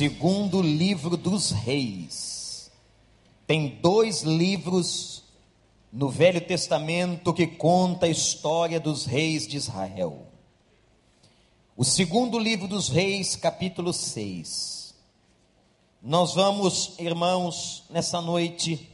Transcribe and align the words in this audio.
Segundo 0.00 0.62
livro 0.62 1.14
dos 1.14 1.50
Reis. 1.50 2.72
Tem 3.46 3.68
dois 3.82 4.22
livros 4.22 5.24
no 5.92 6.08
Velho 6.08 6.40
Testamento 6.40 7.34
que 7.34 7.46
conta 7.46 8.06
a 8.06 8.08
história 8.08 8.80
dos 8.80 9.04
reis 9.04 9.46
de 9.46 9.58
Israel. 9.58 10.26
O 11.76 11.84
segundo 11.84 12.38
livro 12.38 12.66
dos 12.66 12.88
Reis, 12.88 13.36
capítulo 13.36 13.92
6. 13.92 14.94
Nós 16.00 16.34
vamos, 16.34 16.94
irmãos, 16.98 17.84
nessa 17.90 18.22
noite 18.22 18.90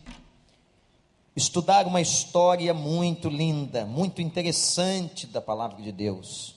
estudar 1.36 1.86
uma 1.86 2.00
história 2.00 2.74
muito 2.74 3.28
linda, 3.28 3.86
muito 3.86 4.20
interessante 4.20 5.24
da 5.24 5.40
palavra 5.40 5.80
de 5.80 5.92
Deus. 5.92 6.56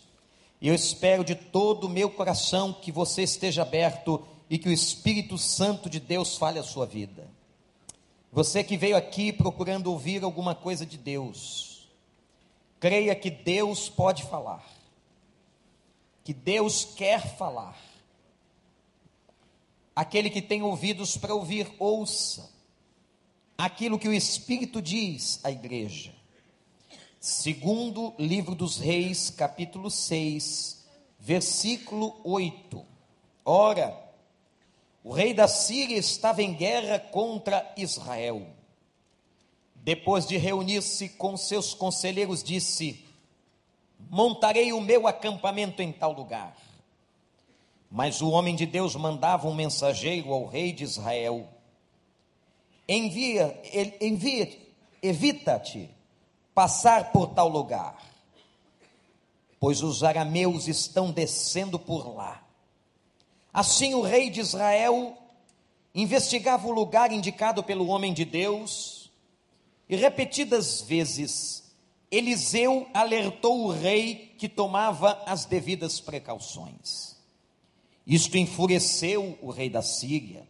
E 0.59 0.67
eu 0.67 0.73
espero 0.73 1.23
de 1.23 1.35
todo 1.35 1.83
o 1.83 1.89
meu 1.89 2.09
coração 2.09 2.73
que 2.73 2.91
você 2.91 3.21
esteja 3.21 3.61
aberto 3.61 4.25
e 4.49 4.57
que 4.57 4.67
o 4.67 4.71
Espírito 4.71 5.37
Santo 5.37 5.89
de 5.89 5.99
Deus 5.99 6.37
fale 6.37 6.57
a 6.57 6.63
sua 6.63 6.85
vida. 6.85 7.29
Você 8.31 8.63
que 8.63 8.77
veio 8.77 8.97
aqui 8.97 9.31
procurando 9.31 9.91
ouvir 9.91 10.23
alguma 10.23 10.55
coisa 10.55 10.85
de 10.85 10.97
Deus, 10.97 11.87
creia 12.79 13.15
que 13.15 13.29
Deus 13.29 13.89
pode 13.89 14.23
falar, 14.23 14.65
que 16.23 16.33
Deus 16.33 16.85
quer 16.85 17.37
falar. 17.37 17.77
Aquele 19.95 20.29
que 20.29 20.41
tem 20.41 20.63
ouvidos 20.63 21.17
para 21.17 21.35
ouvir, 21.35 21.71
ouça 21.77 22.49
aquilo 23.57 23.99
que 23.99 24.07
o 24.07 24.13
Espírito 24.13 24.81
diz 24.81 25.39
à 25.43 25.51
igreja. 25.51 26.13
Segundo 27.19 28.13
livro 28.17 28.55
dos 28.55 28.77
Reis, 28.77 29.29
capítulo 29.29 29.91
6, 29.91 30.85
versículo 31.19 32.21
8. 32.23 32.85
Ora, 33.43 34.08
o 35.03 35.11
rei 35.11 35.33
da 35.33 35.47
Síria 35.47 35.97
estava 35.97 36.41
em 36.41 36.53
guerra 36.53 36.99
contra 36.99 37.73
Israel. 37.77 38.45
Depois 39.75 40.27
de 40.27 40.37
reunir-se 40.37 41.09
com 41.09 41.37
seus 41.37 41.73
conselheiros, 41.73 42.43
disse: 42.43 43.05
Montarei 44.09 44.73
o 44.73 44.81
meu 44.81 45.07
acampamento 45.07 45.81
em 45.81 45.91
tal 45.91 46.11
lugar. 46.11 46.55
Mas 47.89 48.21
o 48.21 48.29
homem 48.29 48.55
de 48.55 48.65
Deus 48.65 48.95
mandava 48.95 49.47
um 49.47 49.55
mensageiro 49.55 50.31
ao 50.33 50.45
rei 50.45 50.71
de 50.71 50.83
Israel: 50.83 51.47
Envia, 52.87 53.59
envia, 53.99 54.51
evita-te 55.01 55.89
passar 56.53 57.11
por 57.11 57.27
tal 57.27 57.47
lugar, 57.47 57.97
pois 59.59 59.81
os 59.81 60.03
arameus 60.03 60.67
estão 60.67 61.09
descendo 61.11 61.79
por 61.79 62.13
lá. 62.13 62.38
Assim 63.53 63.93
o 63.93 64.01
rei 64.01 64.29
de 64.29 64.39
Israel 64.39 65.17
investigava 65.93 66.67
o 66.67 66.71
lugar 66.71 67.11
indicado 67.11 67.63
pelo 67.63 67.87
homem 67.87 68.13
de 68.13 68.23
Deus, 68.23 69.11
e 69.87 69.95
repetidas 69.95 70.81
vezes 70.81 71.63
Eliseu 72.11 72.87
alertou 72.93 73.65
o 73.65 73.71
rei 73.71 74.33
que 74.37 74.47
tomava 74.47 75.21
as 75.25 75.45
devidas 75.45 75.99
precauções. 75.99 77.15
Isto 78.05 78.37
enfureceu 78.37 79.37
o 79.41 79.51
rei 79.51 79.69
da 79.69 79.81
Síria, 79.81 80.47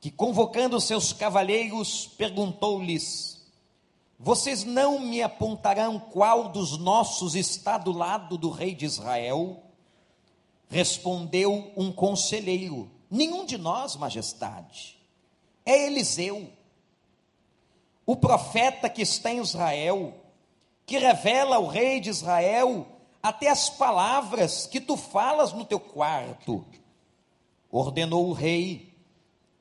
que 0.00 0.10
convocando 0.10 0.80
seus 0.80 1.12
cavaleiros 1.12 2.06
perguntou-lhes: 2.16 3.34
vocês 4.18 4.64
não 4.64 5.00
me 5.00 5.22
apontarão 5.22 5.98
qual 5.98 6.48
dos 6.48 6.78
nossos 6.78 7.34
está 7.34 7.76
do 7.76 7.92
lado 7.92 8.38
do 8.38 8.50
rei 8.50 8.74
de 8.74 8.84
Israel? 8.84 9.60
Respondeu 10.68 11.72
um 11.76 11.92
conselheiro: 11.92 12.90
Nenhum 13.10 13.44
de 13.44 13.56
nós, 13.58 13.96
majestade. 13.96 14.98
É 15.64 15.86
Eliseu, 15.86 16.50
o 18.04 18.16
profeta 18.16 18.88
que 18.88 19.02
está 19.02 19.30
em 19.30 19.40
Israel, 19.40 20.14
que 20.84 20.98
revela 20.98 21.56
ao 21.56 21.66
rei 21.66 22.00
de 22.00 22.10
Israel 22.10 22.86
até 23.22 23.48
as 23.48 23.70
palavras 23.70 24.66
que 24.66 24.80
tu 24.80 24.96
falas 24.96 25.52
no 25.52 25.64
teu 25.64 25.80
quarto. 25.80 26.64
Ordenou 27.70 28.28
o 28.28 28.32
rei: 28.32 28.94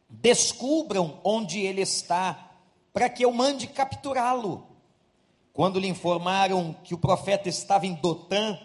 descubram 0.09 1.19
onde 1.24 1.59
ele 1.62 1.81
está 1.81 2.52
para 2.92 3.09
que 3.09 3.24
eu 3.24 3.31
mande 3.31 3.68
capturá-lo. 3.68 4.68
Quando 5.53 5.80
lhe 5.80 5.88
informaram 5.88 6.75
que 6.84 6.94
o 6.94 6.97
profeta 6.97 7.47
estava 7.47 7.86
em 7.86 7.94
Dotã, 7.94 8.59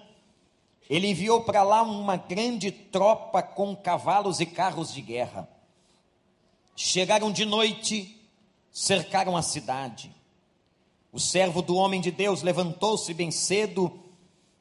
ele 0.89 1.09
enviou 1.09 1.43
para 1.43 1.63
lá 1.63 1.83
uma 1.83 2.17
grande 2.17 2.71
tropa 2.71 3.43
com 3.43 3.77
cavalos 3.77 4.41
e 4.41 4.47
carros 4.47 4.93
de 4.93 5.03
guerra. 5.03 5.49
Chegaram 6.75 7.31
de 7.31 7.45
noite, 7.45 8.19
cercaram 8.73 9.37
a 9.37 9.43
cidade. 9.43 10.15
O 11.13 11.19
servo 11.19 11.61
do 11.61 11.77
homem 11.77 12.01
de 12.01 12.11
Deus 12.11 12.43
levantou-se 12.43 13.13
bem 13.13 13.31
cedo 13.31 14.09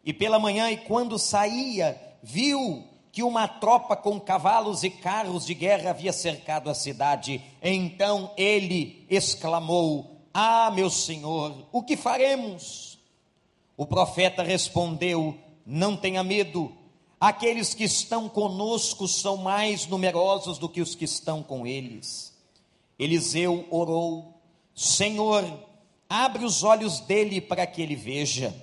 e 0.03 0.13
pela 0.13 0.39
manhã, 0.39 0.71
e 0.71 0.77
quando 0.77 1.19
saía, 1.19 2.01
viu 2.23 2.87
que 3.11 3.21
uma 3.23 3.47
tropa 3.47 3.95
com 3.95 4.19
cavalos 4.19 4.83
e 4.83 4.89
carros 4.89 5.45
de 5.45 5.53
guerra 5.53 5.89
havia 5.89 6.13
cercado 6.13 6.69
a 6.69 6.73
cidade. 6.73 7.43
Então 7.61 8.31
ele 8.37 9.05
exclamou: 9.09 10.21
Ah, 10.33 10.71
meu 10.71 10.89
senhor, 10.89 11.67
o 11.71 11.83
que 11.83 11.97
faremos? 11.97 12.97
O 13.75 13.85
profeta 13.85 14.43
respondeu: 14.43 15.37
Não 15.69 15.97
tenha 15.97 16.23
medo, 16.23 16.71
aqueles 17.19 17.73
que 17.73 17.83
estão 17.83 18.29
conosco 18.29 19.05
são 19.05 19.35
mais 19.35 19.85
numerosos 19.85 20.57
do 20.57 20.69
que 20.69 20.79
os 20.79 20.95
que 20.95 21.03
estão 21.03 21.43
com 21.43 21.67
eles. 21.67 22.33
Eliseu 22.97 23.67
orou: 23.69 24.39
Senhor, 24.73 25.43
abre 26.09 26.45
os 26.45 26.63
olhos 26.63 27.01
dele 27.01 27.41
para 27.41 27.67
que 27.67 27.81
ele 27.81 27.97
veja. 27.97 28.55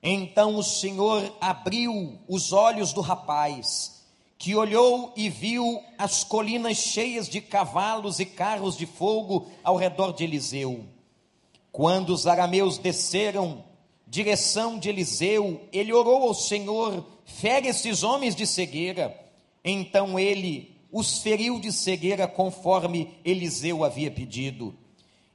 Então 0.00 0.54
o 0.54 0.62
Senhor 0.62 1.34
abriu 1.40 2.16
os 2.28 2.52
olhos 2.52 2.92
do 2.92 3.00
rapaz, 3.00 4.04
que 4.38 4.54
olhou 4.54 5.12
e 5.16 5.28
viu 5.28 5.82
as 5.98 6.22
colinas 6.22 6.76
cheias 6.76 7.28
de 7.28 7.40
cavalos 7.40 8.20
e 8.20 8.24
carros 8.24 8.76
de 8.76 8.86
fogo 8.86 9.50
ao 9.64 9.74
redor 9.74 10.12
de 10.12 10.22
Eliseu. 10.22 10.84
Quando 11.72 12.10
os 12.10 12.28
arameus 12.28 12.78
desceram, 12.78 13.64
direção 14.08 14.78
de 14.78 14.88
Eliseu, 14.88 15.60
ele 15.72 15.92
orou 15.92 16.24
ao 16.24 16.34
Senhor: 16.34 17.04
fere 17.24 17.68
esses 17.68 18.02
homens 18.02 18.34
de 18.34 18.46
cegueira. 18.46 19.18
Então 19.64 20.18
ele 20.18 20.76
os 20.90 21.18
feriu 21.18 21.60
de 21.60 21.70
cegueira 21.72 22.26
conforme 22.26 23.14
Eliseu 23.24 23.84
havia 23.84 24.10
pedido. 24.10 24.74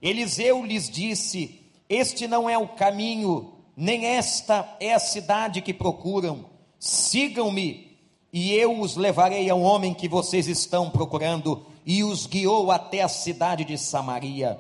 Eliseu 0.02 0.66
lhes 0.66 0.90
disse: 0.90 1.62
Este 1.88 2.28
não 2.28 2.50
é 2.50 2.58
o 2.58 2.68
caminho 2.68 3.54
nem 3.76 4.06
esta 4.06 4.76
é 4.80 4.94
a 4.94 5.00
cidade 5.00 5.62
que 5.62 5.74
procuram. 5.74 6.46
Sigam-me, 6.80 7.98
e 8.32 8.54
eu 8.54 8.80
os 8.80 8.96
levarei 8.96 9.50
ao 9.50 9.62
homem 9.62 9.94
que 9.94 10.08
vocês 10.08 10.48
estão 10.48 10.90
procurando. 10.90 11.66
E 11.86 12.04
os 12.04 12.26
guiou 12.26 12.72
até 12.72 13.02
a 13.02 13.10
cidade 13.10 13.66
de 13.66 13.78
Samaria. 13.78 14.60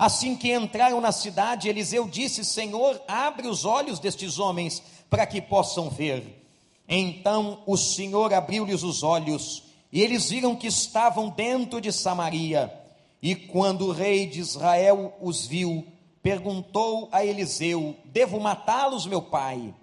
Assim 0.00 0.34
que 0.34 0.50
entraram 0.50 0.98
na 0.98 1.12
cidade, 1.12 1.68
Eliseu 1.68 2.08
disse: 2.08 2.42
Senhor, 2.42 2.98
abre 3.06 3.46
os 3.46 3.66
olhos 3.66 3.98
destes 3.98 4.38
homens 4.38 4.82
para 5.10 5.26
que 5.26 5.42
possam 5.42 5.90
ver. 5.90 6.42
Então 6.88 7.62
o 7.66 7.76
Senhor 7.76 8.32
abriu-lhes 8.32 8.82
os 8.82 9.02
olhos, 9.02 9.62
e 9.92 10.00
eles 10.00 10.30
viram 10.30 10.56
que 10.56 10.68
estavam 10.68 11.28
dentro 11.28 11.82
de 11.82 11.92
Samaria. 11.92 12.72
E 13.20 13.34
quando 13.34 13.88
o 13.88 13.92
rei 13.92 14.24
de 14.24 14.40
Israel 14.40 15.12
os 15.20 15.46
viu, 15.46 15.86
perguntou 16.22 17.10
a 17.12 17.22
Eliseu: 17.22 17.94
Devo 18.06 18.40
matá-los, 18.40 19.04
meu 19.04 19.20
pai? 19.20 19.74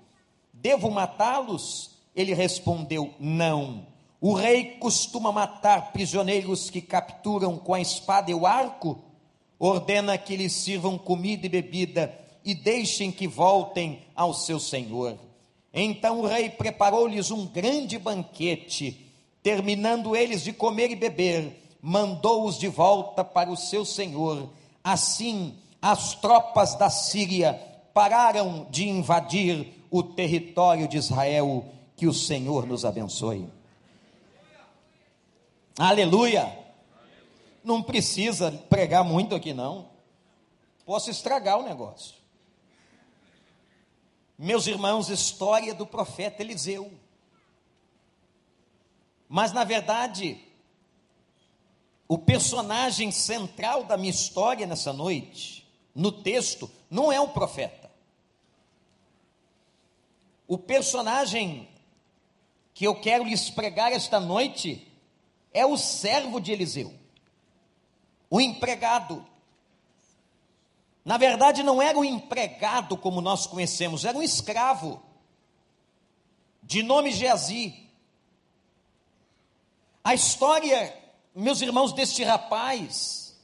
Devo 0.51 0.89
matá-los? 0.89 1.91
Ele 2.15 2.33
respondeu: 2.33 3.13
Não. 3.19 3.85
O 4.19 4.33
rei 4.33 4.77
costuma 4.79 5.31
matar 5.31 5.91
prisioneiros 5.91 6.71
que 6.71 6.81
capturam 6.81 7.55
com 7.55 7.75
a 7.75 7.79
espada 7.79 8.31
e 8.31 8.33
o 8.33 8.47
arco? 8.47 9.03
Ordena 9.59 10.17
que 10.17 10.35
lhes 10.35 10.53
sirvam 10.53 10.97
comida 10.97 11.45
e 11.45 11.49
bebida 11.49 12.13
e 12.45 12.53
deixem 12.53 13.11
que 13.11 13.27
voltem 13.27 14.03
ao 14.15 14.33
seu 14.33 14.59
senhor. 14.59 15.17
Então 15.73 16.21
o 16.21 16.27
rei 16.27 16.49
preparou-lhes 16.49 17.31
um 17.31 17.45
grande 17.45 17.97
banquete. 17.97 19.05
Terminando 19.43 20.15
eles 20.15 20.43
de 20.43 20.53
comer 20.53 20.91
e 20.91 20.95
beber, 20.95 21.77
mandou-os 21.81 22.57
de 22.57 22.67
volta 22.67 23.23
para 23.23 23.49
o 23.49 23.57
seu 23.57 23.85
senhor. 23.85 24.49
Assim, 24.83 25.55
as 25.81 26.15
tropas 26.15 26.75
da 26.75 26.89
Síria 26.89 27.53
pararam 27.93 28.67
de 28.69 28.87
invadir 28.87 29.85
o 29.89 30.03
território 30.03 30.87
de 30.87 30.97
Israel. 30.97 31.65
Que 31.95 32.07
o 32.07 32.13
Senhor 32.13 32.67
nos 32.67 32.85
abençoe. 32.85 33.47
Aleluia! 35.77 36.66
Não 37.63 37.83
precisa 37.83 38.51
pregar 38.51 39.03
muito 39.03 39.35
aqui, 39.35 39.53
não. 39.53 39.89
Posso 40.85 41.09
estragar 41.09 41.59
o 41.59 41.63
negócio. 41.63 42.15
Meus 44.37 44.67
irmãos, 44.67 45.09
história 45.09 45.73
do 45.73 45.85
profeta 45.85 46.41
Eliseu. 46.41 46.91
Mas, 49.27 49.51
na 49.51 49.63
verdade, 49.63 50.39
o 52.07 52.17
personagem 52.17 53.11
central 53.11 53.83
da 53.83 53.97
minha 53.97 54.11
história 54.11 54.65
nessa 54.65 54.93
noite, 54.93 55.67
no 55.93 56.11
texto, 56.11 56.71
não 56.89 57.11
é 57.11 57.19
o 57.19 57.29
profeta. 57.29 57.91
O 60.47 60.57
personagem 60.57 61.67
que 62.73 62.85
eu 62.85 62.95
quero 63.01 63.25
lhes 63.25 63.49
pregar 63.49 63.91
esta 63.91 64.19
noite 64.19 64.87
é 65.51 65.65
o 65.65 65.75
servo 65.75 66.39
de 66.39 66.51
Eliseu, 66.53 66.93
o 68.29 68.39
empregado. 68.41 69.25
Na 71.03 71.17
verdade, 71.17 71.63
não 71.63 71.81
era 71.81 71.97
um 71.97 72.03
empregado 72.03 72.97
como 72.97 73.21
nós 73.21 73.47
conhecemos, 73.47 74.05
era 74.05 74.17
um 74.17 74.23
escravo, 74.23 75.01
de 76.61 76.83
nome 76.83 77.11
Geazi. 77.11 77.87
A 80.03 80.13
história 80.13 81.07
meus 81.39 81.61
irmãos, 81.61 81.93
deste 81.93 82.23
rapaz, 82.23 83.39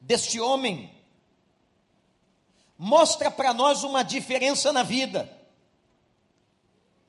deste 0.00 0.40
homem, 0.40 0.92
mostra 2.76 3.30
para 3.30 3.54
nós 3.54 3.84
uma 3.84 4.02
diferença 4.02 4.72
na 4.72 4.82
vida. 4.82 5.32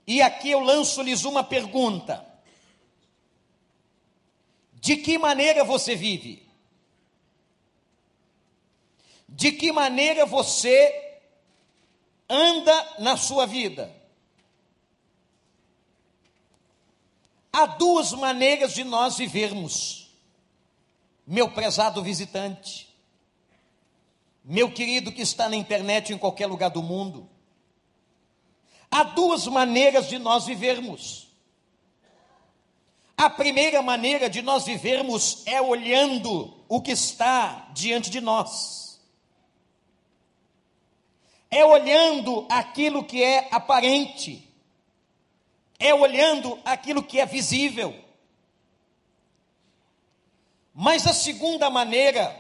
E 0.06 0.22
aqui 0.22 0.51
eu 0.51 0.60
lanço-lhes 0.60 1.25
uma 1.25 1.44
pergunta: 1.44 2.24
De 4.75 4.98
que 4.98 5.18
maneira 5.18 5.63
você 5.63 5.95
vive? 5.95 6.48
De 9.29 9.51
que 9.51 9.71
maneira 9.71 10.25
você 10.25 11.19
anda 12.29 12.95
na 12.99 13.17
sua 13.17 13.45
vida? 13.45 13.95
Há 17.51 17.65
duas 17.65 18.11
maneiras 18.11 18.73
de 18.73 18.83
nós 18.83 19.17
vivermos 19.17 19.99
meu 21.29 21.51
prezado 21.51 22.01
visitante, 22.01 22.89
meu 24.43 24.71
querido 24.71 25.11
que 25.11 25.21
está 25.21 25.47
na 25.47 25.55
internet 25.55 26.11
em 26.11 26.17
qualquer 26.17 26.47
lugar 26.47 26.69
do 26.69 26.81
mundo. 26.81 27.29
Há 28.89 29.03
duas 29.03 29.45
maneiras 29.45 30.09
de 30.09 30.17
nós 30.17 30.47
vivermos. 30.47 31.27
A 33.15 33.29
primeira 33.29 33.79
maneira 33.83 34.27
de 34.27 34.41
nós 34.41 34.65
vivermos 34.65 35.43
é 35.45 35.61
olhando 35.61 36.51
o 36.67 36.81
que 36.81 36.93
está 36.93 37.69
diante 37.75 38.09
de 38.09 38.19
nós. 38.19 38.88
É 41.51 41.66
olhando 41.66 42.46
aquilo 42.50 43.04
que 43.04 43.24
é 43.24 43.48
aparente. 43.51 44.48
É 45.80 45.94
olhando 45.94 46.60
aquilo 46.63 47.01
que 47.01 47.19
é 47.19 47.25
visível. 47.25 47.96
Mas 50.74 51.07
a 51.07 51.13
segunda 51.13 51.69
maneira 51.69 52.36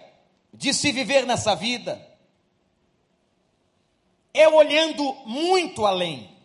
de 0.53 0.73
se 0.73 0.91
viver 0.91 1.25
nessa 1.25 1.55
vida 1.55 2.07
é 4.33 4.47
olhando 4.47 5.13
muito 5.25 5.85
além. 5.85 6.37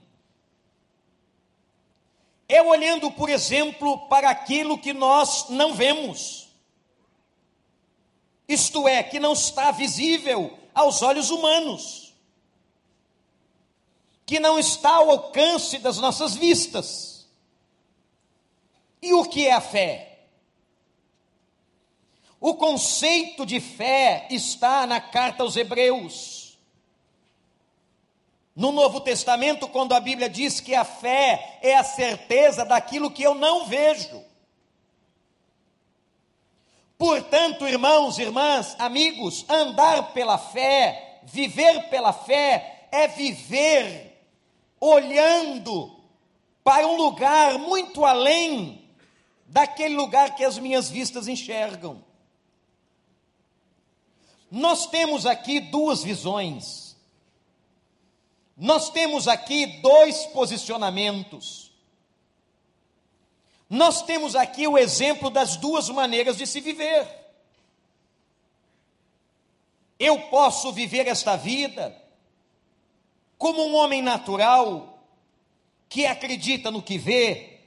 É 2.48 2.62
olhando, 2.62 3.10
por 3.10 3.28
exemplo, 3.28 4.06
para 4.08 4.30
aquilo 4.30 4.78
que 4.78 4.92
nós 4.92 5.48
não 5.48 5.74
vemos. 5.74 6.48
Isto 8.48 8.86
é, 8.86 9.02
que 9.02 9.18
não 9.18 9.32
está 9.32 9.70
visível 9.70 10.58
aos 10.74 11.02
olhos 11.02 11.30
humanos. 11.30 12.03
Que 14.26 14.40
não 14.40 14.58
está 14.58 14.96
ao 14.96 15.10
alcance 15.10 15.78
das 15.78 15.98
nossas 15.98 16.34
vistas. 16.34 17.26
E 19.02 19.12
o 19.12 19.24
que 19.24 19.46
é 19.46 19.52
a 19.52 19.60
fé? 19.60 20.14
O 22.40 22.54
conceito 22.54 23.44
de 23.44 23.60
fé 23.60 24.26
está 24.30 24.86
na 24.86 25.00
carta 25.00 25.42
aos 25.42 25.56
Hebreus. 25.56 26.58
No 28.54 28.70
Novo 28.70 29.00
Testamento, 29.00 29.66
quando 29.68 29.94
a 29.94 30.00
Bíblia 30.00 30.28
diz 30.28 30.60
que 30.60 30.74
a 30.74 30.84
fé 30.84 31.58
é 31.60 31.74
a 31.74 31.82
certeza 31.82 32.64
daquilo 32.64 33.10
que 33.10 33.22
eu 33.22 33.34
não 33.34 33.66
vejo. 33.66 34.22
Portanto, 36.96 37.66
irmãos, 37.66 38.18
irmãs, 38.18 38.76
amigos, 38.78 39.44
andar 39.48 40.12
pela 40.12 40.38
fé, 40.38 41.20
viver 41.24 41.88
pela 41.88 42.12
fé, 42.12 42.88
é 42.92 43.08
viver 43.08 44.13
olhando 44.84 45.98
para 46.62 46.86
um 46.86 46.96
lugar 46.96 47.58
muito 47.58 48.04
além 48.04 48.86
daquele 49.46 49.94
lugar 49.96 50.34
que 50.34 50.44
as 50.44 50.58
minhas 50.58 50.90
vistas 50.90 51.26
enxergam. 51.26 52.04
Nós 54.50 54.86
temos 54.86 55.24
aqui 55.24 55.58
duas 55.58 56.02
visões. 56.02 56.96
Nós 58.56 58.90
temos 58.90 59.26
aqui 59.26 59.66
dois 59.80 60.26
posicionamentos. 60.26 61.72
Nós 63.70 64.02
temos 64.02 64.36
aqui 64.36 64.68
o 64.68 64.76
exemplo 64.76 65.30
das 65.30 65.56
duas 65.56 65.88
maneiras 65.88 66.36
de 66.36 66.46
se 66.46 66.60
viver. 66.60 67.08
Eu 69.98 70.20
posso 70.28 70.70
viver 70.72 71.08
esta 71.08 71.36
vida 71.36 72.03
como 73.38 73.66
um 73.66 73.74
homem 73.74 74.02
natural 74.02 74.98
que 75.88 76.06
acredita 76.06 76.70
no 76.70 76.82
que 76.82 76.98
vê. 76.98 77.60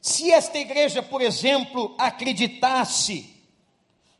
Se 0.00 0.30
esta 0.30 0.58
igreja, 0.58 1.02
por 1.02 1.20
exemplo, 1.20 1.94
acreditasse 1.98 3.34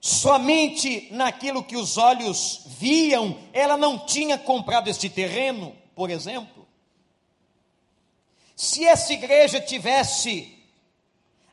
somente 0.01 1.09
naquilo 1.11 1.63
que 1.65 1.77
os 1.77 1.97
olhos 1.97 2.63
viam, 2.67 3.39
ela 3.53 3.77
não 3.77 3.99
tinha 3.99 4.39
comprado 4.39 4.89
este 4.89 5.09
terreno, 5.09 5.77
por 5.95 6.11
exemplo. 6.11 6.67
Se 8.55 8.85
essa 8.85 9.13
igreja 9.13 9.61
tivesse 9.61 10.57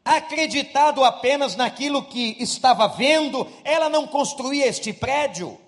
acreditado 0.06 1.04
apenas 1.04 1.56
naquilo 1.56 2.04
que 2.06 2.36
estava 2.40 2.88
vendo, 2.88 3.48
ela 3.64 3.90
não 3.90 4.08
construía 4.08 4.68
este 4.68 4.92
prédio. 4.94 5.60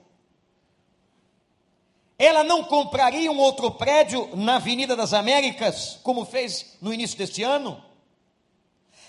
Ela 2.18 2.44
não 2.44 2.64
compraria 2.64 3.32
um 3.32 3.38
outro 3.38 3.72
prédio 3.72 4.30
na 4.36 4.56
Avenida 4.56 4.96
das 4.96 5.14
Américas, 5.14 6.00
como 6.02 6.26
fez 6.26 6.78
no 6.82 6.94
início 6.94 7.18
deste 7.18 7.44
ano. 7.44 7.84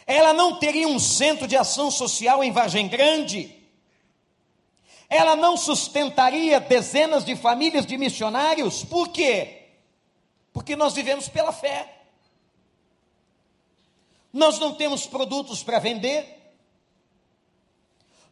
Ela 0.06 0.32
não 0.32 0.58
teria 0.58 0.88
um 0.88 0.98
centro 0.98 1.46
de 1.46 1.56
ação 1.56 1.90
social 1.90 2.42
em 2.42 2.52
Vargem 2.52 2.88
Grande 2.88 3.56
ela 5.08 5.36
não 5.36 5.56
sustentaria 5.56 6.58
dezenas 6.58 7.24
de 7.24 7.36
famílias 7.36 7.86
de 7.86 7.96
missionários. 7.96 8.84
Por 8.84 9.08
quê? 9.08 9.68
Porque 10.52 10.74
nós 10.74 10.94
vivemos 10.94 11.28
pela 11.28 11.52
fé. 11.52 11.92
Nós 14.32 14.58
não 14.58 14.74
temos 14.74 15.06
produtos 15.06 15.62
para 15.62 15.78
vender. 15.78 16.34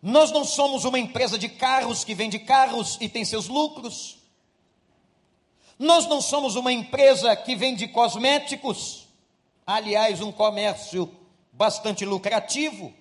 Nós 0.02 0.32
não 0.32 0.44
somos 0.44 0.84
uma 0.84 0.98
empresa 0.98 1.38
de 1.38 1.48
carros 1.48 2.04
que 2.04 2.14
vende 2.14 2.38
carros 2.38 2.98
e 3.00 3.08
tem 3.08 3.24
seus 3.24 3.46
lucros. 3.46 4.18
Nós 5.78 6.06
não 6.06 6.20
somos 6.20 6.56
uma 6.56 6.72
empresa 6.72 7.34
que 7.36 7.56
vende 7.56 7.88
cosméticos, 7.88 9.06
aliás, 9.66 10.20
um 10.20 10.30
comércio 10.30 11.10
bastante 11.52 12.04
lucrativo. 12.04 12.92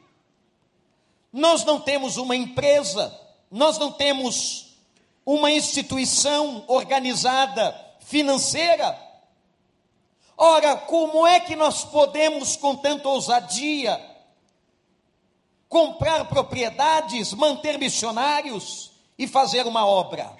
Nós 1.31 1.63
não 1.65 1.79
temos 1.79 2.17
uma 2.17 2.35
empresa 2.35 3.23
nós 3.53 3.77
não 3.77 3.91
temos 3.91 4.73
uma 5.23 5.51
instituição 5.51 6.65
organizada 6.67 7.79
financeira. 7.99 8.99
Ora, 10.35 10.75
como 10.75 11.27
é 11.27 11.39
que 11.39 11.55
nós 11.55 11.85
podemos, 11.85 12.55
com 12.55 12.75
tanta 12.75 13.07
ousadia, 13.07 14.03
comprar 15.69 16.25
propriedades, 16.25 17.31
manter 17.31 17.77
missionários 17.77 18.91
e 19.19 19.27
fazer 19.27 19.67
uma 19.67 19.85
obra? 19.85 20.35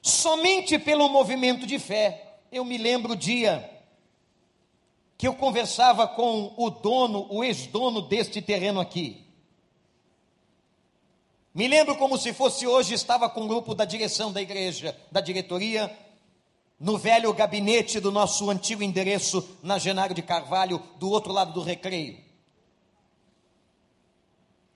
Somente 0.00 0.78
pelo 0.78 1.08
movimento 1.08 1.66
de 1.66 1.78
fé. 1.78 2.38
Eu 2.50 2.64
me 2.64 2.78
lembro 2.78 3.12
o 3.12 3.16
dia 3.16 3.68
que 5.16 5.26
eu 5.26 5.34
conversava 5.34 6.06
com 6.06 6.54
o 6.56 6.70
dono, 6.70 7.26
o 7.28 7.42
ex-dono 7.42 8.00
deste 8.00 8.40
terreno 8.40 8.80
aqui. 8.80 9.26
Me 11.52 11.66
lembro 11.66 11.96
como 11.96 12.16
se 12.16 12.32
fosse 12.32 12.68
hoje, 12.68 12.94
estava 12.94 13.28
com 13.28 13.40
um 13.40 13.48
grupo 13.48 13.74
da 13.74 13.84
direção 13.84 14.32
da 14.32 14.40
igreja, 14.40 14.96
da 15.10 15.20
diretoria, 15.20 15.92
no 16.78 16.96
velho 16.96 17.32
gabinete 17.32 17.98
do 17.98 18.12
nosso 18.12 18.48
antigo 18.48 18.80
endereço 18.80 19.58
na 19.60 19.76
Genário 19.76 20.14
de 20.14 20.22
Carvalho, 20.22 20.80
do 21.00 21.10
outro 21.10 21.32
lado 21.32 21.52
do 21.52 21.60
recreio. 21.60 22.16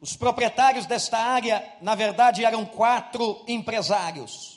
Os 0.01 0.17
proprietários 0.17 0.85
desta 0.85 1.17
área, 1.17 1.65
na 1.81 1.95
verdade, 1.95 2.45
eram 2.45 2.67
quatro 2.67 3.45
empresários. 3.47 4.52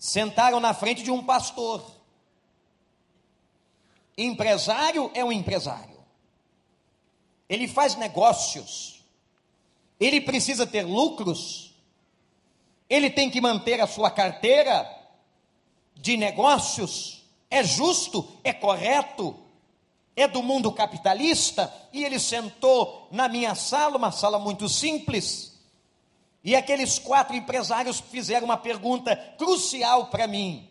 Sentaram 0.00 0.60
na 0.60 0.72
frente 0.72 1.02
de 1.02 1.10
um 1.10 1.22
pastor. 1.22 1.84
empresário 4.16 5.10
é 5.12 5.22
um 5.22 5.30
empresário. 5.30 6.00
Ele 7.46 7.68
faz 7.68 7.96
negócios. 7.96 9.04
Ele 10.00 10.22
precisa 10.22 10.66
ter 10.66 10.84
lucros. 10.84 11.74
Ele 12.88 13.10
tem 13.10 13.30
que 13.30 13.42
manter 13.42 13.78
a 13.78 13.86
sua 13.86 14.10
carteira 14.10 14.88
de 15.94 16.16
negócios. 16.16 17.22
É 17.50 17.62
justo, 17.62 18.26
é 18.42 18.54
correto, 18.54 19.38
é 20.16 20.26
do 20.26 20.42
mundo 20.42 20.72
capitalista. 20.72 21.70
E 21.92 22.02
ele 22.02 22.18
sentou 22.18 23.06
na 23.10 23.28
minha 23.28 23.54
sala, 23.54 23.98
uma 23.98 24.12
sala 24.12 24.38
muito 24.38 24.66
simples. 24.66 25.59
E 26.42 26.56
aqueles 26.56 26.98
quatro 26.98 27.36
empresários 27.36 28.00
fizeram 28.00 28.46
uma 28.46 28.56
pergunta 28.56 29.14
crucial 29.36 30.06
para 30.06 30.26
mim 30.26 30.70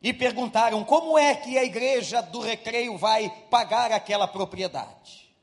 e 0.00 0.12
perguntaram 0.12 0.84
como 0.84 1.18
é 1.18 1.34
que 1.34 1.58
a 1.58 1.64
igreja 1.64 2.20
do 2.20 2.40
recreio 2.40 2.96
vai 2.96 3.28
pagar 3.50 3.90
aquela 3.90 4.28
propriedade. 4.28 5.34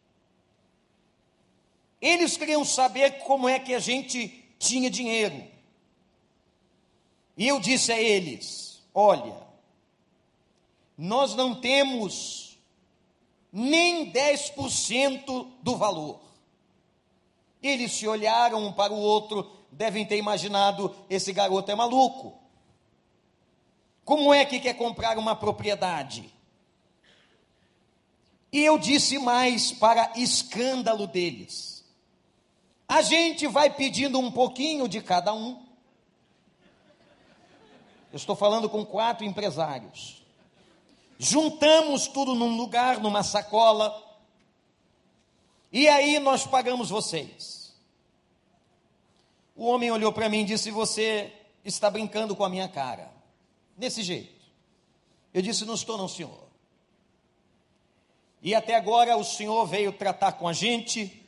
Eles 1.99 2.37
queriam 2.37 2.63
saber 2.63 3.19
como 3.19 3.49
é 3.49 3.59
que 3.59 3.73
a 3.73 3.79
gente 3.79 4.29
tinha 4.57 4.89
dinheiro. 4.89 5.45
E 7.35 7.47
eu 7.47 7.59
disse 7.59 7.91
a 7.91 8.01
eles: 8.01 8.81
olha, 8.93 9.35
nós 10.97 11.35
não 11.35 11.59
temos 11.59 12.57
nem 13.51 14.13
10% 14.13 15.47
do 15.61 15.75
valor. 15.75 16.22
Eles 17.63 17.93
se 17.93 18.05
olharam 18.05 18.65
um 18.65 18.73
para 18.73 18.91
o 18.91 18.99
outro, 18.99 19.49
devem 19.71 20.05
ter 20.05 20.17
imaginado: 20.17 20.93
esse 21.09 21.31
garoto 21.31 21.71
é 21.71 21.75
maluco. 21.75 22.37
Como 24.03 24.33
é 24.33 24.43
que 24.43 24.59
quer 24.59 24.73
comprar 24.73 25.17
uma 25.17 25.33
propriedade? 25.33 26.29
E 28.51 28.63
eu 28.63 28.77
disse 28.77 29.17
mais 29.17 29.71
para 29.71 30.11
escândalo 30.15 31.07
deles. 31.07 31.83
A 32.87 33.01
gente 33.01 33.47
vai 33.47 33.69
pedindo 33.69 34.19
um 34.19 34.29
pouquinho 34.29 34.87
de 34.87 35.01
cada 35.01 35.33
um. 35.33 35.65
Eu 38.11 38.17
estou 38.17 38.35
falando 38.35 38.69
com 38.69 38.85
quatro 38.85 39.25
empresários. 39.25 40.21
Juntamos 41.17 42.07
tudo 42.07 42.35
num 42.35 42.55
lugar, 42.57 42.99
numa 42.99 43.23
sacola. 43.23 44.03
E 45.71 45.87
aí 45.87 46.19
nós 46.19 46.45
pagamos 46.45 46.91
vocês. 46.91 47.52
O 49.55 49.65
homem 49.65 49.91
olhou 49.91 50.11
para 50.11 50.29
mim 50.29 50.41
e 50.41 50.45
disse: 50.45 50.71
Você 50.71 51.31
está 51.63 51.89
brincando 51.89 52.35
com 52.35 52.43
a 52.43 52.49
minha 52.49 52.67
cara 52.67 53.11
desse 53.77 54.03
jeito. 54.03 54.43
Eu 55.33 55.41
disse: 55.41 55.65
Não 55.65 55.75
estou, 55.75 55.97
não, 55.97 56.07
senhor. 56.07 56.43
E 58.41 58.53
até 58.53 58.75
agora 58.75 59.15
o 59.15 59.23
senhor 59.23 59.65
veio 59.65 59.93
tratar 59.93 60.33
com 60.33 60.47
a 60.47 60.53
gente. 60.53 61.21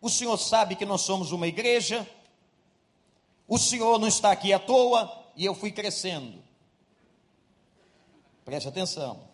O 0.00 0.08
senhor 0.08 0.38
sabe 0.38 0.74
que 0.74 0.86
nós 0.86 1.02
somos 1.02 1.32
uma 1.32 1.46
igreja. 1.46 2.08
O 3.46 3.58
senhor 3.58 3.98
não 3.98 4.08
está 4.08 4.30
aqui 4.30 4.52
à 4.52 4.58
toa. 4.58 5.18
E 5.36 5.44
eu 5.44 5.54
fui 5.54 5.70
crescendo. 5.70 6.42
Preste 8.44 8.68
atenção. 8.68 9.28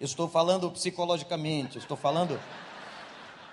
Eu 0.00 0.04
estou 0.04 0.28
falando 0.28 0.70
psicologicamente, 0.70 1.78
estou 1.78 1.96
falando 1.96 2.40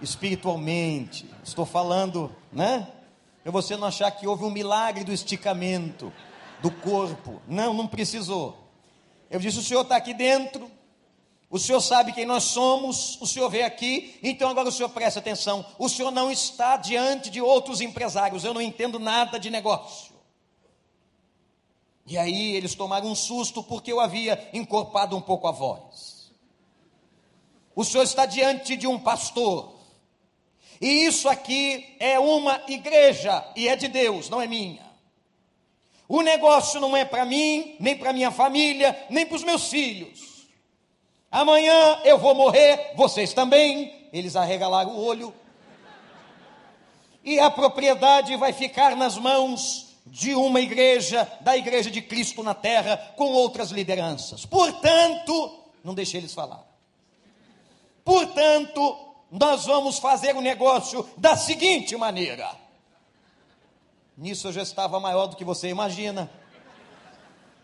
espiritualmente, 0.02 1.28
estou 1.44 1.66
falando, 1.66 2.36
né? 2.52 2.92
Para 3.46 3.52
você 3.52 3.78
não 3.78 3.88
achar 3.88 4.10
que 4.10 4.26
houve 4.26 4.44
um 4.44 4.50
milagre 4.50 5.04
do 5.04 5.14
esticamento 5.14 6.12
do 6.64 6.72
corpo. 6.72 7.40
Não, 7.48 7.76
não 7.76 7.86
precisou. 7.86 8.58
Eu 9.30 9.40
disse: 9.40 9.60
o 9.60 9.62
senhor 9.62 9.82
está 9.82 9.98
aqui 9.98 10.16
dentro, 10.16 10.68
o 11.48 11.60
senhor 11.60 11.80
sabe 11.80 12.12
quem 12.12 12.26
nós 12.26 12.46
somos, 12.46 13.22
o 13.22 13.28
senhor 13.28 13.48
veio 13.52 13.68
aqui, 13.68 14.20
então 14.24 14.50
agora 14.50 14.68
o 14.68 14.72
senhor 14.72 14.90
presta 14.90 15.20
atenção. 15.20 15.64
O 15.78 15.88
senhor 15.88 16.10
não 16.10 16.32
está 16.32 16.76
diante 16.76 17.30
de 17.30 17.40
outros 17.40 17.82
empresários, 17.82 18.44
eu 18.44 18.52
não 18.52 18.60
entendo 18.60 18.98
nada 18.98 19.40
de 19.40 19.52
negócio. 19.52 20.16
E 22.08 22.18
aí 22.18 22.56
eles 22.56 22.74
tomaram 22.74 23.12
um 23.12 23.16
susto 23.16 23.62
porque 23.62 23.94
eu 23.94 24.00
havia 24.00 24.50
encorpado 24.54 25.16
um 25.16 25.22
pouco 25.22 25.48
a 25.48 25.52
voz. 25.52 26.32
O 27.76 27.86
senhor 27.86 28.06
está 28.06 28.26
diante 28.26 28.76
de 28.76 28.88
um 28.88 28.98
pastor. 28.98 29.75
E 30.82 31.06
isso 31.06 31.30
aqui 31.30 31.96
é 32.00 32.20
uma 32.20 32.62
igreja 32.68 33.44
e 33.56 33.68
é 33.68 33.76
de 33.76 33.88
Deus, 33.88 34.30
não 34.30 34.42
é 34.42 34.48
minha. 34.48 34.86
O 36.08 36.22
negócio 36.22 36.80
não 36.80 36.96
é 36.96 37.04
para 37.04 37.26
mim, 37.26 37.76
nem 37.80 37.98
para 37.98 38.14
minha 38.14 38.32
família, 38.32 38.98
nem 39.10 39.26
para 39.26 39.36
os 39.36 39.44
meus 39.44 39.70
filhos. 39.70 40.46
Amanhã 41.32 42.00
eu 42.04 42.18
vou 42.18 42.36
morrer, 42.36 42.92
vocês 42.96 43.34
também. 43.34 44.08
Eles 44.14 44.36
arregalaram 44.36 44.92
o 44.92 45.04
olho. 45.04 45.34
E 47.24 47.40
a 47.40 47.50
propriedade 47.50 48.36
vai 48.38 48.54
ficar 48.54 48.96
nas 48.96 49.18
mãos 49.18 49.96
de 50.06 50.36
uma 50.36 50.62
igreja, 50.62 51.28
da 51.42 51.58
igreja 51.58 51.90
de 51.90 52.02
Cristo 52.02 52.44
na 52.44 52.54
terra, 52.54 52.96
com 53.16 53.26
outras 53.32 53.72
lideranças. 53.72 54.46
Portanto, 54.46 55.60
não 55.84 55.96
deixe 55.96 56.16
eles 56.16 56.34
falar. 56.34 56.64
Portanto, 58.04 59.05
nós 59.40 59.66
vamos 59.66 60.00
fazer 60.00 60.36
o 60.36 60.42
negócio 60.42 61.08
da 61.18 61.36
seguinte 61.36 61.96
maneira 61.96 62.66
Nisso 64.18 64.48
eu 64.48 64.54
já 64.54 64.62
estava 64.62 65.00
maior 65.00 65.28
do 65.28 65.36
que 65.36 65.44
você 65.44 65.68
imagina. 65.68 66.32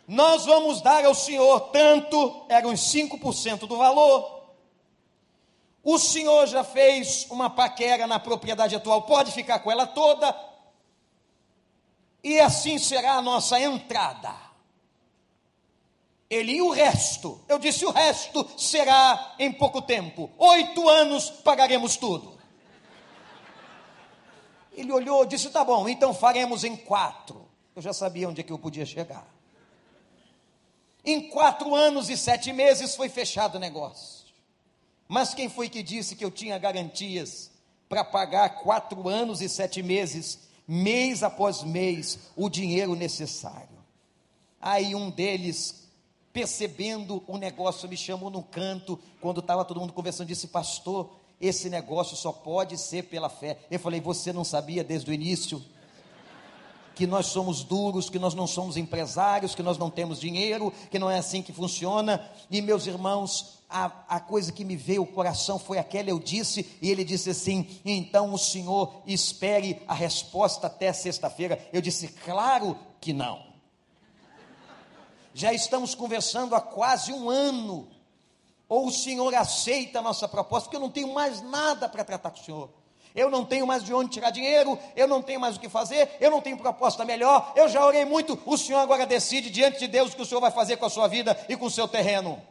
Nós 0.06 0.46
vamos 0.46 0.82
dar 0.82 1.06
ao 1.06 1.16
senhor 1.16 1.72
tanto, 1.72 2.46
eram 2.50 2.74
os 2.74 2.82
5% 2.82 3.60
do 3.60 3.78
valor. 3.78 4.42
O 5.82 5.98
senhor 5.98 6.46
já 6.48 6.64
fez 6.64 7.26
uma 7.30 7.50
paquera 7.50 8.06
na 8.06 8.20
propriedade 8.20 8.76
atual, 8.76 9.04
pode 9.04 9.32
ficar 9.32 9.60
com 9.60 9.72
ela 9.72 9.88
toda. 9.88 10.36
E 12.22 12.40
assim 12.40 12.78
será 12.78 13.14
a 13.14 13.22
nossa 13.22 13.60
entrada. 13.60 14.51
Ele 16.32 16.54
e 16.54 16.62
o 16.62 16.70
resto, 16.70 17.42
eu 17.50 17.60
disse: 17.60 17.86
o 17.86 17.92
resto 17.92 18.50
será 18.58 19.36
em 19.38 19.52
pouco 19.52 19.82
tempo. 19.82 20.32
Oito 20.38 20.88
anos 20.88 21.30
pagaremos 21.30 21.98
tudo. 21.98 22.40
Ele 24.72 24.94
olhou 24.94 25.26
disse: 25.26 25.50
Tá 25.50 25.66
bom, 25.66 25.90
então 25.90 26.14
faremos 26.14 26.64
em 26.64 26.78
quatro. 26.78 27.52
Eu 27.76 27.82
já 27.82 27.92
sabia 27.92 28.30
onde 28.30 28.40
é 28.40 28.44
que 28.46 28.52
eu 28.52 28.58
podia 28.58 28.86
chegar. 28.86 29.28
Em 31.04 31.30
quatro 31.30 31.76
anos 31.76 32.10
e 32.10 32.16
sete 32.16 32.54
meses 32.54 32.96
foi 32.96 33.10
fechado 33.10 33.56
o 33.56 33.60
negócio. 33.60 34.26
Mas 35.10 35.34
quem 35.34 35.50
foi 35.50 35.68
que 35.68 35.84
disse 35.84 36.16
que 36.16 36.24
eu 36.24 36.32
tinha 36.32 36.58
garantias 36.58 37.52
para 37.90 38.06
pagar 38.06 38.62
quatro 38.62 39.10
anos 39.10 39.42
e 39.42 39.50
sete 39.50 39.84
meses, 39.84 40.40
mês 40.66 41.24
após 41.24 41.62
mês, 41.64 42.20
o 42.38 42.50
dinheiro 42.50 42.96
necessário? 42.96 43.82
Aí 44.62 44.96
um 44.96 45.10
deles, 45.10 45.81
percebendo 46.34 47.24
o 47.28 47.38
negócio, 47.38 47.90
me 47.90 47.98
chamou 47.98 48.30
no 48.30 48.44
canto, 48.44 49.00
quando 49.20 49.40
estava 49.40 49.66
todo 49.66 49.80
mundo 49.80 49.94
conversando, 49.94 50.28
disse: 50.28 50.48
Pastor, 50.48 51.10
esse 51.42 51.70
negócio 51.70 52.16
só 52.16 52.32
pode 52.32 52.78
ser 52.78 53.04
pela 53.06 53.30
fé. 53.30 53.58
Eu 53.70 53.80
falei, 53.80 54.00
você 54.00 54.32
não 54.32 54.44
sabia 54.44 54.84
desde 54.84 55.10
o 55.10 55.14
início? 55.14 55.64
Que 56.94 57.08
nós 57.08 57.28
somos 57.28 57.64
duros, 57.64 58.10
que 58.10 58.20
nós 58.20 58.36
não 58.36 58.46
somos 58.46 58.78
empresários, 58.78 59.56
que 59.56 59.64
nós 59.64 59.78
não 59.78 59.90
temos 59.90 60.20
dinheiro, 60.20 60.72
que 60.92 61.00
não 61.00 61.10
é 61.10 61.18
assim 61.18 61.42
que 61.42 61.52
funciona. 61.52 62.24
E 62.50 62.62
meus 62.62 62.86
irmãos, 62.86 63.60
a, 63.68 63.92
a 64.08 64.20
coisa 64.20 64.52
que 64.52 64.64
me 64.64 64.76
veio 64.76 65.02
ao 65.02 65.08
coração 65.08 65.58
foi 65.58 65.80
aquela, 65.80 66.10
eu 66.10 66.20
disse, 66.20 66.78
e 66.82 66.92
ele 66.92 67.04
disse 67.04 67.32
assim: 67.32 67.68
então 67.84 68.34
o 68.34 68.38
senhor 68.38 69.02
espere 69.08 69.82
a 69.88 69.96
resposta 69.96 70.68
até 70.68 70.94
sexta-feira. 70.94 71.58
Eu 71.74 71.82
disse, 71.82 72.08
claro 72.08 72.78
que 73.00 73.14
não. 73.14 73.51
Já 75.34 75.54
estamos 75.54 75.96
conversando 75.96 76.56
há 76.56 76.62
quase 76.62 77.14
um 77.14 77.30
ano 77.30 77.88
ou 78.72 78.88
o 78.88 78.92
Senhor 78.92 79.36
aceita 79.36 80.00
a 80.00 80.02
nossa 80.02 80.30
proposta, 80.30 80.70
porque 80.70 80.78
eu 80.78 80.82
não 80.82 80.90
tenho 80.90 81.14
mais 81.14 81.42
nada 81.42 81.90
para 81.90 82.06
tratar 82.06 82.32
com 82.32 82.40
o 82.40 82.44
Senhor. 82.44 82.70
Eu 83.14 83.30
não 83.30 83.44
tenho 83.44 83.68
mais 83.68 83.84
de 83.84 83.94
onde 83.94 84.12
tirar 84.12 84.30
dinheiro, 84.30 84.80
eu 84.96 85.10
não 85.10 85.22
tenho 85.22 85.42
mais 85.42 85.58
o 85.58 85.60
que 85.60 85.68
fazer, 85.68 86.10
eu 86.22 86.32
não 86.32 86.40
tenho 86.40 86.58
proposta 86.58 87.04
melhor, 87.04 87.52
eu 87.54 87.68
já 87.68 87.86
orei 87.86 88.06
muito, 88.06 88.40
o 88.46 88.58
Senhor 88.58 88.80
agora 88.80 89.06
decide 89.06 89.50
diante 89.50 89.78
de 89.78 89.88
Deus 89.90 90.14
o 90.14 90.16
que 90.16 90.22
o 90.22 90.26
Senhor 90.26 90.40
vai 90.40 90.52
fazer 90.52 90.78
com 90.78 90.86
a 90.86 90.90
sua 90.90 91.10
vida 91.10 91.38
e 91.50 91.58
com 91.58 91.66
o 91.66 91.70
seu 91.70 91.86
terreno. 91.86 92.42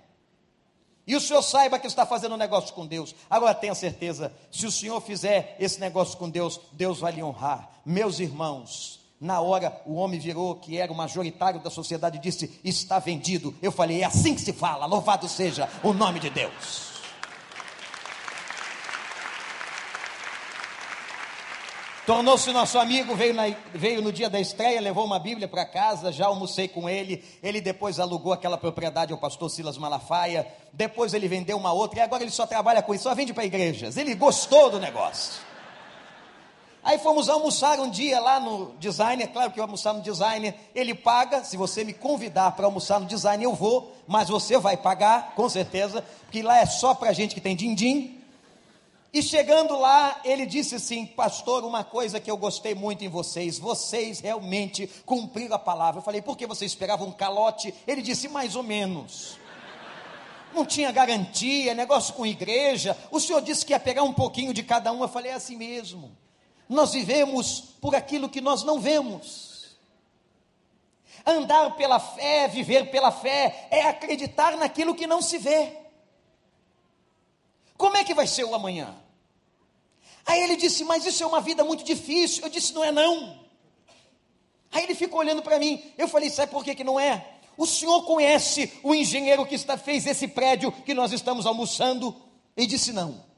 E 1.07 1.17
o 1.17 1.21
Senhor 1.23 1.41
saiba 1.41 1.79
que 1.79 1.87
está 1.87 2.05
fazendo 2.05 2.35
um 2.35 2.39
negócio 2.39 2.75
com 2.75 2.87
Deus. 2.87 3.15
Agora 3.31 3.55
tenha 3.55 3.75
certeza, 3.75 4.31
se 4.53 4.67
o 4.67 4.71
Senhor 4.71 5.01
fizer 5.01 5.57
esse 5.59 5.81
negócio 5.81 6.19
com 6.19 6.29
Deus, 6.29 6.61
Deus 6.73 7.01
vai 7.01 7.13
lhe 7.13 7.23
honrar. 7.23 7.81
Meus 7.83 8.21
irmãos, 8.21 9.00
na 9.21 9.39
hora, 9.39 9.83
o 9.85 9.97
homem 9.97 10.19
virou, 10.19 10.55
que 10.55 10.79
era 10.79 10.91
o 10.91 10.97
majoritário 10.97 11.61
da 11.61 11.69
sociedade, 11.69 12.17
e 12.17 12.21
disse: 12.21 12.59
Está 12.65 12.99
vendido. 12.99 13.55
Eu 13.61 13.71
falei: 13.71 14.01
É 14.01 14.07
assim 14.07 14.35
que 14.35 14.41
se 14.41 14.53
fala, 14.53 14.87
louvado 14.87 15.29
seja 15.29 15.69
o 15.83 15.93
nome 15.93 16.19
de 16.19 16.31
Deus. 16.31 16.89
Tornou-se 22.07 22.51
nosso 22.51 22.79
amigo, 22.79 23.15
veio, 23.15 23.35
na, 23.35 23.55
veio 23.75 24.01
no 24.01 24.11
dia 24.11 24.31
da 24.31 24.41
estreia, 24.41 24.81
levou 24.81 25.05
uma 25.05 25.19
Bíblia 25.19 25.47
para 25.47 25.67
casa, 25.67 26.11
já 26.11 26.27
almocei 26.27 26.67
com 26.67 26.89
ele. 26.89 27.23
Ele 27.43 27.61
depois 27.61 28.01
alugou 28.01 28.33
aquela 28.33 28.57
propriedade 28.57 29.13
ao 29.13 29.19
pastor 29.19 29.51
Silas 29.51 29.77
Malafaia. 29.77 30.47
Depois 30.73 31.13
ele 31.13 31.29
vendeu 31.29 31.59
uma 31.59 31.73
outra 31.73 32.01
e 32.01 32.03
agora 32.03 32.23
ele 32.23 32.33
só 32.33 32.47
trabalha 32.47 32.83
com 32.83 32.95
isso, 32.95 33.05
só 33.05 33.15
vende 33.15 33.35
para 33.35 33.45
igrejas. 33.45 33.99
Ele 33.99 34.15
gostou 34.15 34.71
do 34.71 34.81
negócio. 34.81 35.50
Aí 36.83 36.99
fomos 36.99 37.29
almoçar 37.29 37.79
um 37.79 37.91
dia 37.91 38.19
lá 38.21 38.41
no 38.41 38.73
designer, 38.79 39.29
claro 39.29 39.51
que 39.51 39.61
eu 39.61 39.65
almoçar 39.65 39.93
no 39.93 40.01
designer, 40.01 40.55
ele 40.75 40.95
paga, 40.95 41.45
se 41.45 41.57
você 41.57 41.85
me 41.85 41.93
convidar 41.93 42.53
para 42.53 42.65
almoçar 42.65 42.99
no 42.99 43.07
designer 43.07 43.45
eu 43.45 43.55
vou, 43.55 43.95
mas 44.07 44.31
você 44.31 44.57
vai 44.59 44.79
pagar, 44.79 45.35
com 45.35 45.47
certeza, 45.49 46.03
porque 46.23 46.43
lá 46.43 46.59
é 46.59 46.65
só 46.65 46.95
para 46.95 47.13
gente 47.13 47.35
que 47.35 47.41
tem 47.41 47.55
din-din. 47.55 48.19
E 49.13 49.23
chegando 49.23 49.77
lá, 49.77 50.21
ele 50.25 50.47
disse 50.47 50.77
assim: 50.77 51.05
Pastor, 51.05 51.65
uma 51.65 51.83
coisa 51.83 52.21
que 52.21 52.31
eu 52.31 52.37
gostei 52.37 52.77
muito 52.77 53.05
em 53.05 53.09
vocês, 53.09 53.59
vocês 53.59 54.21
realmente 54.21 54.87
cumpriram 55.05 55.57
a 55.57 55.59
palavra. 55.59 55.99
Eu 55.99 56.05
falei: 56.05 56.23
Por 56.23 56.37
que 56.37 56.47
você 56.47 56.65
esperava 56.65 57.05
um 57.05 57.11
calote? 57.11 57.75
Ele 57.89 58.03
disse: 58.03 58.29
Mais 58.29 58.55
ou 58.55 58.63
menos. 58.63 59.37
Não 60.55 60.65
tinha 60.65 60.93
garantia, 60.93 61.75
negócio 61.75 62.15
com 62.15 62.25
igreja. 62.25 62.97
O 63.11 63.19
senhor 63.19 63.43
disse 63.43 63.67
que 63.67 63.73
ia 63.73 63.81
pegar 63.81 64.05
um 64.05 64.13
pouquinho 64.13 64.55
de 64.55 64.63
cada 64.63 64.93
um. 64.93 65.03
Eu 65.03 65.09
falei: 65.09 65.33
É 65.33 65.35
assim 65.35 65.57
mesmo. 65.57 66.17
Nós 66.71 66.93
vivemos 66.93 67.63
por 67.81 67.97
aquilo 67.97 68.29
que 68.29 68.41
nós 68.41 68.63
não 68.63 68.79
vemos. 68.79 69.77
Andar 71.27 71.75
pela 71.75 71.99
fé, 71.99 72.47
viver 72.47 72.93
pela 72.93 73.11
fé, 73.11 73.67
é 73.73 73.83
acreditar 73.83 74.57
naquilo 74.57 74.95
que 74.95 75.05
não 75.05 75.21
se 75.21 75.37
vê. 75.37 75.77
Como 77.77 77.97
é 77.97 78.05
que 78.05 78.15
vai 78.15 78.29
ser 78.29 78.45
o 78.45 78.55
amanhã? 78.55 78.95
Aí 80.25 80.41
ele 80.43 80.55
disse: 80.55 80.85
Mas 80.85 81.05
isso 81.05 81.25
é 81.25 81.27
uma 81.27 81.41
vida 81.41 81.65
muito 81.65 81.83
difícil. 81.83 82.45
Eu 82.45 82.49
disse: 82.49 82.73
Não 82.73 82.85
é 82.85 82.93
não. 82.93 83.37
Aí 84.71 84.85
ele 84.85 84.95
ficou 84.95 85.19
olhando 85.19 85.43
para 85.43 85.59
mim. 85.59 85.83
Eu 85.99 86.07
falei: 86.07 86.31
Sabe 86.31 86.53
por 86.53 86.63
que, 86.63 86.77
que 86.77 86.85
não 86.85 87.01
é? 87.01 87.27
O 87.57 87.67
senhor 87.67 88.05
conhece 88.05 88.73
o 88.85 88.95
engenheiro 88.95 89.45
que 89.45 89.57
está, 89.57 89.77
fez 89.77 90.07
esse 90.07 90.29
prédio 90.29 90.71
que 90.71 90.95
nós 90.95 91.11
estamos 91.11 91.47
almoçando? 91.47 92.15
Ele 92.57 92.69
disse: 92.69 92.93
Não. 92.93 93.30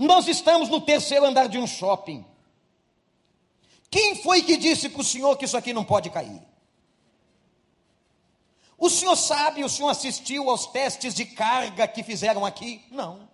Nós 0.00 0.26
estamos 0.28 0.70
no 0.70 0.80
terceiro 0.80 1.26
andar 1.26 1.46
de 1.46 1.58
um 1.58 1.66
shopping. 1.66 2.24
Quem 3.90 4.14
foi 4.22 4.42
que 4.42 4.56
disse 4.56 4.88
para 4.88 5.02
o 5.02 5.04
senhor 5.04 5.36
que 5.36 5.44
isso 5.44 5.58
aqui 5.58 5.74
não 5.74 5.84
pode 5.84 6.08
cair? 6.08 6.40
O 8.78 8.88
senhor 8.88 9.14
sabe, 9.14 9.62
o 9.62 9.68
senhor 9.68 9.90
assistiu 9.90 10.48
aos 10.48 10.64
testes 10.68 11.12
de 11.12 11.26
carga 11.26 11.86
que 11.86 12.02
fizeram 12.02 12.46
aqui? 12.46 12.82
Não. 12.90 13.28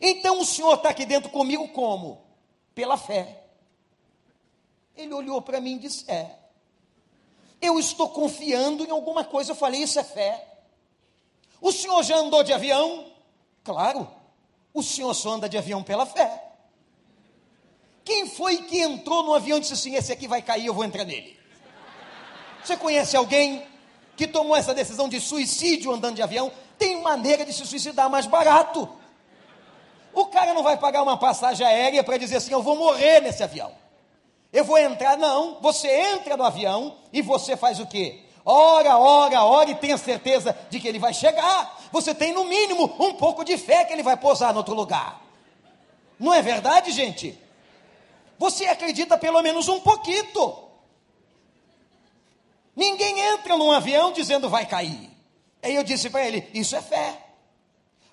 Então 0.00 0.40
o 0.40 0.46
senhor 0.46 0.76
está 0.76 0.88
aqui 0.88 1.04
dentro 1.04 1.28
comigo 1.28 1.68
como? 1.68 2.24
Pela 2.74 2.96
fé. 2.96 3.44
Ele 4.96 5.12
olhou 5.12 5.42
para 5.42 5.60
mim 5.60 5.74
e 5.74 5.80
disse: 5.80 6.10
É. 6.10 6.38
Eu 7.60 7.78
estou 7.78 8.08
confiando 8.08 8.82
em 8.82 8.90
alguma 8.90 9.24
coisa. 9.24 9.50
Eu 9.52 9.56
falei: 9.56 9.82
Isso 9.82 9.98
é 9.98 10.04
fé. 10.04 10.58
O 11.60 11.70
senhor 11.70 12.02
já 12.02 12.16
andou 12.16 12.42
de 12.42 12.54
avião? 12.54 13.12
Claro. 13.62 14.15
O 14.76 14.82
senhor 14.82 15.14
só 15.14 15.30
anda 15.30 15.48
de 15.48 15.56
avião 15.56 15.82
pela 15.82 16.04
fé. 16.04 16.42
Quem 18.04 18.28
foi 18.28 18.58
que 18.58 18.78
entrou 18.78 19.22
no 19.22 19.32
avião 19.32 19.56
e 19.56 19.62
disse 19.62 19.72
assim: 19.72 19.94
Esse 19.94 20.12
aqui 20.12 20.28
vai 20.28 20.42
cair, 20.42 20.66
eu 20.66 20.74
vou 20.74 20.84
entrar 20.84 21.06
nele? 21.06 21.34
Você 22.62 22.76
conhece 22.76 23.16
alguém 23.16 23.66
que 24.18 24.26
tomou 24.26 24.54
essa 24.54 24.74
decisão 24.74 25.08
de 25.08 25.18
suicídio 25.18 25.90
andando 25.90 26.16
de 26.16 26.22
avião, 26.22 26.52
tem 26.78 27.00
maneira 27.00 27.42
de 27.42 27.54
se 27.54 27.64
suicidar 27.64 28.10
mais 28.10 28.26
barato. 28.26 28.86
O 30.12 30.26
cara 30.26 30.52
não 30.52 30.62
vai 30.62 30.76
pagar 30.76 31.02
uma 31.02 31.16
passagem 31.16 31.66
aérea 31.66 32.04
para 32.04 32.18
dizer 32.18 32.36
assim: 32.36 32.52
eu 32.52 32.62
vou 32.62 32.76
morrer 32.76 33.20
nesse 33.20 33.42
avião. 33.42 33.72
Eu 34.52 34.62
vou 34.62 34.76
entrar, 34.76 35.16
não. 35.16 35.58
Você 35.62 35.88
entra 35.88 36.36
no 36.36 36.44
avião 36.44 36.98
e 37.14 37.22
você 37.22 37.56
faz 37.56 37.80
o 37.80 37.86
quê? 37.86 38.24
Ora, 38.44 38.98
ora, 38.98 39.42
ora 39.42 39.70
e 39.70 39.74
tenha 39.74 39.96
certeza 39.96 40.54
de 40.68 40.78
que 40.78 40.86
ele 40.86 40.98
vai 40.98 41.14
chegar. 41.14 41.75
Você 41.92 42.14
tem 42.14 42.32
no 42.32 42.44
mínimo 42.44 42.84
um 42.98 43.14
pouco 43.14 43.44
de 43.44 43.56
fé 43.56 43.84
que 43.84 43.92
ele 43.92 44.02
vai 44.02 44.16
pousar 44.16 44.52
no 44.52 44.58
outro 44.58 44.74
lugar. 44.74 45.22
Não 46.18 46.32
é 46.32 46.42
verdade, 46.42 46.90
gente? 46.92 47.38
Você 48.38 48.66
acredita 48.66 49.16
pelo 49.16 49.42
menos 49.42 49.68
um 49.68 49.80
pouquinho. 49.80 50.66
Ninguém 52.74 53.20
entra 53.20 53.56
num 53.56 53.72
avião 53.72 54.12
dizendo 54.12 54.48
vai 54.48 54.66
cair. 54.66 55.10
Aí 55.62 55.74
eu 55.74 55.82
disse 55.82 56.10
para 56.10 56.26
ele: 56.26 56.48
Isso 56.52 56.76
é 56.76 56.82
fé. 56.82 57.22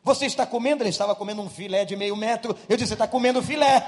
Você 0.04 0.26
está 0.26 0.46
comendo? 0.46 0.84
Ele 0.84 0.90
estava 0.90 1.16
comendo 1.16 1.42
um 1.42 1.50
filé 1.50 1.86
de 1.86 1.96
meio 1.96 2.16
metro. 2.16 2.58
Eu 2.68 2.78
disse: 2.78 2.90
Você 2.90 2.94
está 2.94 3.08
comendo 3.08 3.44
filé. 3.44 3.86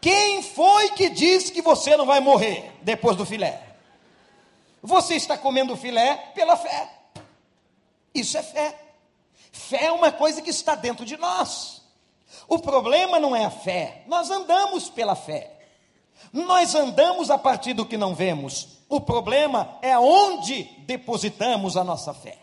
Quem 0.00 0.42
foi 0.42 0.90
que 0.90 1.08
disse 1.08 1.50
que 1.50 1.62
você 1.62 1.96
não 1.96 2.06
vai 2.06 2.20
morrer 2.20 2.72
depois 2.82 3.16
do 3.16 3.26
filé? 3.26 3.60
Você 4.82 5.16
está 5.16 5.36
comendo 5.36 5.76
filé 5.76 6.30
pela 6.32 6.56
fé. 6.56 6.95
Isso 8.20 8.36
é 8.38 8.42
fé. 8.42 8.78
Fé 9.52 9.84
é 9.86 9.92
uma 9.92 10.12
coisa 10.12 10.42
que 10.42 10.50
está 10.50 10.74
dentro 10.74 11.04
de 11.04 11.16
nós. 11.16 11.82
O 12.48 12.58
problema 12.58 13.18
não 13.18 13.34
é 13.34 13.44
a 13.44 13.50
fé, 13.50 14.04
nós 14.06 14.30
andamos 14.30 14.88
pela 14.88 15.14
fé. 15.14 15.52
Nós 16.32 16.74
andamos 16.74 17.30
a 17.30 17.38
partir 17.38 17.72
do 17.72 17.86
que 17.86 17.96
não 17.96 18.14
vemos. 18.14 18.78
O 18.88 19.00
problema 19.00 19.78
é 19.82 19.98
onde 19.98 20.64
depositamos 20.86 21.76
a 21.76 21.84
nossa 21.84 22.14
fé. 22.14 22.38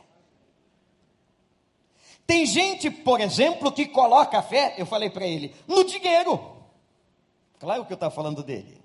Tem 2.25 2.45
gente, 2.45 2.89
por 2.89 3.19
exemplo, 3.19 3.71
que 3.71 3.85
coloca 3.85 4.39
a 4.39 4.43
fé, 4.43 4.75
eu 4.77 4.85
falei 4.85 5.09
para 5.09 5.25
ele, 5.25 5.53
no 5.67 5.83
dinheiro. 5.83 6.39
Claro 7.59 7.85
que 7.85 7.93
eu 7.93 7.95
estava 7.95 8.13
falando 8.13 8.43
dele. 8.43 8.82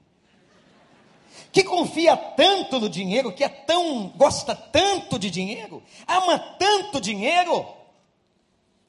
Que 1.53 1.65
confia 1.65 2.17
tanto 2.17 2.79
no 2.81 2.89
dinheiro, 2.89 3.33
que 3.33 3.45
é 3.45 3.49
tão, 3.49 4.09
gosta 4.17 4.55
tanto 4.55 5.19
de 5.19 5.31
dinheiro, 5.31 5.83
ama 6.07 6.39
tanto 6.59 7.01
dinheiro, 7.01 7.67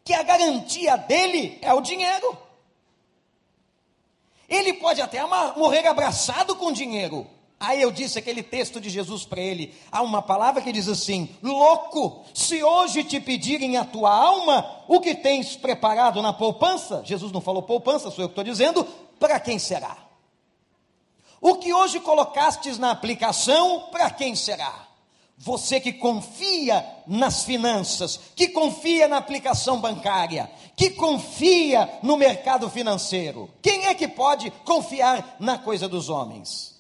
que 0.04 0.14
a 0.14 0.24
garantia 0.24 0.98
dele 0.98 1.58
é 1.62 1.74
o 1.74 1.82
dinheiro. 1.82 2.38
Ele 4.48 4.74
pode 4.74 5.02
até 5.02 5.20
amar, 5.20 5.58
morrer 5.58 5.86
abraçado 5.86 6.56
com 6.56 6.72
dinheiro, 6.72 7.28
Aí 7.60 7.82
eu 7.82 7.92
disse 7.92 8.18
aquele 8.18 8.42
texto 8.42 8.80
de 8.80 8.90
Jesus 8.90 9.26
para 9.26 9.42
ele. 9.42 9.76
Há 9.92 10.02
uma 10.02 10.22
palavra 10.22 10.62
que 10.62 10.72
diz 10.72 10.88
assim: 10.88 11.36
Louco, 11.44 12.24
se 12.34 12.64
hoje 12.64 13.04
te 13.04 13.20
pedirem 13.20 13.76
a 13.76 13.84
tua 13.84 14.16
alma, 14.16 14.84
o 14.88 15.02
que 15.02 15.14
tens 15.14 15.58
preparado 15.58 16.22
na 16.22 16.32
poupança? 16.32 17.02
Jesus 17.04 17.34
não 17.34 17.42
falou 17.42 17.62
poupança, 17.62 18.10
sou 18.10 18.24
eu 18.24 18.30
que 18.30 18.32
estou 18.32 18.44
dizendo. 18.46 18.86
Para 19.20 19.38
quem 19.42 19.60
será? 19.60 19.98
O 21.42 21.56
que 21.56 21.74
hoje 21.74 22.00
colocastes 22.00 22.78
na 22.78 22.92
aplicação, 22.92 23.88
para 23.92 24.10
quem 24.10 24.36
será? 24.36 24.88
Você 25.38 25.80
que 25.80 25.94
confia 25.94 26.86
nas 27.08 27.46
finanças, 27.46 28.20
que 28.36 28.50
confia 28.50 29.08
na 29.08 29.18
aplicação 29.18 29.80
bancária, 29.80 30.52
que 30.76 30.90
confia 30.90 31.90
no 32.04 32.18
mercado 32.18 32.70
financeiro. 32.70 33.50
Quem 33.62 33.86
é 33.86 33.94
que 33.94 34.08
pode 34.08 34.52
confiar 34.66 35.38
na 35.40 35.58
coisa 35.58 35.88
dos 35.88 36.10
homens? 36.10 36.78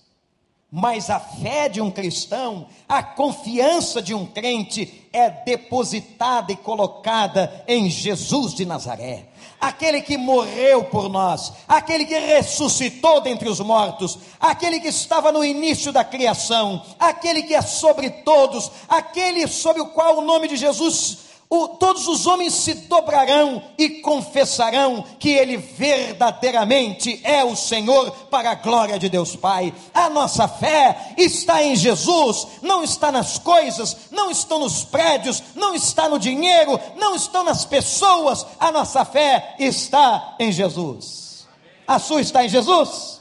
Mas 0.69 1.09
a 1.09 1.19
fé 1.19 1.69
de 1.69 1.79
um 1.79 1.89
cristão, 1.89 2.67
a 2.87 3.01
confiança 3.01 4.01
de 4.01 4.13
um 4.13 4.25
crente 4.25 5.07
é 5.11 5.29
depositada 5.29 6.51
e 6.51 6.57
colocada 6.57 7.63
em 7.65 7.89
Jesus 7.89 8.53
de 8.53 8.65
Nazaré. 8.65 9.28
Aquele 9.59 10.01
que 10.01 10.17
morreu 10.17 10.85
por 10.85 11.09
nós, 11.09 11.51
aquele 11.67 12.05
que 12.05 12.17
ressuscitou 12.17 13.19
dentre 13.21 13.49
os 13.49 13.59
mortos, 13.59 14.17
aquele 14.39 14.79
que 14.79 14.87
estava 14.87 15.31
no 15.31 15.43
início 15.43 15.91
da 15.91 16.03
criação, 16.03 16.81
aquele 16.97 17.43
que 17.43 17.53
é 17.53 17.61
sobre 17.61 18.09
todos, 18.09 18.71
aquele 18.87 19.47
sobre 19.47 19.81
o 19.81 19.87
qual 19.87 20.19
o 20.19 20.21
nome 20.21 20.47
de 20.47 20.55
Jesus 20.55 21.28
o, 21.51 21.67
todos 21.67 22.07
os 22.07 22.27
homens 22.27 22.53
se 22.53 22.75
dobrarão 22.75 23.63
e 23.75 24.01
confessarão 24.01 25.03
que 25.17 25.29
Ele 25.29 25.57
verdadeiramente 25.57 27.19
é 27.23 27.43
o 27.43 27.55
Senhor, 27.55 28.11
para 28.29 28.51
a 28.51 28.55
glória 28.55 28.99
de 28.99 29.09
Deus 29.09 29.35
Pai. 29.35 29.73
A 29.91 30.11
nossa 30.11 30.47
fé 30.47 31.15
está 31.17 31.63
em 31.63 31.75
Jesus, 31.75 32.45
não 32.61 32.83
está 32.83 33.11
nas 33.11 33.39
coisas, 33.39 33.97
não 34.11 34.29
está 34.29 34.59
nos 34.59 34.83
prédios, 34.83 35.41
não 35.55 35.73
está 35.73 36.07
no 36.07 36.19
dinheiro, 36.19 36.79
não 36.95 37.15
está 37.15 37.43
nas 37.43 37.65
pessoas. 37.65 38.45
A 38.59 38.71
nossa 38.71 39.03
fé 39.03 39.55
está 39.57 40.35
em 40.39 40.51
Jesus. 40.51 41.47
A 41.87 41.97
sua 41.97 42.21
está 42.21 42.45
em 42.45 42.49
Jesus? 42.49 43.19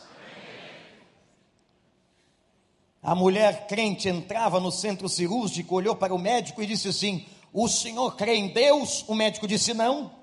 A 3.02 3.14
mulher 3.14 3.66
crente 3.66 4.06
entrava 4.06 4.60
no 4.60 4.70
centro 4.70 5.08
cirúrgico, 5.08 5.74
olhou 5.74 5.96
para 5.96 6.14
o 6.14 6.18
médico 6.18 6.62
e 6.62 6.66
disse 6.66 6.88
assim: 6.88 7.24
o 7.52 7.68
senhor 7.68 8.16
crê 8.16 8.36
em 8.36 8.48
Deus? 8.48 9.04
O 9.08 9.14
médico 9.14 9.46
disse: 9.46 9.72
Não. 9.74 10.16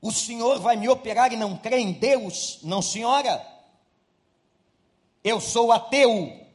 O 0.00 0.12
senhor 0.12 0.60
vai 0.60 0.76
me 0.76 0.88
operar 0.88 1.32
e 1.32 1.36
não 1.36 1.56
crê 1.56 1.78
em 1.78 1.92
Deus? 1.92 2.60
Não, 2.62 2.80
senhora. 2.80 3.44
Eu 5.22 5.40
sou 5.40 5.72
ateu. 5.72 6.46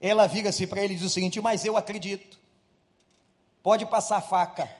Ela 0.00 0.26
vira-se 0.26 0.66
para 0.66 0.82
ele 0.82 0.94
e 0.94 0.96
diz 0.96 1.06
o 1.06 1.10
seguinte: 1.10 1.40
Mas 1.40 1.64
eu 1.64 1.76
acredito. 1.76 2.38
Pode 3.62 3.86
passar 3.86 4.20
faca. 4.20 4.70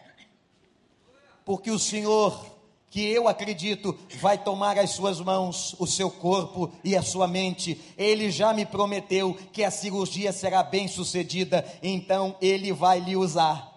Porque 1.44 1.70
o 1.70 1.78
senhor 1.78 2.53
que 2.94 3.04
eu 3.10 3.26
acredito 3.26 3.98
vai 4.20 4.38
tomar 4.38 4.78
as 4.78 4.90
suas 4.90 5.20
mãos, 5.20 5.74
o 5.80 5.86
seu 5.86 6.08
corpo 6.08 6.70
e 6.84 6.94
a 6.94 7.02
sua 7.02 7.26
mente. 7.26 7.80
Ele 7.98 8.30
já 8.30 8.52
me 8.52 8.64
prometeu 8.64 9.36
que 9.52 9.64
a 9.64 9.70
cirurgia 9.72 10.32
será 10.32 10.62
bem 10.62 10.86
sucedida, 10.86 11.66
então 11.82 12.36
ele 12.40 12.72
vai 12.72 13.00
lhe 13.00 13.16
usar. 13.16 13.68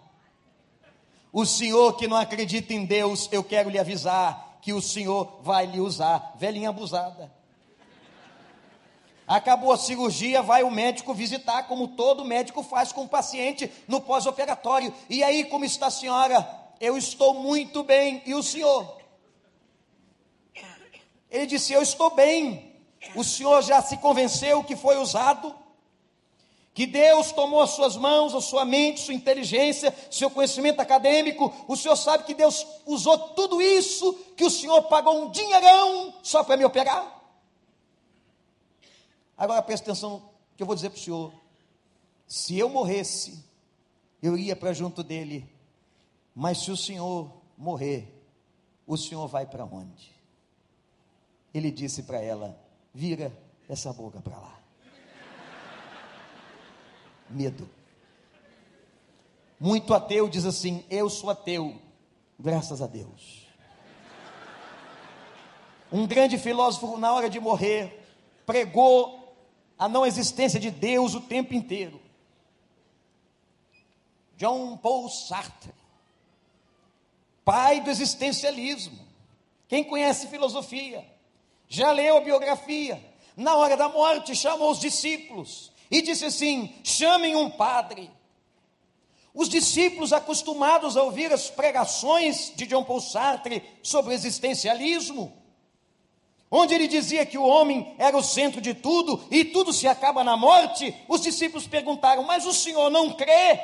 O 1.33 1.47
senhor 1.47 1.97
que 1.97 2.07
não 2.07 2.15
acredita 2.15 2.75
em 2.75 2.85
Deus, 2.85 3.27
eu 3.31 3.43
quero 3.43 3.71
lhe 3.71 3.79
avisar 3.79 4.59
que 4.61 4.71
o 4.71 4.79
senhor 4.79 5.39
vai 5.41 5.65
lhe 5.65 5.79
usar. 5.79 6.35
Velhinha 6.37 6.69
abusada. 6.69 7.33
Acabou 9.27 9.71
a 9.71 9.77
cirurgia, 9.77 10.43
vai 10.43 10.61
o 10.61 10.69
médico 10.69 11.11
visitar, 11.15 11.63
como 11.63 11.87
todo 11.87 12.23
médico 12.23 12.61
faz 12.61 12.91
com 12.91 13.05
o 13.05 13.09
paciente 13.09 13.71
no 13.87 13.99
pós-operatório. 13.99 14.93
E 15.09 15.23
aí, 15.23 15.43
como 15.45 15.65
está 15.65 15.87
a 15.87 15.91
senhora? 15.91 16.47
Eu 16.79 16.95
estou 16.95 17.33
muito 17.33 17.81
bem. 17.81 18.21
E 18.23 18.35
o 18.35 18.43
senhor? 18.43 18.95
Ele 21.29 21.45
disse: 21.45 21.73
Eu 21.73 21.81
estou 21.81 22.13
bem. 22.15 22.75
O 23.15 23.23
senhor 23.23 23.61
já 23.61 23.81
se 23.81 23.97
convenceu 23.97 24.63
que 24.63 24.75
foi 24.75 24.97
usado? 24.97 25.55
Que 26.73 26.85
Deus 26.85 27.31
tomou 27.31 27.61
as 27.61 27.71
suas 27.71 27.95
mãos, 27.95 28.35
a 28.35 28.41
sua 28.41 28.63
mente, 28.63 28.99
sua 28.99 29.13
inteligência, 29.13 29.91
seu 30.11 30.29
conhecimento 30.29 30.79
acadêmico. 30.79 31.51
O 31.67 31.75
senhor 31.75 31.95
sabe 31.95 32.23
que 32.23 32.35
Deus 32.35 32.65
usou 32.85 33.17
tudo 33.29 33.59
isso, 33.59 34.13
que 34.35 34.45
o 34.45 34.49
senhor 34.49 34.83
pagou 34.83 35.23
um 35.23 35.31
dinheirão 35.31 36.13
só 36.21 36.43
para 36.43 36.55
me 36.55 36.63
operar? 36.63 37.19
Agora 39.35 39.61
preste 39.61 39.83
atenção 39.83 40.29
que 40.55 40.61
eu 40.61 40.67
vou 40.67 40.75
dizer 40.75 40.89
para 40.89 40.99
o 40.99 41.01
senhor. 41.01 41.33
Se 42.27 42.57
eu 42.57 42.69
morresse, 42.69 43.43
eu 44.21 44.37
ia 44.37 44.55
para 44.55 44.73
junto 44.73 45.01
dele. 45.03 45.49
Mas 46.35 46.59
se 46.59 46.69
o 46.69 46.77
senhor 46.77 47.31
morrer, 47.57 48.23
o 48.85 48.97
senhor 48.97 49.27
vai 49.27 49.45
para 49.45 49.65
onde? 49.65 50.16
Ele 51.53 51.71
disse 51.71 52.03
para 52.03 52.21
ela: 52.21 52.59
vira 52.93 53.31
essa 53.67 53.91
boca 53.93 54.21
para 54.21 54.37
lá. 54.37 54.59
Medo. 57.29 57.69
Muito 59.59 59.93
ateu 59.93 60.29
diz 60.29 60.45
assim: 60.45 60.85
eu 60.89 61.09
sou 61.09 61.29
ateu, 61.29 61.81
graças 62.39 62.81
a 62.81 62.87
Deus. 62.87 63.47
Um 65.91 66.05
grande 66.05 66.37
filósofo, 66.37 66.97
na 66.97 67.13
hora 67.13 67.29
de 67.29 67.39
morrer, 67.39 68.05
pregou 68.45 69.35
a 69.79 69.87
não 69.87 70.05
existência 70.05 70.59
de 70.59 70.69
Deus 70.69 71.13
o 71.13 71.21
tempo 71.21 71.53
inteiro. 71.53 72.01
John 74.35 74.77
Paul 74.77 75.09
Sartre, 75.09 75.73
pai 77.43 77.81
do 77.81 77.89
existencialismo. 77.89 79.07
Quem 79.67 79.83
conhece 79.83 80.27
filosofia, 80.27 81.05
já 81.67 81.91
leu 81.91 82.17
a 82.17 82.21
biografia. 82.21 83.03
Na 83.35 83.55
hora 83.55 83.77
da 83.77 83.89
morte, 83.89 84.35
chamou 84.35 84.71
os 84.71 84.79
discípulos 84.79 85.71
e 85.91 86.01
disse 86.01 86.25
assim: 86.25 86.73
chamem 86.83 87.35
um 87.35 87.49
padre. 87.49 88.09
Os 89.33 89.49
discípulos, 89.49 90.11
acostumados 90.11 90.97
a 90.97 91.03
ouvir 91.03 91.31
as 91.31 91.49
pregações 91.49 92.51
de 92.55 92.65
John 92.65 92.83
Paul 92.83 92.99
Sartre 92.99 93.61
sobre 93.83 94.11
o 94.11 94.15
existencialismo, 94.15 95.31
onde 96.49 96.73
ele 96.73 96.87
dizia 96.87 97.23
que 97.23 97.37
o 97.37 97.45
homem 97.45 97.93
era 97.99 98.17
o 98.17 98.23
centro 98.23 98.59
de 98.59 98.73
tudo 98.73 99.23
e 99.29 99.45
tudo 99.45 99.71
se 99.71 99.87
acaba 99.87 100.23
na 100.23 100.35
morte, 100.35 100.95
os 101.07 101.21
discípulos 101.21 101.67
perguntaram: 101.67 102.23
Mas 102.23 102.47
o 102.47 102.53
senhor 102.53 102.89
não 102.89 103.13
crê? 103.13 103.59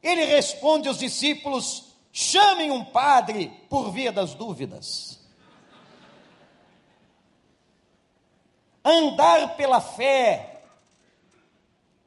Ele 0.00 0.24
responde 0.24 0.86
aos 0.86 0.98
discípulos: 0.98 1.86
Chamem 2.12 2.70
um 2.70 2.84
padre 2.84 3.52
por 3.68 3.90
via 3.90 4.12
das 4.12 4.34
dúvidas. 4.34 5.19
Andar 8.84 9.56
pela 9.56 9.80
fé, 9.80 10.62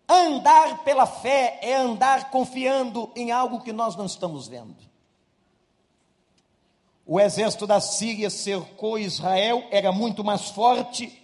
andar 0.09 0.83
pela 0.83 1.05
fé 1.05 1.59
é 1.61 1.75
andar 1.75 2.31
confiando 2.31 3.11
em 3.15 3.31
algo 3.31 3.61
que 3.61 3.71
nós 3.71 3.95
não 3.95 4.05
estamos 4.05 4.47
vendo. 4.47 4.75
O 7.05 7.19
exército 7.19 7.67
da 7.67 7.81
Síria 7.81 8.29
cercou 8.29 8.97
Israel, 8.97 9.67
era 9.71 9.91
muito 9.91 10.23
mais 10.23 10.49
forte. 10.49 11.21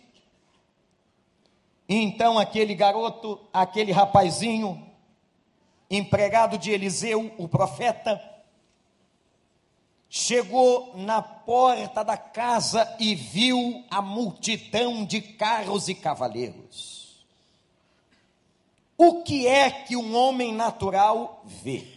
Então 1.88 2.38
aquele 2.38 2.76
garoto, 2.76 3.40
aquele 3.52 3.92
rapazinho, 3.92 4.88
empregado 5.90 6.58
de 6.58 6.70
Eliseu, 6.72 7.34
o 7.38 7.48
profeta, 7.48 8.22
chegou 10.10 10.94
na 10.96 11.22
porta 11.22 12.04
da 12.04 12.18
casa 12.18 12.96
e 13.00 13.14
viu 13.14 13.84
a 13.92 14.02
multidão 14.02 15.06
de 15.06 15.22
carros 15.22 15.88
e 15.88 15.94
cavaleiros. 15.94 17.24
O 18.98 19.22
que 19.24 19.48
é 19.48 19.70
que 19.70 19.96
um 19.96 20.16
homem 20.16 20.54
natural 20.54 21.44
vê? 21.46 21.88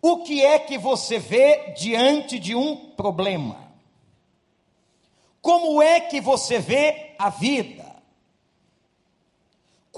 O 0.00 0.22
que 0.22 0.44
é 0.44 0.58
que 0.58 0.78
você 0.78 1.18
vê 1.18 1.72
diante 1.72 2.38
de 2.38 2.54
um 2.54 2.76
problema? 2.90 3.68
Como 5.40 5.82
é 5.82 6.00
que 6.00 6.20
você 6.20 6.58
vê 6.58 7.14
a 7.18 7.30
vida? 7.30 7.87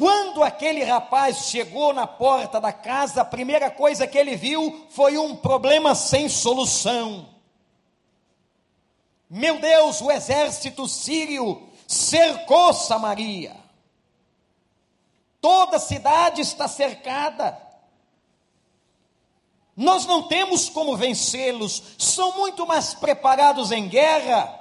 Quando 0.01 0.43
aquele 0.43 0.83
rapaz 0.83 1.51
chegou 1.51 1.93
na 1.93 2.07
porta 2.07 2.59
da 2.59 2.73
casa, 2.73 3.21
a 3.21 3.25
primeira 3.25 3.71
coisa 3.71 4.07
que 4.07 4.17
ele 4.17 4.35
viu 4.35 4.87
foi 4.89 5.19
um 5.19 5.37
problema 5.37 5.95
sem 5.95 6.27
solução. 6.27 7.29
Meu 9.29 9.61
Deus, 9.61 10.01
o 10.01 10.11
exército 10.11 10.89
sírio 10.89 11.69
cercou 11.87 12.73
Samaria. 12.73 13.55
Toda 15.39 15.77
a 15.77 15.79
cidade 15.79 16.41
está 16.41 16.67
cercada. 16.67 17.61
Nós 19.77 20.07
não 20.07 20.27
temos 20.27 20.71
como 20.71 20.97
vencê-los, 20.97 21.83
são 21.99 22.39
muito 22.39 22.67
mais 22.67 22.95
preparados 22.95 23.71
em 23.71 23.87
guerra. 23.87 24.59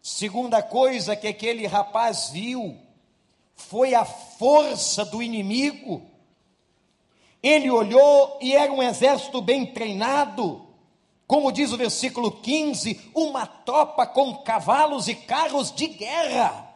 Segunda 0.00 0.62
coisa 0.62 1.16
que 1.16 1.26
aquele 1.26 1.66
rapaz 1.66 2.30
viu 2.30 2.88
foi 3.68 3.94
a 3.94 4.04
força 4.04 5.04
do 5.04 5.22
inimigo. 5.22 6.02
Ele 7.42 7.70
olhou 7.70 8.38
e 8.40 8.52
era 8.52 8.72
um 8.72 8.82
exército 8.82 9.40
bem 9.40 9.66
treinado, 9.66 10.66
como 11.26 11.52
diz 11.52 11.72
o 11.72 11.76
versículo 11.76 12.30
15, 12.30 13.12
uma 13.14 13.46
tropa 13.46 14.06
com 14.06 14.36
cavalos 14.38 15.08
e 15.08 15.14
carros 15.14 15.72
de 15.72 15.86
guerra. 15.86 16.68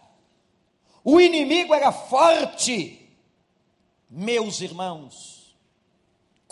O 1.03 1.21
inimigo 1.21 1.75
era 1.75 1.93
forte. 1.93 3.01
Meus 4.09 4.61
irmãos, 4.61 5.35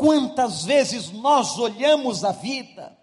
Quantas 0.02 0.64
vezes 0.64 1.12
nós 1.12 1.58
olhamos 1.58 2.24
a 2.24 2.32
vida, 2.32 2.98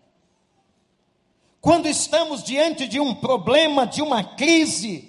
quando 1.61 1.87
estamos 1.87 2.43
diante 2.43 2.87
de 2.87 2.99
um 2.99 3.15
problema, 3.15 3.85
de 3.85 4.01
uma 4.01 4.21
crise, 4.21 5.08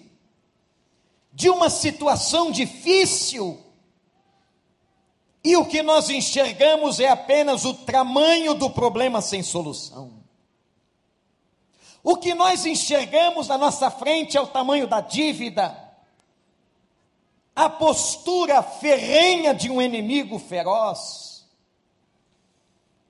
de 1.32 1.48
uma 1.48 1.70
situação 1.70 2.50
difícil, 2.50 3.62
e 5.42 5.56
o 5.56 5.64
que 5.64 5.82
nós 5.82 6.10
enxergamos 6.10 7.00
é 7.00 7.08
apenas 7.08 7.64
o 7.64 7.72
tamanho 7.72 8.54
do 8.54 8.68
problema 8.68 9.22
sem 9.22 9.42
solução. 9.42 10.20
O 12.02 12.16
que 12.16 12.34
nós 12.34 12.66
enxergamos 12.66 13.48
na 13.48 13.58
nossa 13.58 13.90
frente 13.90 14.36
é 14.36 14.40
o 14.40 14.46
tamanho 14.46 14.86
da 14.86 15.00
dívida, 15.00 15.76
a 17.54 17.68
postura 17.68 18.62
ferrenha 18.62 19.54
de 19.54 19.70
um 19.70 19.82
inimigo 19.82 20.38
feroz. 20.38 21.46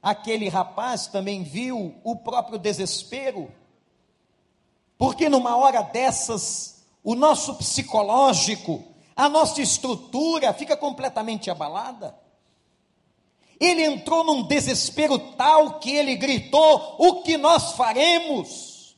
Aquele 0.02 0.48
rapaz 0.48 1.06
também 1.06 1.42
viu 1.42 1.94
o 2.02 2.16
próprio 2.16 2.58
desespero, 2.58 3.52
porque 4.96 5.28
numa 5.28 5.56
hora 5.56 5.82
dessas, 5.82 6.79
o 7.02 7.14
nosso 7.14 7.54
psicológico, 7.54 8.84
a 9.16 9.28
nossa 9.28 9.60
estrutura 9.60 10.52
fica 10.52 10.76
completamente 10.76 11.50
abalada. 11.50 12.18
Ele 13.58 13.84
entrou 13.84 14.24
num 14.24 14.42
desespero 14.42 15.18
tal 15.36 15.78
que 15.78 15.90
ele 15.90 16.16
gritou: 16.16 16.96
O 16.98 17.22
que 17.22 17.36
nós 17.36 17.72
faremos? 17.72 18.96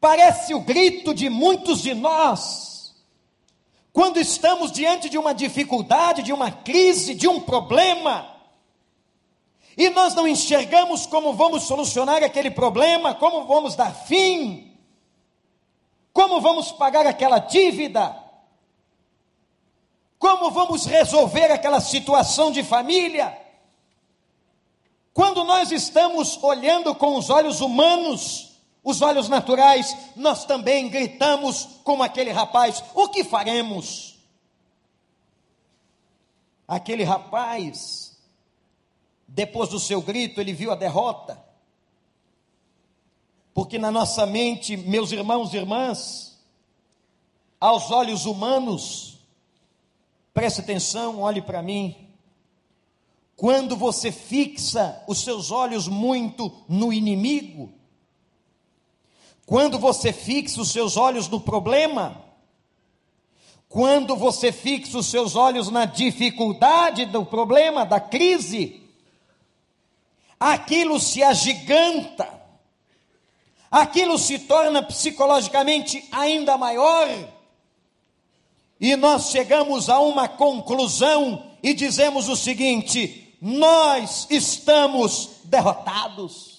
Parece 0.00 0.54
o 0.54 0.60
grito 0.60 1.14
de 1.14 1.30
muitos 1.30 1.80
de 1.80 1.94
nós, 1.94 2.94
quando 3.92 4.18
estamos 4.18 4.70
diante 4.70 5.08
de 5.08 5.16
uma 5.16 5.32
dificuldade, 5.32 6.22
de 6.22 6.32
uma 6.32 6.50
crise, 6.50 7.14
de 7.14 7.26
um 7.26 7.40
problema 7.40 8.34
e 9.76 9.90
nós 9.90 10.14
não 10.14 10.26
enxergamos 10.26 11.06
como 11.06 11.34
vamos 11.34 11.64
solucionar 11.64 12.22
aquele 12.22 12.50
problema, 12.50 13.14
como 13.14 13.44
vamos 13.44 13.74
dar 13.74 13.92
fim, 13.92 14.73
como 16.14 16.40
vamos 16.40 16.70
pagar 16.70 17.06
aquela 17.08 17.40
dívida, 17.40 18.16
como 20.16 20.48
vamos 20.52 20.86
resolver 20.86 21.50
aquela 21.50 21.80
situação 21.80 22.52
de 22.52 22.62
família. 22.62 23.36
Quando 25.12 25.42
nós 25.42 25.72
estamos 25.72 26.42
olhando 26.42 26.94
com 26.94 27.16
os 27.16 27.30
olhos 27.30 27.60
humanos, 27.60 28.52
os 28.82 29.02
olhos 29.02 29.28
naturais, 29.28 29.96
nós 30.14 30.44
também 30.44 30.88
gritamos 30.88 31.80
como 31.82 32.02
aquele 32.04 32.30
rapaz: 32.30 32.82
o 32.94 33.08
que 33.08 33.24
faremos? 33.24 34.16
Aquele 36.66 37.02
rapaz, 37.02 38.16
depois 39.26 39.68
do 39.68 39.80
seu 39.80 40.00
grito, 40.00 40.40
ele 40.40 40.52
viu 40.52 40.70
a 40.70 40.76
derrota. 40.76 41.53
Porque 43.54 43.78
na 43.78 43.92
nossa 43.92 44.26
mente, 44.26 44.76
meus 44.76 45.12
irmãos 45.12 45.54
e 45.54 45.56
irmãs, 45.56 46.36
aos 47.60 47.88
olhos 47.92 48.26
humanos, 48.26 49.20
preste 50.34 50.60
atenção, 50.60 51.20
olhe 51.20 51.40
para 51.40 51.62
mim. 51.62 51.96
Quando 53.36 53.76
você 53.76 54.10
fixa 54.10 55.00
os 55.06 55.22
seus 55.22 55.52
olhos 55.52 55.86
muito 55.86 56.52
no 56.68 56.92
inimigo, 56.92 57.72
quando 59.46 59.78
você 59.78 60.12
fixa 60.12 60.60
os 60.60 60.72
seus 60.72 60.96
olhos 60.96 61.28
no 61.28 61.40
problema, 61.40 62.24
quando 63.68 64.16
você 64.16 64.50
fixa 64.50 64.98
os 64.98 65.06
seus 65.06 65.36
olhos 65.36 65.70
na 65.70 65.84
dificuldade 65.84 67.06
do 67.06 67.24
problema, 67.24 67.86
da 67.86 68.00
crise, 68.00 68.82
aquilo 70.40 70.98
se 70.98 71.22
agiganta, 71.22 72.43
aquilo 73.80 74.18
se 74.18 74.38
torna 74.40 74.82
psicologicamente 74.82 76.06
ainda 76.12 76.56
maior, 76.56 77.08
e 78.80 78.96
nós 78.96 79.30
chegamos 79.30 79.88
a 79.88 79.98
uma 80.00 80.28
conclusão 80.28 81.50
e 81.62 81.72
dizemos 81.72 82.28
o 82.28 82.36
seguinte: 82.36 83.36
nós 83.40 84.26
estamos 84.30 85.30
derrotados 85.44 86.54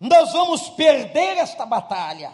nós 0.00 0.32
vamos 0.32 0.68
perder 0.70 1.38
esta 1.38 1.64
batalha. 1.64 2.32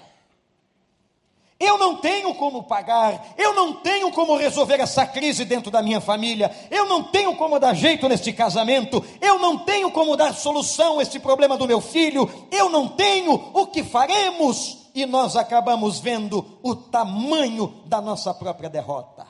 Eu 1.63 1.79
não 1.79 1.95
tenho 1.97 2.35
como 2.35 2.65
pagar, 2.65 3.35
eu 3.39 3.55
não 3.55 3.75
tenho 3.75 4.11
como 4.11 4.37
resolver 4.37 4.81
essa 4.81 5.07
crise 5.07 5.45
dentro 5.45 5.71
da 5.71 5.81
minha 5.81 6.01
família, 6.01 6.51
eu 6.69 6.87
não 6.87 7.05
tenho 7.05 7.37
como 7.37 7.57
dar 7.61 7.73
jeito 7.73 8.09
neste 8.09 8.33
casamento, 8.33 9.05
eu 9.21 9.39
não 9.39 9.59
tenho 9.59 9.89
como 9.93 10.17
dar 10.17 10.35
solução 10.35 10.99
a 10.99 11.03
este 11.03 11.21
problema 11.21 11.57
do 11.57 11.69
meu 11.69 11.81
filho, 11.81 12.29
eu 12.51 12.69
não 12.69 12.89
tenho 12.89 13.51
o 13.55 13.69
que 13.69 13.85
faremos, 13.85 14.79
e 14.93 15.07
nós 15.07 15.37
acabamos 15.37 16.01
vendo 16.01 16.59
o 16.65 16.75
tamanho 16.75 17.83
da 17.87 18.01
nossa 18.01 18.35
própria 18.35 18.69
derrota. 18.69 19.25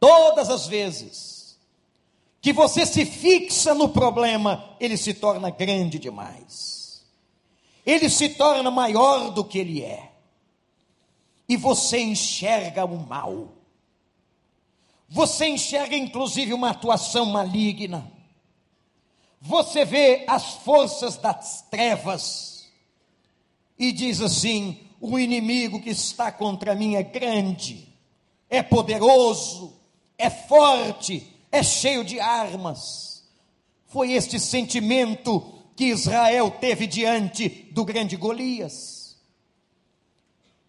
Todas 0.00 0.48
as 0.48 0.66
vezes 0.66 1.58
que 2.40 2.54
você 2.54 2.86
se 2.86 3.04
fixa 3.04 3.74
no 3.74 3.90
problema, 3.90 4.76
ele 4.80 4.96
se 4.96 5.12
torna 5.12 5.50
grande 5.50 5.98
demais. 5.98 6.75
Ele 7.86 8.10
se 8.10 8.30
torna 8.30 8.68
maior 8.68 9.30
do 9.30 9.44
que 9.44 9.58
ele 9.58 9.80
é. 9.80 10.10
E 11.48 11.56
você 11.56 12.00
enxerga 12.00 12.84
o 12.84 12.98
mal. 12.98 13.52
Você 15.08 15.46
enxerga 15.46 15.96
inclusive 15.96 16.52
uma 16.52 16.70
atuação 16.70 17.26
maligna. 17.26 18.10
Você 19.40 19.84
vê 19.84 20.24
as 20.26 20.54
forças 20.56 21.16
das 21.16 21.62
trevas 21.70 22.68
e 23.78 23.92
diz 23.92 24.20
assim: 24.20 24.80
o 25.00 25.16
inimigo 25.16 25.80
que 25.80 25.90
está 25.90 26.32
contra 26.32 26.74
mim 26.74 26.96
é 26.96 27.04
grande, 27.04 27.88
é 28.50 28.64
poderoso, 28.64 29.78
é 30.18 30.28
forte, 30.28 31.32
é 31.52 31.62
cheio 31.62 32.02
de 32.04 32.18
armas. 32.18 33.22
Foi 33.86 34.12
este 34.12 34.40
sentimento 34.40 35.55
que 35.76 35.84
Israel 35.84 36.50
teve 36.50 36.86
diante 36.86 37.48
do 37.72 37.84
grande 37.84 38.16
Golias. 38.16 39.16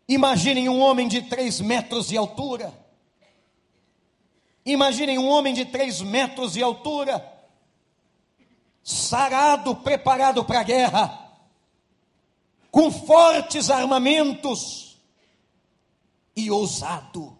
Imaginem 0.07 0.69
um 0.69 0.79
homem 0.79 1.07
de 1.07 1.21
três 1.23 1.59
metros 1.59 2.07
de 2.07 2.17
altura. 2.17 2.73
Imaginem 4.65 5.17
um 5.17 5.27
homem 5.27 5.53
de 5.53 5.65
três 5.65 6.01
metros 6.01 6.53
de 6.53 6.61
altura, 6.61 7.25
sarado, 8.83 9.75
preparado 9.77 10.43
para 10.43 10.59
a 10.59 10.63
guerra, 10.63 11.31
com 12.69 12.91
fortes 12.91 13.69
armamentos 13.69 14.97
e 16.35 16.51
ousado 16.51 17.37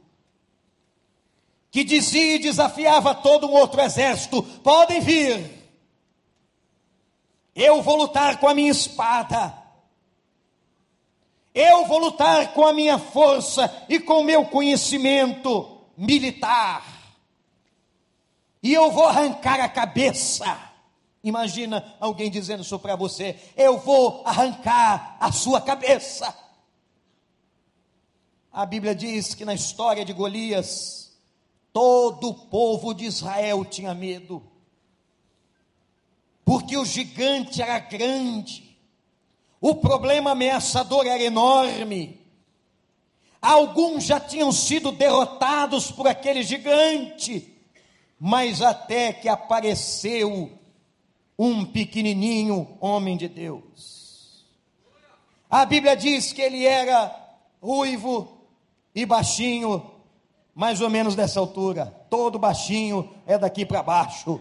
que 1.77 1.83
dizia 1.83 2.37
e 2.37 2.39
desafiava 2.39 3.13
todo 3.13 3.45
um 3.45 3.53
outro 3.53 3.79
exército: 3.81 4.41
podem 4.41 4.99
vir, 4.99 5.56
eu 7.57 7.81
vou 7.81 7.95
lutar 7.97 8.39
com 8.39 8.47
a 8.47 8.53
minha 8.53 8.71
espada, 8.71 9.53
eu 11.53 11.85
vou 11.87 11.97
lutar 11.97 12.53
com 12.53 12.65
a 12.65 12.71
minha 12.71 12.99
força 12.99 13.85
e 13.89 13.99
com 13.99 14.21
o 14.21 14.23
meu 14.23 14.45
conhecimento 14.45 15.81
militar, 15.97 16.85
e 18.61 18.73
eu 18.73 18.91
vou 18.91 19.07
arrancar 19.07 19.59
a 19.59 19.67
cabeça. 19.67 20.63
Imagina 21.23 21.95
alguém 21.99 22.29
dizendo 22.31 22.61
isso 22.61 22.79
para 22.79 22.95
você: 22.95 23.35
eu 23.57 23.77
vou 23.79 24.21
arrancar 24.25 25.17
a 25.19 25.31
sua 25.31 25.59
cabeça. 25.59 26.33
A 28.51 28.65
Bíblia 28.65 28.95
diz 28.95 29.33
que 29.33 29.43
na 29.43 29.53
história 29.53 30.05
de 30.05 30.13
Golias, 30.13 31.07
Todo 31.77 32.29
o 32.29 32.33
povo 32.33 32.91
de 32.91 33.05
Israel 33.05 33.63
tinha 33.63 33.93
medo, 33.93 34.41
porque 36.47 36.77
o 36.77 36.85
gigante 36.85 37.61
era 37.61 37.77
grande, 37.77 38.73
o 39.59 39.75
problema 39.75 40.31
ameaçador 40.31 41.05
era 41.05 41.21
enorme. 41.21 42.21
Alguns 43.41 44.05
já 44.05 44.17
tinham 44.17 44.49
sido 44.53 44.93
derrotados 44.93 45.91
por 45.91 46.07
aquele 46.07 46.43
gigante, 46.43 47.53
mas 48.17 48.61
até 48.61 49.11
que 49.11 49.27
apareceu 49.27 50.49
um 51.37 51.65
pequenininho 51.65 52.77
homem 52.79 53.17
de 53.17 53.27
Deus. 53.27 54.45
A 55.49 55.65
Bíblia 55.65 55.97
diz 55.97 56.31
que 56.31 56.41
ele 56.41 56.65
era 56.65 57.13
ruivo 57.61 58.47
e 58.95 59.05
baixinho, 59.05 59.91
mais 60.55 60.79
ou 60.79 60.89
menos 60.89 61.13
dessa 61.13 61.41
altura. 61.41 61.87
Todo 62.09 62.39
baixinho 62.39 63.13
é 63.25 63.37
daqui 63.37 63.65
para 63.65 63.83
baixo. 63.83 64.39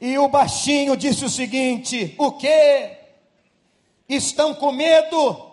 E 0.00 0.16
o 0.18 0.28
baixinho 0.28 0.96
disse 0.96 1.24
o 1.24 1.30
seguinte: 1.30 2.14
O 2.18 2.32
que? 2.32 2.96
Estão 4.08 4.54
com 4.54 4.72
medo? 4.72 5.50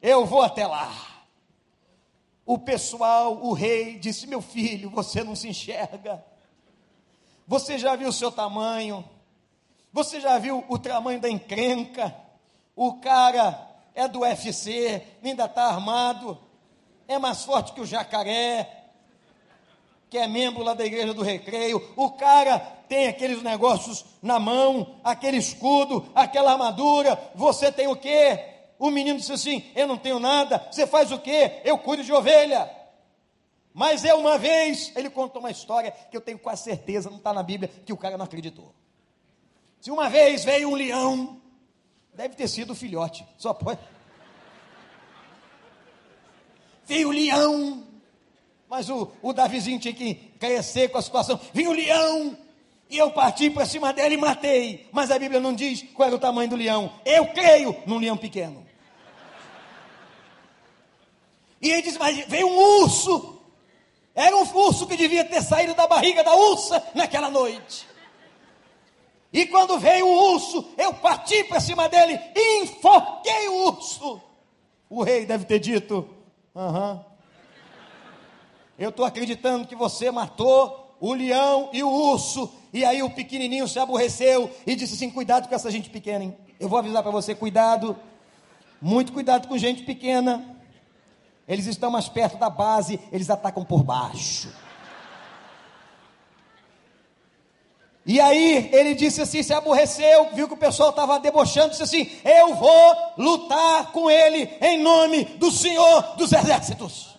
Eu 0.00 0.26
vou 0.26 0.42
até 0.42 0.66
lá. 0.66 0.92
O 2.44 2.58
pessoal, 2.58 3.38
o 3.42 3.52
rei, 3.52 3.98
disse: 3.98 4.26
Meu 4.26 4.42
filho, 4.42 4.90
você 4.90 5.22
não 5.22 5.36
se 5.36 5.48
enxerga. 5.48 6.24
Você 7.46 7.78
já 7.78 7.94
viu 7.94 8.08
o 8.08 8.12
seu 8.12 8.32
tamanho? 8.32 9.04
Você 9.92 10.20
já 10.20 10.38
viu 10.38 10.64
o 10.68 10.78
tamanho 10.78 11.20
da 11.20 11.28
encrenca? 11.28 12.14
O 12.74 12.94
cara 12.94 13.68
é 13.94 14.08
do 14.08 14.20
UFC, 14.20 15.02
ainda 15.22 15.44
está 15.44 15.66
armado, 15.66 16.38
é 17.06 17.18
mais 17.18 17.44
forte 17.44 17.72
que 17.72 17.80
o 17.80 17.86
jacaré, 17.86 18.81
que 20.12 20.18
é 20.18 20.28
membro 20.28 20.62
lá 20.62 20.74
da 20.74 20.84
igreja 20.84 21.14
do 21.14 21.22
recreio. 21.22 21.82
O 21.96 22.10
cara 22.10 22.58
tem 22.86 23.08
aqueles 23.08 23.42
negócios 23.42 24.04
na 24.20 24.38
mão, 24.38 24.96
aquele 25.02 25.38
escudo, 25.38 26.06
aquela 26.14 26.52
armadura. 26.52 27.18
Você 27.34 27.72
tem 27.72 27.86
o 27.86 27.96
quê? 27.96 28.38
O 28.78 28.90
menino 28.90 29.18
disse 29.18 29.32
assim: 29.32 29.64
Eu 29.74 29.86
não 29.86 29.96
tenho 29.96 30.18
nada. 30.18 30.68
Você 30.70 30.86
faz 30.86 31.10
o 31.10 31.18
quê? 31.18 31.62
Eu 31.64 31.78
cuido 31.78 32.04
de 32.04 32.12
ovelha. 32.12 32.70
Mas 33.72 34.04
é 34.04 34.12
uma 34.12 34.36
vez, 34.36 34.92
ele 34.94 35.08
contou 35.08 35.40
uma 35.40 35.50
história 35.50 35.90
que 36.10 36.14
eu 36.14 36.20
tenho 36.20 36.38
quase 36.38 36.64
certeza, 36.64 37.08
não 37.08 37.16
está 37.16 37.32
na 37.32 37.42
Bíblia, 37.42 37.72
que 37.86 37.92
o 37.94 37.96
cara 37.96 38.18
não 38.18 38.26
acreditou. 38.26 38.74
Se 39.80 39.90
uma 39.90 40.10
vez 40.10 40.44
veio 40.44 40.68
um 40.68 40.74
leão 40.74 41.40
Deve 42.14 42.34
ter 42.34 42.46
sido 42.46 42.72
o 42.72 42.76
filhote. 42.76 43.26
Só 43.38 43.54
pode. 43.54 43.80
Veio 46.84 47.08
o 47.08 47.12
leão. 47.12 47.91
Mas 48.72 48.88
o, 48.88 49.12
o 49.20 49.34
Davizinho 49.34 49.78
tinha 49.78 49.92
que 49.92 50.14
crescer 50.40 50.88
com 50.88 50.96
a 50.96 51.02
situação. 51.02 51.38
Vinha 51.52 51.68
o 51.68 51.74
leão. 51.74 52.38
E 52.88 52.96
eu 52.96 53.10
parti 53.10 53.50
para 53.50 53.66
cima 53.66 53.92
dele 53.92 54.14
e 54.14 54.16
matei. 54.16 54.88
Mas 54.90 55.10
a 55.10 55.18
Bíblia 55.18 55.38
não 55.38 55.52
diz 55.52 55.84
qual 55.92 56.06
era 56.06 56.16
o 56.16 56.18
tamanho 56.18 56.48
do 56.48 56.56
leão. 56.56 56.90
Eu 57.04 57.26
creio 57.34 57.76
num 57.84 57.98
leão 57.98 58.16
pequeno. 58.16 58.66
E 61.60 61.70
ele 61.70 61.82
diz: 61.82 61.98
Mas 61.98 62.24
veio 62.26 62.46
um 62.46 62.82
urso. 62.82 63.42
Era 64.14 64.34
um 64.34 64.40
urso 64.40 64.86
que 64.86 64.96
devia 64.96 65.26
ter 65.26 65.42
saído 65.42 65.74
da 65.74 65.86
barriga 65.86 66.24
da 66.24 66.34
ursa 66.34 66.82
naquela 66.94 67.28
noite. 67.28 67.86
E 69.30 69.44
quando 69.44 69.78
veio 69.78 70.06
o 70.06 70.32
urso, 70.32 70.66
eu 70.78 70.94
parti 70.94 71.44
para 71.44 71.60
cima 71.60 71.90
dele 71.90 72.18
e 72.34 72.62
enforquei 72.62 73.48
o 73.48 73.66
urso. 73.66 74.18
O 74.88 75.02
rei 75.02 75.26
deve 75.26 75.44
ter 75.44 75.58
dito: 75.58 76.08
aham. 76.56 77.11
Eu 78.78 78.90
estou 78.90 79.04
acreditando 79.04 79.66
que 79.66 79.76
você 79.76 80.10
matou 80.10 80.96
o 81.00 81.12
leão 81.12 81.68
e 81.72 81.82
o 81.82 81.90
urso. 81.90 82.50
E 82.72 82.84
aí 82.84 83.02
o 83.02 83.10
pequenininho 83.10 83.68
se 83.68 83.78
aborreceu 83.78 84.50
e 84.66 84.74
disse 84.74 84.94
assim: 84.94 85.10
Cuidado 85.10 85.48
com 85.48 85.54
essa 85.54 85.70
gente 85.70 85.90
pequena, 85.90 86.24
hein? 86.24 86.36
Eu 86.58 86.68
vou 86.68 86.78
avisar 86.78 87.02
para 87.02 87.12
você: 87.12 87.34
cuidado, 87.34 87.96
muito 88.80 89.12
cuidado 89.12 89.48
com 89.48 89.58
gente 89.58 89.82
pequena. 89.82 90.56
Eles 91.46 91.66
estão 91.66 91.90
mais 91.90 92.08
perto 92.08 92.38
da 92.38 92.48
base, 92.48 93.00
eles 93.10 93.28
atacam 93.28 93.64
por 93.64 93.82
baixo. 93.82 94.48
E 98.04 98.20
aí 98.20 98.68
ele 98.72 98.94
disse 98.94 99.22
assim, 99.22 99.42
se 99.44 99.52
aborreceu, 99.52 100.30
viu 100.34 100.48
que 100.48 100.54
o 100.54 100.56
pessoal 100.56 100.90
estava 100.90 101.20
debochando, 101.20 101.70
disse 101.70 101.82
assim: 101.82 102.10
Eu 102.24 102.54
vou 102.54 102.96
lutar 103.18 103.92
com 103.92 104.10
ele 104.10 104.48
em 104.60 104.80
nome 104.82 105.24
do 105.24 105.50
Senhor 105.50 106.16
dos 106.16 106.32
Exércitos. 106.32 107.11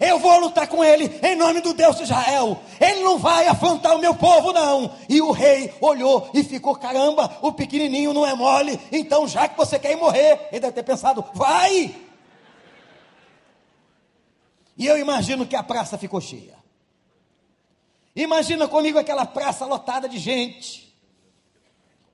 Eu 0.00 0.18
vou 0.18 0.40
lutar 0.40 0.66
com 0.66 0.82
ele 0.82 1.04
em 1.22 1.36
nome 1.36 1.60
do 1.60 1.74
Deus 1.74 1.96
de 1.96 2.04
Israel. 2.04 2.58
Ele 2.80 3.00
não 3.00 3.18
vai 3.18 3.46
afrontar 3.46 3.94
o 3.94 3.98
meu 3.98 4.14
povo, 4.14 4.50
não. 4.50 4.96
E 5.06 5.20
o 5.20 5.30
rei 5.30 5.74
olhou 5.78 6.30
e 6.32 6.42
ficou: 6.42 6.74
caramba, 6.74 7.38
o 7.42 7.52
pequenininho 7.52 8.14
não 8.14 8.26
é 8.26 8.34
mole. 8.34 8.80
Então, 8.90 9.28
já 9.28 9.46
que 9.46 9.58
você 9.58 9.78
quer 9.78 9.92
ir 9.92 9.96
morrer, 9.96 10.48
ele 10.50 10.60
deve 10.60 10.72
ter 10.72 10.82
pensado: 10.82 11.22
vai. 11.34 11.94
E 14.78 14.86
eu 14.86 14.96
imagino 14.96 15.46
que 15.46 15.54
a 15.54 15.62
praça 15.62 15.98
ficou 15.98 16.18
cheia. 16.18 16.58
Imagina 18.16 18.66
comigo 18.66 18.98
aquela 18.98 19.26
praça 19.26 19.66
lotada 19.66 20.08
de 20.08 20.18
gente. 20.18 20.96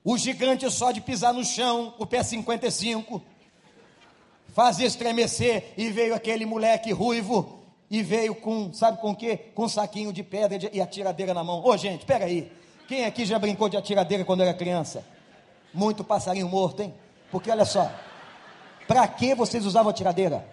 O 0.03 0.19
gigante 0.19 0.69
só 0.73 0.91
de 0.91 1.01
pisar 1.01 1.33
no 1.33 1.45
chão, 1.45 1.95
o 1.99 2.07
pé 2.07 2.25
55, 2.25 3.23
fazia 4.53 4.87
estremecer 4.87 5.73
e 5.77 5.89
veio 5.89 6.15
aquele 6.15 6.45
moleque 6.45 6.91
ruivo 6.91 7.66
e 7.91 8.03
veio 8.03 8.35
com, 8.35 8.73
sabe 8.73 9.01
com 9.01 9.11
o 9.11 9.17
quê? 9.17 9.37
Com 9.55 9.65
um 9.65 9.69
saquinho 9.69 10.13
de 10.13 10.23
pedra 10.23 10.59
e 10.73 10.81
atiradeira 10.81 11.33
na 11.33 11.45
mão. 11.45 11.65
Ô 11.65 11.77
gente, 11.77 12.05
pega 12.05 12.25
aí. 12.25 12.51
Quem 12.89 13.05
aqui 13.05 13.25
já 13.25 13.39
brincou 13.39 13.69
de 13.69 13.77
atiradeira 13.77 14.25
quando 14.25 14.43
era 14.43 14.55
criança? 14.55 15.05
Muito 15.73 16.05
passarinho 16.05 16.49
morto, 16.49 16.83
hein? 16.83 16.95
Porque 17.31 17.51
olha 17.51 17.65
só, 17.65 17.91
para 18.87 19.07
que 19.09 19.35
vocês 19.35 19.67
usavam 19.67 19.91
atiradeira? 19.91 20.47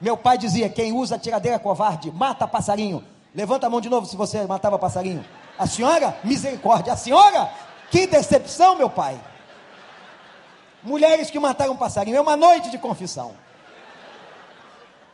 Meu 0.00 0.16
pai 0.16 0.36
dizia: 0.36 0.68
quem 0.68 0.92
usa 0.92 1.16
atiradeira 1.16 1.56
é 1.56 1.58
covarde, 1.58 2.10
mata 2.10 2.46
passarinho. 2.46 3.04
Levanta 3.34 3.66
a 3.66 3.70
mão 3.70 3.80
de 3.80 3.88
novo 3.88 4.06
se 4.06 4.16
você 4.16 4.46
matava 4.46 4.78
passarinho. 4.78 5.24
A 5.58 5.66
senhora, 5.66 6.16
misericórdia. 6.22 6.92
A 6.92 6.96
senhora, 6.96 7.50
que 7.90 8.06
decepção, 8.06 8.76
meu 8.76 8.88
pai. 8.88 9.20
Mulheres 10.82 11.30
que 11.30 11.38
mataram 11.38 11.76
passarinho. 11.76 12.16
É 12.16 12.20
uma 12.20 12.36
noite 12.36 12.70
de 12.70 12.78
confissão. 12.78 13.34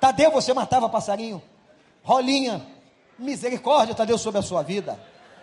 Tadeu, 0.01 0.31
você 0.31 0.53
matava 0.55 0.89
passarinho. 0.89 1.43
Rolinha, 2.03 2.67
misericórdia, 3.19 3.95
Tadeu, 3.95 4.17
sobre 4.17 4.39
a 4.41 4.43
sua 4.43 4.63
vida. 4.63 4.99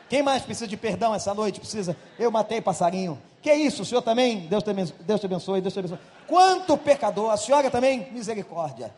Quem 0.10 0.24
mais 0.24 0.42
precisa 0.42 0.68
de 0.68 0.76
perdão 0.76 1.14
essa 1.14 1.34
noite? 1.34 1.60
Precisa. 1.60 1.96
Eu 2.18 2.32
matei 2.32 2.60
passarinho. 2.60 3.22
Que 3.42 3.54
isso, 3.54 3.84
o 3.84 3.86
senhor 3.86 4.02
também? 4.02 4.48
Deus 4.48 4.64
te, 4.64 4.74
Deus 4.74 5.20
te 5.20 5.26
abençoe, 5.26 5.62
Deus 5.62 5.74
te 5.74 5.80
abençoe. 5.80 6.00
Quanto 6.28 6.78
pecador, 6.78 7.32
a 7.32 7.38
senhora 7.38 7.70
também? 7.70 8.12
Misericórdia. 8.12 8.94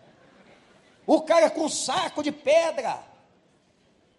O 1.05 1.21
cara 1.21 1.49
com 1.49 1.67
saco 1.67 2.23
de 2.23 2.31
pedra 2.31 3.09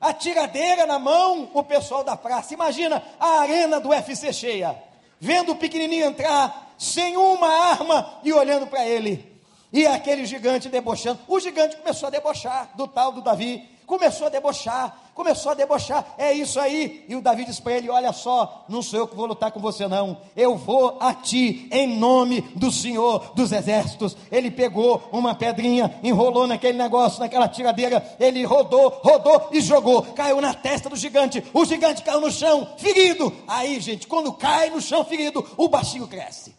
a 0.00 0.14
tiradeira 0.14 0.86
na 0.86 0.98
mão, 0.98 1.50
o 1.52 1.62
pessoal 1.62 2.02
da 2.02 2.16
praça. 2.16 2.54
Imagina 2.54 3.02
a 3.18 3.40
arena 3.40 3.78
do 3.78 3.90
UFC 3.90 4.32
cheia, 4.32 4.74
vendo 5.20 5.52
o 5.52 5.56
pequenininho 5.56 6.06
entrar 6.06 6.74
sem 6.78 7.16
uma 7.16 7.46
arma 7.46 8.18
e 8.24 8.32
olhando 8.32 8.66
para 8.66 8.86
ele. 8.86 9.29
E 9.72 9.86
aquele 9.86 10.26
gigante 10.26 10.68
debochando. 10.68 11.20
O 11.28 11.38
gigante 11.38 11.76
começou 11.76 12.08
a 12.08 12.10
debochar 12.10 12.70
do 12.76 12.88
tal 12.88 13.12
do 13.12 13.20
Davi 13.20 13.68
começou 13.90 14.28
a 14.28 14.30
debochar, 14.30 14.96
começou 15.16 15.50
a 15.50 15.54
debochar, 15.56 16.14
é 16.16 16.32
isso 16.32 16.60
aí. 16.60 17.04
E 17.08 17.16
o 17.16 17.20
Davi 17.20 17.44
disse 17.44 17.60
para 17.60 17.72
ele: 17.72 17.90
Olha 17.90 18.12
só, 18.12 18.64
não 18.68 18.82
sou 18.82 19.00
eu 19.00 19.08
que 19.08 19.16
vou 19.16 19.26
lutar 19.26 19.50
com 19.50 19.58
você, 19.58 19.88
não, 19.88 20.16
eu 20.36 20.56
vou 20.56 20.96
a 21.00 21.12
ti, 21.12 21.68
em 21.72 21.98
nome 21.98 22.40
do 22.54 22.70
Senhor 22.70 23.32
dos 23.34 23.50
Exércitos. 23.50 24.16
Ele 24.30 24.48
pegou 24.48 25.02
uma 25.10 25.34
pedrinha, 25.34 25.92
enrolou 26.04 26.46
naquele 26.46 26.78
negócio, 26.78 27.18
naquela 27.18 27.48
tiradeira, 27.48 28.16
ele 28.20 28.44
rodou, 28.44 29.00
rodou 29.02 29.48
e 29.50 29.60
jogou, 29.60 30.02
caiu 30.02 30.40
na 30.40 30.54
testa 30.54 30.88
do 30.88 30.94
gigante. 30.94 31.42
O 31.52 31.64
gigante 31.64 32.04
caiu 32.04 32.20
no 32.20 32.30
chão, 32.30 32.68
ferido. 32.78 33.32
Aí, 33.48 33.80
gente, 33.80 34.06
quando 34.06 34.32
cai 34.32 34.70
no 34.70 34.80
chão 34.80 35.04
ferido, 35.04 35.44
o 35.56 35.68
baixinho 35.68 36.06
cresce. 36.06 36.54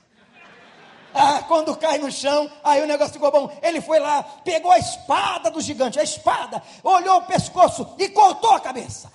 Ah, 1.14 1.44
quando 1.48 1.76
cai 1.76 1.98
no 1.98 2.12
chão, 2.12 2.50
aí 2.64 2.82
o 2.82 2.88
negócio 2.88 3.14
ficou 3.14 3.32
bom. 3.32 3.52
Ele 3.62 3.82
foi 3.82 4.00
lá, 4.00 4.24
pegou 4.24 4.72
a 4.72 4.80
espada 4.80 5.52
do 5.52 5.60
gigante, 5.60 6.00
a 6.00 6.04
espada, 6.04 6.64
olhou 6.84 7.18
o 7.18 7.26
pescoço 7.26 7.96
e 7.98 8.10
cortou 8.10 8.54
a 8.54 8.60
cabeça. 8.60 9.12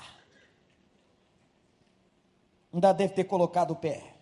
Ainda 2.72 2.92
deve 2.92 3.14
ter 3.14 3.24
colocado 3.24 3.70
o 3.70 3.76
pé. 3.76 4.16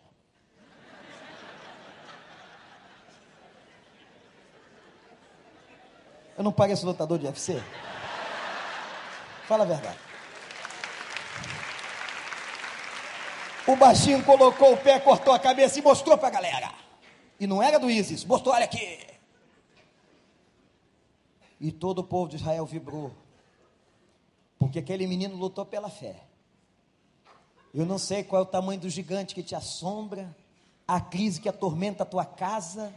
Eu 6.36 6.42
não 6.42 6.52
pareço 6.52 6.86
lutador 6.86 7.18
de 7.18 7.26
UFC? 7.26 7.62
Fala 9.46 9.64
a 9.64 9.66
verdade. 9.66 9.98
O 13.66 13.76
baixinho 13.76 14.22
colocou 14.24 14.74
o 14.74 14.76
pé, 14.76 15.00
cortou 15.00 15.32
a 15.32 15.38
cabeça 15.38 15.78
e 15.78 15.82
mostrou 15.82 16.18
para 16.18 16.28
a 16.28 16.30
galera. 16.30 16.83
E 17.38 17.46
não 17.46 17.62
era 17.62 17.78
do 17.78 17.90
ISIS, 17.90 18.24
mostrou, 18.24 18.54
olha 18.54 18.64
aqui. 18.64 18.98
E 21.60 21.72
todo 21.72 22.00
o 22.00 22.04
povo 22.04 22.28
de 22.28 22.36
Israel 22.36 22.66
vibrou. 22.66 23.12
Porque 24.58 24.78
aquele 24.78 25.06
menino 25.06 25.36
lutou 25.36 25.64
pela 25.64 25.90
fé. 25.90 26.22
Eu 27.72 27.84
não 27.84 27.98
sei 27.98 28.22
qual 28.22 28.42
é 28.42 28.44
o 28.44 28.48
tamanho 28.48 28.80
do 28.80 28.88
gigante 28.88 29.34
que 29.34 29.42
te 29.42 29.54
assombra, 29.54 30.34
a 30.86 31.00
crise 31.00 31.40
que 31.40 31.48
atormenta 31.48 32.02
a 32.02 32.06
tua 32.06 32.24
casa, 32.24 32.94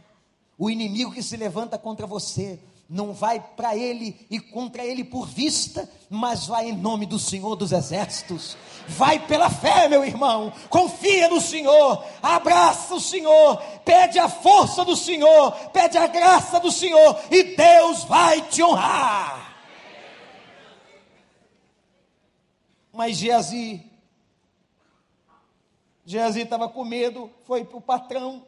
o 0.58 0.70
inimigo 0.70 1.12
que 1.12 1.24
se 1.24 1.36
levanta 1.36 1.78
contra 1.78 2.06
você 2.06 2.60
não 2.90 3.14
vai 3.14 3.40
para 3.40 3.76
ele 3.76 4.26
e 4.30 4.40
contra 4.40 4.86
ele 4.86 5.04
por 5.04 5.28
vista, 5.28 5.90
mas 6.10 6.48
vai 6.48 6.70
em 6.70 6.78
nome 6.78 7.06
do 7.06 7.20
Senhor 7.20 7.56
dos 7.56 7.72
Exércitos. 7.72 8.56
Vai 8.88 9.20
pela 9.28 9.50
fé, 9.50 9.90
meu 9.90 10.06
irmão. 10.06 10.54
Confia 10.70 11.28
no 11.28 11.42
Senhor, 11.42 12.04
abraça 12.22 12.96
o 12.96 13.00
Senhor, 13.02 13.58
pede 13.84 14.18
a 14.18 14.30
força 14.30 14.86
do 14.86 14.96
Senhor, 14.96 15.52
pede 15.72 15.98
a 15.98 16.08
graça 16.08 16.60
do 16.60 16.72
Senhor 16.72 17.20
e 17.30 17.56
Deus 17.56 18.06
vai 18.06 18.42
te 18.44 18.64
honrar. 18.64 19.56
Mas 22.94 23.18
Geazi, 23.18 23.84
Geazi 26.06 26.42
estava 26.42 26.70
com 26.70 26.86
medo, 26.86 27.30
foi 27.44 27.66
para 27.66 27.78
o 27.78 27.82
patrão 27.82 28.46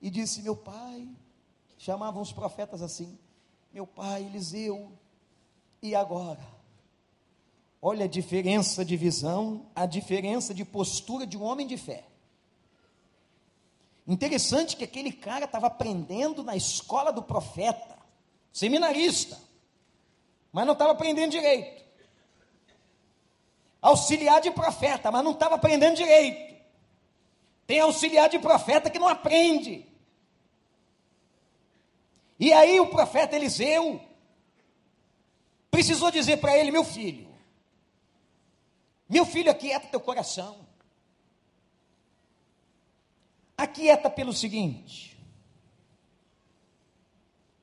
e 0.00 0.10
disse: 0.10 0.42
Meu 0.42 0.56
pai, 0.56 1.06
Chamavam 1.82 2.22
os 2.22 2.30
profetas 2.30 2.80
assim: 2.80 3.18
Meu 3.72 3.84
pai 3.84 4.22
Eliseu, 4.22 4.92
e 5.82 5.96
agora? 5.96 6.38
Olha 7.80 8.04
a 8.04 8.08
diferença 8.08 8.84
de 8.84 8.96
visão, 8.96 9.66
a 9.74 9.84
diferença 9.84 10.54
de 10.54 10.64
postura 10.64 11.26
de 11.26 11.36
um 11.36 11.42
homem 11.42 11.66
de 11.66 11.76
fé. 11.76 12.04
Interessante 14.06 14.76
que 14.76 14.84
aquele 14.84 15.10
cara 15.10 15.44
estava 15.44 15.66
aprendendo 15.66 16.44
na 16.44 16.54
escola 16.54 17.12
do 17.12 17.20
profeta, 17.20 17.98
seminarista, 18.52 19.36
mas 20.52 20.64
não 20.64 20.74
estava 20.74 20.92
aprendendo 20.92 21.32
direito. 21.32 21.82
Auxiliar 23.80 24.40
de 24.40 24.52
profeta, 24.52 25.10
mas 25.10 25.24
não 25.24 25.32
estava 25.32 25.56
aprendendo 25.56 25.96
direito. 25.96 26.62
Tem 27.66 27.80
auxiliar 27.80 28.28
de 28.28 28.38
profeta 28.38 28.88
que 28.88 29.00
não 29.00 29.08
aprende. 29.08 29.91
E 32.42 32.52
aí 32.52 32.80
o 32.80 32.88
profeta 32.88 33.36
Eliseu 33.36 34.04
precisou 35.70 36.10
dizer 36.10 36.38
para 36.38 36.58
ele: 36.58 36.72
meu 36.72 36.82
filho, 36.82 37.32
meu 39.08 39.24
filho, 39.24 39.48
aquieta 39.48 39.86
teu 39.86 40.00
coração. 40.00 40.66
Aquieta 43.56 44.10
pelo 44.10 44.32
seguinte, 44.32 45.16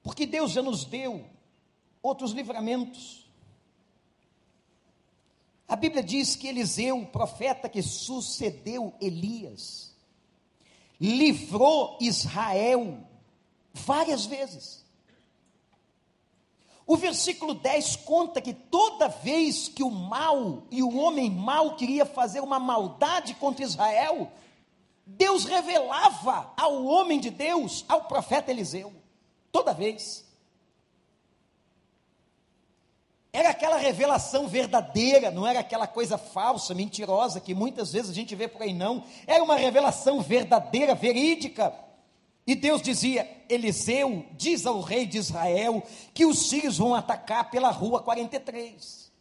porque 0.01 0.26
Deus 0.26 0.51
já 0.51 0.62
nos 0.62 0.86
deu 0.86 1.30
outros 2.01 2.32
livramentos. 2.32 3.30
A 5.68 5.76
Bíblia 5.76 6.01
diz 6.01 6.38
que 6.38 6.47
Eliseu, 6.47 6.99
o 6.99 7.06
profeta 7.06 7.68
que 7.68 7.82
sucedeu 7.82 8.95
Elias, 9.01 9.93
livrou 11.01 11.97
Israel 11.99 13.10
várias 13.74 14.26
vezes. 14.26 14.78
O 16.90 16.98
versículo 16.98 17.54
10 17.54 17.98
conta 17.98 18.42
que 18.42 18.52
toda 18.52 19.08
vez 19.08 19.68
que 19.68 19.84
o 19.84 19.92
mal 19.92 20.64
e 20.72 20.82
o 20.82 20.98
homem 20.98 21.30
mau 21.30 21.76
queria 21.76 22.04
fazer 22.04 22.40
uma 22.40 22.58
maldade 22.58 23.36
contra 23.36 23.64
Israel, 23.64 24.32
Deus 25.06 25.46
revelava 25.46 26.52
ao 26.58 26.84
homem 26.86 27.20
de 27.20 27.30
Deus, 27.30 27.86
ao 27.88 28.06
profeta 28.06 28.50
Eliseu, 28.50 28.92
toda 29.52 29.72
vez. 29.72 30.26
Era 33.32 33.50
aquela 33.50 33.78
revelação 33.78 34.48
verdadeira, 34.48 35.30
não 35.30 35.46
era 35.46 35.60
aquela 35.60 35.86
coisa 35.86 36.18
falsa, 36.18 36.74
mentirosa 36.74 37.40
que 37.40 37.54
muitas 37.54 37.94
vezes 37.94 38.10
a 38.10 38.16
gente 38.16 38.34
vê 38.34 38.48
por 38.48 38.64
aí, 38.64 38.74
não. 38.74 39.04
Era 39.28 39.44
uma 39.44 39.58
revelação 39.58 40.22
verdadeira, 40.22 40.96
verídica. 40.96 41.72
E 42.50 42.56
Deus 42.56 42.82
dizia: 42.82 43.30
Eliseu 43.47 44.26
diz 44.32 44.66
ao 44.66 44.82
rei 44.82 45.06
de 45.06 45.20
Israel 45.20 45.84
que 46.16 46.26
os 46.26 46.50
sírios 46.50 46.80
vão 46.80 46.95
atacar 46.95 47.52
pela 47.52 47.70
rua 47.70 48.02
43. 48.02 49.12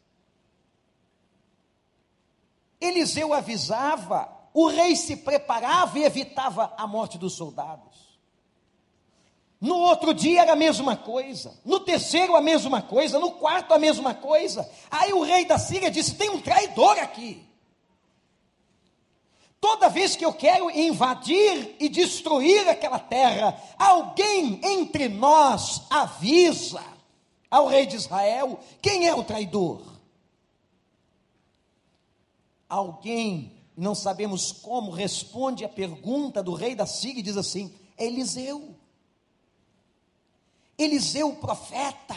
Eliseu 2.81 3.35
avisava, 3.35 4.35
o 4.55 4.67
rei 4.69 4.97
se 4.97 5.15
preparava 5.15 5.99
e 5.99 6.05
evitava 6.05 6.73
a 6.75 6.87
morte 6.87 7.19
dos 7.19 7.35
soldados. 7.35 8.19
No 9.61 9.77
outro 9.77 10.15
dia 10.15 10.41
era 10.41 10.55
a 10.55 10.57
mesma 10.57 10.97
coisa. 10.97 11.55
No 11.67 11.81
terceiro, 11.81 12.35
a 12.35 12.41
mesma 12.41 12.81
coisa. 12.81 13.19
No 13.19 13.33
quarto, 13.33 13.75
a 13.75 13.79
mesma 13.79 14.15
coisa. 14.15 14.67
Aí 14.91 15.13
o 15.13 15.23
rei 15.23 15.45
da 15.45 15.59
Síria 15.59 15.91
disse: 15.91 16.15
tem 16.15 16.31
um 16.31 16.41
traidor 16.41 16.99
aqui. 16.99 17.47
Toda 19.61 19.89
vez 19.89 20.15
que 20.15 20.25
eu 20.25 20.33
quero 20.33 20.71
invadir 20.71 21.77
e 21.81 21.89
destruir 21.89 22.69
aquela 22.69 22.99
terra, 22.99 23.61
alguém 23.77 24.61
entre 24.63 25.09
nós 25.09 25.83
avisa 25.91 26.83
ao 27.51 27.67
rei 27.67 27.87
de 27.87 27.97
Israel 27.97 28.61
quem 28.81 29.09
é 29.09 29.15
o 29.15 29.25
traidor. 29.25 29.83
Alguém, 32.69 33.53
não 33.77 33.95
sabemos 33.95 34.53
como, 34.53 34.91
responde 34.91 35.65
a 35.65 35.69
pergunta 35.69 36.43
do 36.43 36.55
rei 36.55 36.75
da 36.75 36.87
Síria 36.87 37.21
e 37.21 37.23
diz 37.23 37.37
assim: 37.37 37.75
é 37.97 38.07
Eliseu. 38.07 38.77
Eliseu, 40.77 41.35
profeta, 41.35 42.17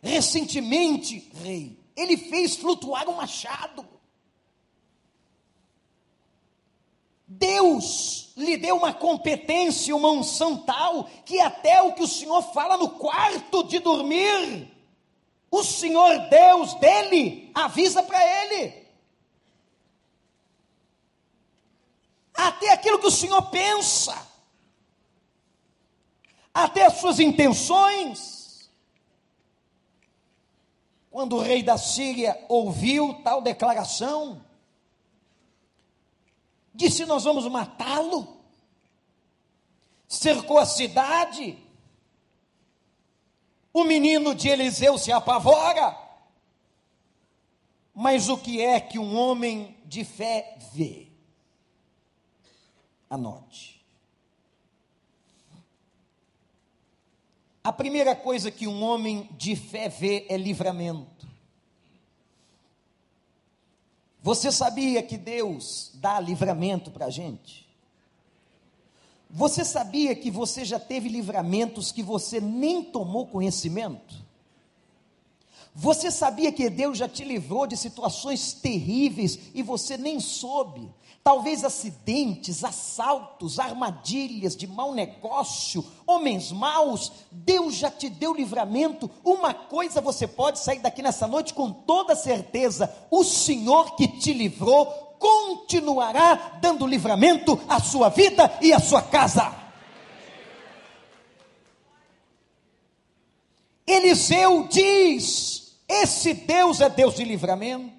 recentemente, 0.00 1.30
rei, 1.34 1.78
ele 1.94 2.16
fez 2.16 2.56
flutuar 2.56 3.06
um 3.06 3.16
machado. 3.16 3.97
Deus 7.28 8.32
lhe 8.36 8.56
deu 8.56 8.76
uma 8.76 8.94
competência, 8.94 9.94
uma 9.94 10.10
unção 10.10 10.56
tal, 10.56 11.04
que 11.26 11.38
até 11.40 11.82
o 11.82 11.92
que 11.92 12.02
o 12.02 12.08
Senhor 12.08 12.40
fala 12.54 12.78
no 12.78 12.88
quarto 12.90 13.64
de 13.64 13.78
dormir, 13.78 14.72
o 15.50 15.62
Senhor 15.62 16.28
Deus 16.30 16.74
dele 16.74 17.50
avisa 17.54 18.02
para 18.02 18.18
ele. 18.24 18.88
Até 22.32 22.72
aquilo 22.72 22.98
que 22.98 23.06
o 23.06 23.10
Senhor 23.10 23.42
pensa 23.50 24.26
até 26.54 26.86
as 26.86 26.94
suas 26.94 27.20
intenções. 27.20 28.70
Quando 31.10 31.36
o 31.36 31.40
rei 31.40 31.62
da 31.62 31.78
Síria 31.78 32.42
ouviu 32.48 33.14
tal 33.22 33.40
declaração, 33.40 34.44
disse: 36.78 37.04
Nós 37.04 37.24
vamos 37.24 37.46
matá-lo. 37.48 38.38
Cercou 40.06 40.58
a 40.58 40.64
cidade. 40.64 41.58
O 43.72 43.84
menino 43.84 44.34
de 44.34 44.48
Eliseu 44.48 44.96
se 44.96 45.12
apavora. 45.12 45.96
Mas 47.92 48.28
o 48.28 48.38
que 48.38 48.62
é 48.62 48.80
que 48.80 48.98
um 48.98 49.16
homem 49.16 49.76
de 49.84 50.04
fé 50.04 50.56
vê? 50.72 51.08
Anote. 53.10 53.84
A 57.62 57.72
primeira 57.72 58.14
coisa 58.14 58.50
que 58.50 58.68
um 58.68 58.82
homem 58.82 59.28
de 59.32 59.56
fé 59.56 59.88
vê 59.88 60.26
é 60.28 60.36
livramento. 60.36 61.27
Você 64.22 64.50
sabia 64.50 65.02
que 65.02 65.16
Deus 65.16 65.92
dá 65.94 66.18
livramento 66.18 66.90
para 66.90 67.06
a 67.06 67.10
gente? 67.10 67.66
Você 69.30 69.64
sabia 69.64 70.14
que 70.14 70.30
você 70.30 70.64
já 70.64 70.80
teve 70.80 71.08
livramentos 71.08 71.92
que 71.92 72.02
você 72.02 72.40
nem 72.40 72.82
tomou 72.82 73.26
conhecimento? 73.26 74.26
Você 75.74 76.10
sabia 76.10 76.50
que 76.50 76.68
Deus 76.68 76.98
já 76.98 77.08
te 77.08 77.22
livrou 77.22 77.66
de 77.66 77.76
situações 77.76 78.52
terríveis 78.52 79.38
e 79.54 79.62
você 79.62 79.96
nem 79.96 80.18
soube? 80.18 80.90
Talvez 81.28 81.62
acidentes, 81.62 82.64
assaltos, 82.64 83.58
armadilhas 83.58 84.56
de 84.56 84.66
mau 84.66 84.94
negócio, 84.94 85.84
homens 86.06 86.50
maus, 86.50 87.12
Deus 87.30 87.74
já 87.74 87.90
te 87.90 88.08
deu 88.08 88.32
livramento. 88.32 89.10
Uma 89.22 89.52
coisa 89.52 90.00
você 90.00 90.26
pode 90.26 90.58
sair 90.58 90.78
daqui 90.78 91.02
nessa 91.02 91.26
noite 91.26 91.52
com 91.52 91.70
toda 91.70 92.16
certeza: 92.16 92.90
o 93.10 93.22
Senhor 93.22 93.94
que 93.94 94.08
te 94.08 94.32
livrou 94.32 94.86
continuará 95.18 96.58
dando 96.62 96.86
livramento 96.86 97.60
à 97.68 97.78
sua 97.78 98.08
vida 98.08 98.50
e 98.62 98.72
à 98.72 98.80
sua 98.80 99.02
casa. 99.02 99.54
Eliseu 103.86 104.66
diz: 104.66 105.76
esse 105.86 106.32
Deus 106.32 106.82
é 106.82 106.88
Deus 106.90 107.16
de 107.16 107.24
livramento. 107.24 107.97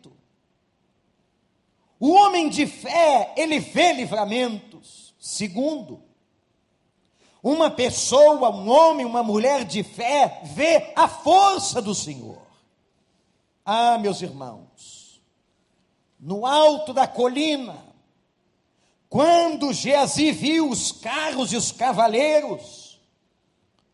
O 1.99 2.11
homem 2.11 2.49
de 2.49 2.65
fé, 2.65 3.33
ele 3.35 3.59
vê 3.59 3.93
livramentos. 3.93 5.13
Segundo, 5.19 6.01
uma 7.43 7.69
pessoa, 7.69 8.49
um 8.49 8.69
homem, 8.69 9.05
uma 9.05 9.21
mulher 9.21 9.65
de 9.65 9.83
fé, 9.83 10.41
vê 10.43 10.93
a 10.95 11.07
força 11.07 11.81
do 11.81 11.93
Senhor. 11.93 12.41
Ah, 13.65 13.97
meus 13.97 14.21
irmãos, 14.21 15.21
no 16.19 16.45
alto 16.45 16.93
da 16.93 17.07
colina, 17.07 17.85
quando 19.09 19.73
Geazi 19.73 20.31
viu 20.31 20.69
os 20.69 20.91
carros 20.91 21.51
e 21.51 21.57
os 21.57 21.71
cavaleiros, 21.71 22.99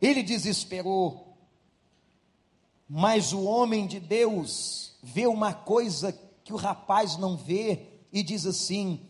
ele 0.01 0.21
desesperou. 0.21 1.37
Mas 2.87 3.33
o 3.33 3.43
homem 3.43 3.87
de 3.87 3.99
Deus 3.99 4.97
vê 5.01 5.25
uma 5.25 5.53
coisa 5.53 6.11
que 6.43 6.53
o 6.53 6.57
rapaz 6.57 7.17
não 7.17 7.35
vê, 7.35 7.94
e 8.15 8.23
diz 8.23 8.45
assim: 8.45 9.01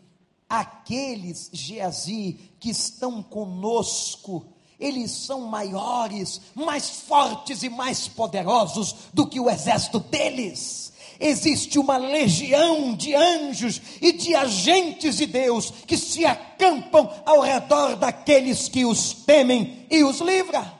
aqueles, 0.48 1.48
Geazi, 1.52 2.38
que 2.58 2.70
estão 2.70 3.22
conosco, 3.22 4.44
eles 4.80 5.12
são 5.12 5.42
maiores, 5.42 6.40
mais 6.54 6.90
fortes 6.90 7.62
e 7.62 7.68
mais 7.68 8.08
poderosos 8.08 8.96
do 9.14 9.26
que 9.26 9.38
o 9.38 9.48
exército 9.48 10.00
deles. 10.00 10.92
Existe 11.18 11.78
uma 11.78 11.96
legião 11.96 12.94
de 12.94 13.14
anjos 13.14 13.80
e 14.02 14.12
de 14.12 14.34
agentes 14.34 15.16
de 15.16 15.24
Deus 15.24 15.72
que 15.86 15.96
se 15.96 16.26
acampam 16.26 17.08
ao 17.24 17.40
redor 17.40 17.96
daqueles 17.96 18.68
que 18.68 18.84
os 18.84 19.14
temem 19.14 19.86
e 19.88 20.02
os 20.04 20.20
livra. 20.20 20.74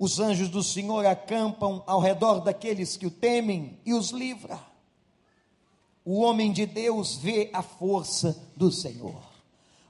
Os 0.00 0.18
anjos 0.18 0.48
do 0.48 0.62
Senhor 0.62 1.04
acampam 1.04 1.82
ao 1.86 2.00
redor 2.00 2.40
daqueles 2.40 2.96
que 2.96 3.06
o 3.06 3.10
temem 3.10 3.78
e 3.84 3.92
os 3.92 4.12
livra. 4.12 4.58
O 6.02 6.22
homem 6.22 6.50
de 6.50 6.64
Deus 6.64 7.16
vê 7.16 7.50
a 7.52 7.62
força 7.62 8.34
do 8.56 8.72
Senhor. 8.72 9.20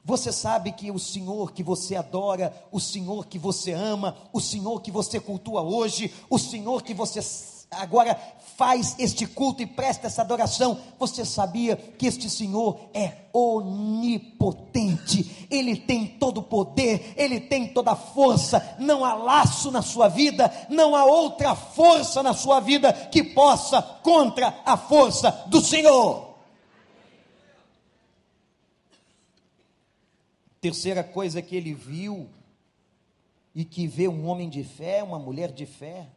Você 0.05 0.33
sabe 0.33 0.73
que 0.73 0.91
o 0.91 0.99
Senhor 0.99 1.53
que 1.53 1.63
você 1.63 1.95
adora, 1.95 2.53
o 2.73 2.81
Senhor 2.81 3.25
que 3.29 3.39
você 3.39 3.71
ama, 3.71 4.17
o 4.33 4.41
Senhor 4.41 4.83
que 4.83 4.91
você 4.91 5.21
cultua 5.21 5.63
hoje, 5.63 6.13
o 6.29 6.41
Senhor 6.41 6.83
que 6.83 6.93
você 6.93 7.23
agora 7.71 8.19
faz 8.57 8.97
este 8.99 9.27
culto 9.27 9.63
e 9.63 9.67
presta 9.67 10.09
essa 10.09 10.23
adoração, 10.23 10.79
você 10.99 11.25
sabia 11.25 11.77
que 11.77 12.07
este 12.07 12.29
Senhor 12.29 12.91
é 12.93 13.13
onipotente, 13.33 15.47
Ele 15.51 15.77
tem 15.77 16.07
todo 16.07 16.39
o 16.39 16.43
poder, 16.43 17.15
Ele 17.17 17.41
tem 17.41 17.69
toda 17.69 17.93
a 17.93 17.97
força, 17.97 18.77
não 18.79 19.05
há 19.05 19.15
laço 19.15 19.71
na 19.71 19.83
sua 19.83 20.09
vida, 20.09 20.53
não 20.69 20.97
há 20.97 21.05
outra 21.05 21.55
força 21.55 22.23
na 22.23 22.35
sua 22.35 22.61
vida 22.61 22.93
que 22.93 23.23
possa 23.23 23.81
contra 23.81 24.63
a 24.67 24.77
força 24.77 25.31
do 25.47 25.61
Senhor. 25.61 26.29
Terceira 30.61 31.03
coisa 31.03 31.41
que 31.41 31.57
ele 31.57 31.73
viu, 31.73 32.29
e 33.55 33.65
que 33.65 33.87
vê 33.87 34.09
um 34.09 34.27
homem 34.27 34.49
de 34.49 34.63
fé, 34.63 35.03
uma 35.03 35.19
mulher 35.19 35.53
de 35.53 35.67
fé, 35.67 36.09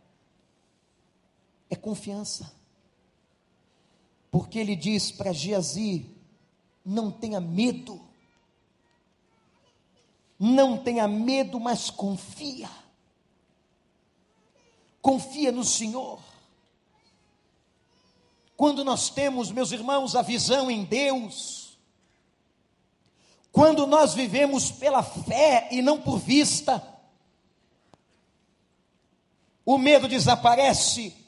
é 1.74 1.76
confiança. 1.76 2.52
Porque 4.32 4.58
ele 4.58 4.76
diz 4.76 5.12
para 5.12 5.34
Geazi: 5.34 6.10
não 6.86 7.12
tenha 7.12 7.40
medo, 7.40 8.02
não 10.40 10.78
tenha 10.78 11.08
medo, 11.08 11.60
mas 11.60 11.90
confia. 11.90 12.70
Confia 15.02 15.52
no 15.52 15.64
Senhor. 15.64 16.20
Quando 18.56 18.84
nós 18.86 19.10
temos, 19.10 19.52
meus 19.52 19.72
irmãos, 19.72 20.16
a 20.16 20.22
visão 20.22 20.72
em 20.72 20.86
Deus, 20.86 21.78
quando 23.52 23.86
nós 23.86 24.14
vivemos 24.14 24.72
pela 24.72 25.04
fé 25.04 25.68
e 25.72 25.82
não 25.82 26.00
por 26.00 26.18
vista, 26.18 26.82
o 29.66 29.78
medo 29.78 30.08
desaparece, 30.08 31.23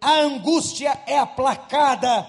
a 0.00 0.12
angústia 0.20 0.90
é 1.06 1.18
aplacada, 1.18 2.26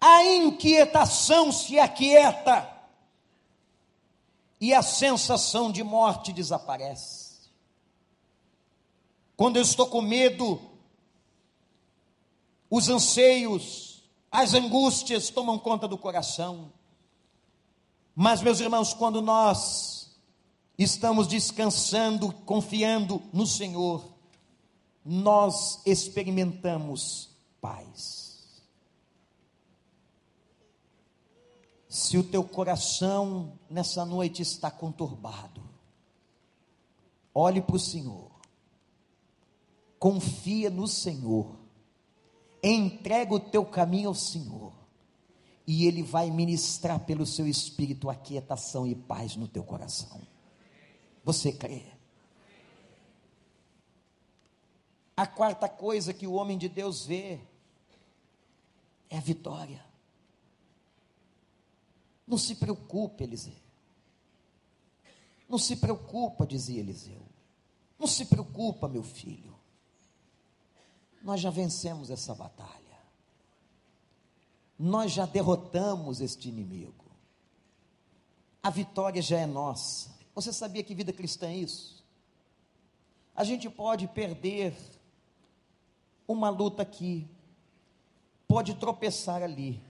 a 0.00 0.24
inquietação 0.24 1.50
se 1.52 1.78
aquieta 1.78 2.68
e 4.60 4.72
a 4.74 4.82
sensação 4.82 5.70
de 5.70 5.82
morte 5.82 6.32
desaparece. 6.32 7.28
Quando 9.36 9.56
eu 9.56 9.62
estou 9.62 9.86
com 9.86 10.02
medo, 10.02 10.60
os 12.68 12.88
anseios, 12.88 14.02
as 14.30 14.54
angústias 14.54 15.30
tomam 15.30 15.58
conta 15.58 15.86
do 15.86 15.96
coração. 15.96 16.72
Mas, 18.14 18.42
meus 18.42 18.58
irmãos, 18.58 18.92
quando 18.92 19.22
nós 19.22 20.16
estamos 20.76 21.28
descansando, 21.28 22.32
confiando 22.44 23.22
no 23.32 23.46
Senhor, 23.46 24.17
nós 25.10 25.80
experimentamos 25.86 27.30
paz. 27.62 28.62
Se 31.88 32.18
o 32.18 32.22
teu 32.22 32.44
coração 32.44 33.58
nessa 33.70 34.04
noite 34.04 34.42
está 34.42 34.70
conturbado, 34.70 35.62
olhe 37.34 37.62
para 37.62 37.76
o 37.76 37.80
Senhor, 37.80 38.30
confia 39.98 40.68
no 40.68 40.86
Senhor, 40.86 41.58
entrega 42.62 43.34
o 43.34 43.40
teu 43.40 43.64
caminho 43.64 44.10
ao 44.10 44.14
Senhor, 44.14 44.74
e 45.66 45.86
Ele 45.86 46.02
vai 46.02 46.30
ministrar 46.30 47.00
pelo 47.06 47.24
seu 47.24 47.46
espírito 47.48 48.10
aquietação 48.10 48.86
e 48.86 48.94
paz 48.94 49.36
no 49.36 49.48
teu 49.48 49.64
coração. 49.64 50.20
Você 51.24 51.50
crê? 51.50 51.97
A 55.18 55.26
quarta 55.26 55.68
coisa 55.68 56.14
que 56.14 56.28
o 56.28 56.34
homem 56.34 56.56
de 56.56 56.68
Deus 56.68 57.04
vê 57.04 57.40
é 59.10 59.18
a 59.18 59.20
vitória. 59.20 59.84
Não 62.24 62.38
se 62.38 62.54
preocupe, 62.54 63.24
Eliseu. 63.24 63.56
Não 65.48 65.58
se 65.58 65.74
preocupa, 65.74 66.46
dizia 66.46 66.78
Eliseu. 66.78 67.20
Não 67.98 68.06
se 68.06 68.26
preocupa, 68.26 68.86
meu 68.86 69.02
filho. 69.02 69.58
Nós 71.20 71.40
já 71.40 71.50
vencemos 71.50 72.10
essa 72.10 72.32
batalha. 72.32 73.00
Nós 74.78 75.10
já 75.10 75.26
derrotamos 75.26 76.20
este 76.20 76.48
inimigo. 76.48 77.06
A 78.62 78.70
vitória 78.70 79.20
já 79.20 79.40
é 79.40 79.46
nossa. 79.46 80.16
Você 80.32 80.52
sabia 80.52 80.84
que 80.84 80.94
vida 80.94 81.12
cristã 81.12 81.48
é 81.48 81.56
isso? 81.56 82.04
A 83.34 83.42
gente 83.42 83.68
pode 83.68 84.06
perder 84.06 84.76
uma 86.28 86.50
luta 86.50 86.82
aqui, 86.82 87.26
pode 88.46 88.74
tropeçar 88.74 89.42
ali, 89.42 89.82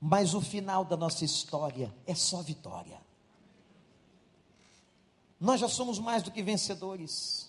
mas 0.00 0.34
o 0.34 0.40
final 0.40 0.84
da 0.84 0.96
nossa 0.96 1.24
história 1.24 1.94
é 2.04 2.14
só 2.14 2.42
vitória. 2.42 3.00
Nós 5.38 5.60
já 5.60 5.68
somos 5.68 5.98
mais 5.98 6.22
do 6.22 6.30
que 6.30 6.42
vencedores. 6.42 7.48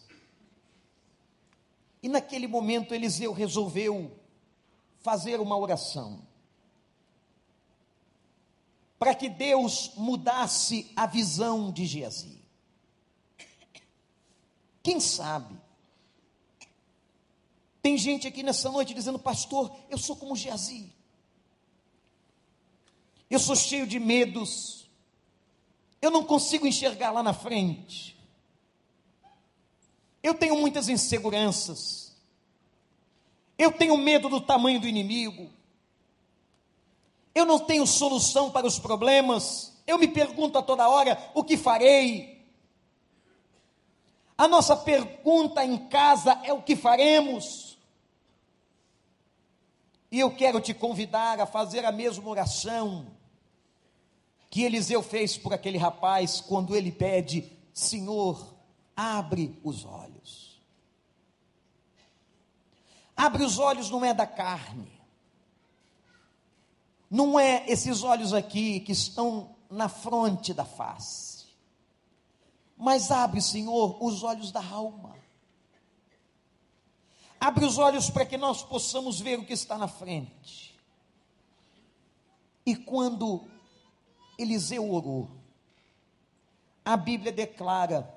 E 2.02 2.08
naquele 2.08 2.48
momento 2.48 2.94
Eliseu 2.94 3.34
resolveu 3.34 4.18
fazer 5.00 5.40
uma 5.40 5.58
oração 5.58 6.22
para 8.98 9.16
que 9.16 9.28
Deus 9.28 9.92
mudasse 9.96 10.92
a 10.96 11.08
visão 11.08 11.72
de 11.72 11.86
Geazi. 11.88 12.40
Quem 14.84 15.00
sabe 15.00 15.60
tem 17.82 17.98
gente 17.98 18.28
aqui 18.28 18.44
nessa 18.44 18.70
noite 18.70 18.94
dizendo, 18.94 19.18
pastor, 19.18 19.76
eu 19.90 19.98
sou 19.98 20.16
como 20.16 20.36
Geazi. 20.36 20.94
Eu 23.30 23.40
sou 23.40 23.56
cheio 23.56 23.88
de 23.88 24.00
medos. 24.00 24.88
Eu 26.02 26.12
não 26.12 26.24
consigo 26.24 26.68
enxergar 26.68 27.12
lá 27.12 27.24
na 27.24 27.34
frente. 27.34 28.18
Eu 30.22 30.36
tenho 30.36 30.56
muitas 30.56 30.90
inseguranças. 30.90 32.16
Eu 33.58 33.72
tenho 33.72 33.98
medo 33.98 34.30
do 34.30 34.42
tamanho 34.42 34.80
do 34.80 34.88
inimigo. 34.88 35.50
Eu 37.34 37.46
não 37.46 37.60
tenho 37.60 37.88
solução 37.88 38.52
para 38.52 38.68
os 38.68 38.78
problemas. 38.78 39.74
Eu 39.88 39.98
me 39.98 40.08
pergunto 40.08 40.58
a 40.58 40.62
toda 40.62 40.88
hora: 40.88 41.32
o 41.34 41.44
que 41.44 41.58
farei? 41.58 42.46
A 44.38 44.48
nossa 44.48 44.76
pergunta 44.76 45.64
em 45.64 45.78
casa 45.88 46.40
é 46.44 46.52
o 46.52 46.62
que 46.62 46.76
faremos? 46.76 47.71
E 50.12 50.20
eu 50.20 50.36
quero 50.36 50.60
te 50.60 50.74
convidar 50.74 51.40
a 51.40 51.46
fazer 51.46 51.86
a 51.86 51.92
mesma 51.92 52.30
oração 52.30 53.08
que 54.50 54.64
Eliseu 54.64 55.02
fez 55.02 55.38
por 55.38 55.54
aquele 55.54 55.78
rapaz 55.78 56.42
quando 56.42 56.76
ele 56.76 56.92
pede: 56.92 57.50
Senhor, 57.74 58.54
abre 58.96 59.58
os 59.64 59.86
olhos. 59.86 60.62
Abre 63.16 63.44
os 63.44 63.58
olhos 63.58 63.90
não 63.90 64.04
é 64.04 64.14
da 64.14 64.26
carne, 64.26 64.92
não 67.10 67.40
é 67.40 67.64
esses 67.70 68.04
olhos 68.04 68.34
aqui 68.34 68.80
que 68.80 68.92
estão 68.92 69.56
na 69.70 69.88
fronte 69.88 70.54
da 70.54 70.66
face, 70.66 71.46
mas 72.76 73.12
abre, 73.12 73.40
Senhor, 73.40 74.04
os 74.04 74.24
olhos 74.24 74.52
da 74.52 74.66
alma. 74.66 75.21
Abre 77.42 77.66
os 77.66 77.80
olhos 77.80 78.08
para 78.08 78.24
que 78.24 78.38
nós 78.38 78.62
possamos 78.62 79.20
ver 79.20 79.40
o 79.40 79.44
que 79.44 79.54
está 79.54 79.76
na 79.76 79.88
frente. 79.88 80.80
E 82.64 82.76
quando 82.76 83.50
Eliseu 84.38 84.88
orou, 84.94 85.28
a 86.86 86.96
Bíblia 86.96 87.32
declara 87.32 88.14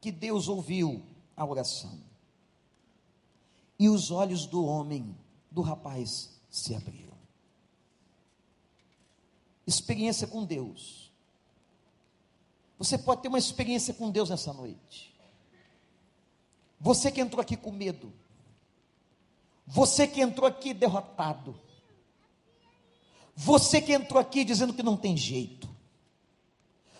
que 0.00 0.12
Deus 0.12 0.46
ouviu 0.46 1.04
a 1.36 1.44
oração. 1.44 2.00
E 3.76 3.88
os 3.88 4.12
olhos 4.12 4.46
do 4.46 4.64
homem, 4.64 5.18
do 5.50 5.60
rapaz, 5.60 6.40
se 6.48 6.76
abriram. 6.76 7.18
Experiência 9.66 10.28
com 10.28 10.44
Deus. 10.44 11.10
Você 12.78 12.96
pode 12.96 13.22
ter 13.22 13.28
uma 13.28 13.40
experiência 13.40 13.92
com 13.92 14.08
Deus 14.08 14.30
nessa 14.30 14.52
noite. 14.52 15.11
Você 16.82 17.12
que 17.12 17.20
entrou 17.20 17.40
aqui 17.40 17.56
com 17.56 17.70
medo. 17.70 18.12
Você 19.64 20.04
que 20.04 20.20
entrou 20.20 20.48
aqui 20.48 20.74
derrotado. 20.74 21.56
Você 23.36 23.80
que 23.80 23.92
entrou 23.92 24.20
aqui 24.20 24.44
dizendo 24.44 24.74
que 24.74 24.82
não 24.82 24.96
tem 24.96 25.16
jeito. 25.16 25.70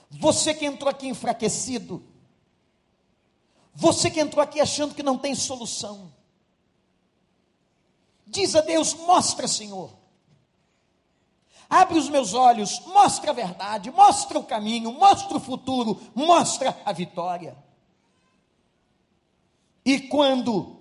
Você 0.09 0.55
que 0.55 0.64
entrou 0.64 0.89
aqui 0.89 1.09
enfraquecido. 1.09 2.01
Você 3.74 4.09
que 4.09 4.20
entrou 4.20 4.41
aqui 4.41 4.61
achando 4.61 4.95
que 4.95 5.03
não 5.03 5.18
tem 5.18 5.35
solução. 5.35 6.14
Diz 8.24 8.55
a 8.55 8.61
Deus: 8.61 8.95
mostra, 8.95 9.49
Senhor. 9.49 9.91
Abre 11.68 11.99
os 11.99 12.09
meus 12.09 12.35
olhos, 12.35 12.80
mostra 12.87 13.33
a 13.33 13.35
verdade, 13.35 13.91
mostra 13.91 14.39
o 14.39 14.45
caminho, 14.45 14.93
mostra 14.93 15.37
o 15.37 15.41
futuro, 15.41 16.01
mostra 16.14 16.80
a 16.85 16.93
vitória. 16.93 17.57
E 19.85 20.01
quando 20.01 20.76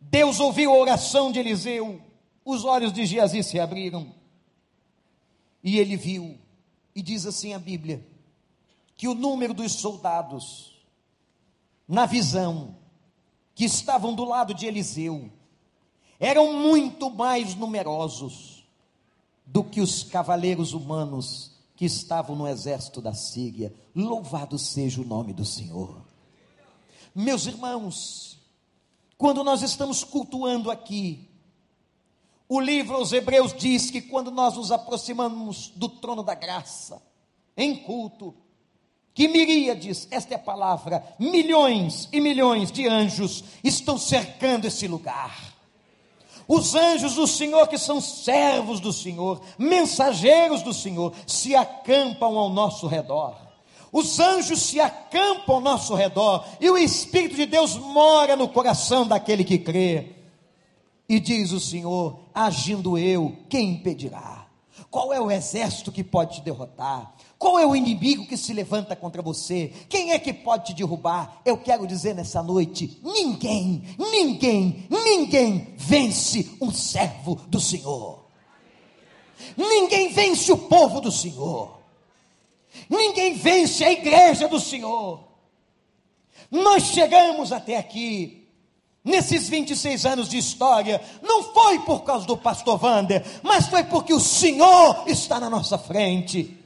Deus 0.00 0.40
ouviu 0.40 0.72
a 0.72 0.78
oração 0.78 1.30
de 1.30 1.38
Eliseu, 1.38 2.00
os 2.44 2.64
olhos 2.64 2.92
de 2.92 3.04
Geazi 3.04 3.42
se 3.42 3.58
abriram. 3.58 4.14
E 5.62 5.78
ele 5.78 5.96
viu, 5.96 6.38
e 6.94 7.02
diz 7.02 7.26
assim 7.26 7.52
a 7.52 7.58
Bíblia, 7.58 8.06
que 8.96 9.08
o 9.08 9.14
número 9.14 9.52
dos 9.52 9.72
soldados, 9.72 10.72
na 11.86 12.06
visão, 12.06 12.76
que 13.54 13.64
estavam 13.64 14.14
do 14.14 14.24
lado 14.24 14.54
de 14.54 14.66
Eliseu, 14.66 15.30
eram 16.20 16.52
muito 16.54 17.10
mais 17.10 17.54
numerosos 17.54 18.64
do 19.44 19.62
que 19.62 19.80
os 19.80 20.02
cavaleiros 20.02 20.72
humanos 20.72 21.52
que 21.74 21.84
estavam 21.84 22.34
no 22.34 22.48
exército 22.48 23.02
da 23.02 23.12
Síria. 23.12 23.74
Louvado 23.94 24.58
seja 24.58 25.00
o 25.02 25.04
nome 25.04 25.32
do 25.32 25.44
Senhor. 25.44 26.05
Meus 27.18 27.46
irmãos, 27.46 28.38
quando 29.16 29.42
nós 29.42 29.62
estamos 29.62 30.04
cultuando 30.04 30.70
aqui, 30.70 31.26
o 32.46 32.60
livro 32.60 32.94
aos 32.94 33.10
Hebreus 33.10 33.54
diz 33.54 33.90
que 33.90 34.02
quando 34.02 34.30
nós 34.30 34.54
nos 34.54 34.70
aproximamos 34.70 35.72
do 35.74 35.88
trono 35.88 36.22
da 36.22 36.34
graça, 36.34 37.00
em 37.56 37.74
culto, 37.74 38.34
que 39.14 39.28
miríades, 39.28 40.06
esta 40.10 40.34
é 40.34 40.36
a 40.36 40.38
palavra, 40.38 41.02
milhões 41.18 42.06
e 42.12 42.20
milhões 42.20 42.70
de 42.70 42.86
anjos 42.86 43.42
estão 43.64 43.96
cercando 43.96 44.66
esse 44.66 44.86
lugar. 44.86 45.54
Os 46.46 46.74
anjos 46.74 47.14
do 47.14 47.26
Senhor, 47.26 47.66
que 47.66 47.78
são 47.78 47.98
servos 47.98 48.78
do 48.78 48.92
Senhor, 48.92 49.40
mensageiros 49.56 50.60
do 50.60 50.74
Senhor, 50.74 51.14
se 51.26 51.56
acampam 51.56 52.36
ao 52.36 52.50
nosso 52.50 52.86
redor. 52.86 53.45
Os 53.96 54.20
anjos 54.20 54.60
se 54.60 54.78
acampam 54.78 55.54
ao 55.54 55.60
nosso 55.62 55.94
redor, 55.94 56.44
e 56.60 56.68
o 56.68 56.76
Espírito 56.76 57.34
de 57.34 57.46
Deus 57.46 57.76
mora 57.76 58.36
no 58.36 58.46
coração 58.46 59.08
daquele 59.08 59.42
que 59.42 59.56
crê. 59.56 60.16
E 61.08 61.18
diz 61.18 61.50
o 61.50 61.58
Senhor: 61.58 62.18
agindo 62.34 62.98
eu, 62.98 63.34
quem 63.48 63.70
impedirá? 63.70 64.46
Qual 64.90 65.14
é 65.14 65.20
o 65.20 65.30
exército 65.30 65.90
que 65.90 66.04
pode 66.04 66.36
te 66.36 66.40
derrotar? 66.42 67.14
Qual 67.38 67.58
é 67.58 67.66
o 67.66 67.74
inimigo 67.74 68.26
que 68.26 68.36
se 68.36 68.52
levanta 68.52 68.94
contra 68.94 69.22
você? 69.22 69.72
Quem 69.88 70.12
é 70.12 70.18
que 70.18 70.32
pode 70.34 70.66
te 70.66 70.74
derrubar? 70.74 71.40
Eu 71.42 71.56
quero 71.56 71.86
dizer 71.86 72.14
nessa 72.14 72.42
noite: 72.42 73.00
ninguém, 73.02 73.82
ninguém, 73.98 74.86
ninguém 74.90 75.74
vence 75.78 76.50
um 76.60 76.70
servo 76.70 77.36
do 77.48 77.58
Senhor. 77.58 78.26
Ninguém 79.56 80.12
vence 80.12 80.52
o 80.52 80.58
povo 80.58 81.00
do 81.00 81.10
Senhor. 81.10 81.75
Ninguém 82.88 83.34
vence 83.34 83.84
a 83.84 83.92
igreja 83.92 84.48
do 84.48 84.60
Senhor. 84.60 85.20
Nós 86.50 86.84
chegamos 86.84 87.52
até 87.52 87.76
aqui, 87.76 88.48
nesses 89.04 89.48
26 89.48 90.06
anos 90.06 90.28
de 90.28 90.38
história, 90.38 91.00
não 91.22 91.42
foi 91.42 91.78
por 91.80 92.02
causa 92.02 92.26
do 92.26 92.36
pastor 92.36 92.82
Wander, 92.82 93.24
mas 93.42 93.66
foi 93.66 93.84
porque 93.84 94.14
o 94.14 94.20
Senhor 94.20 95.04
está 95.06 95.40
na 95.40 95.50
nossa 95.50 95.76
frente. 95.76 96.56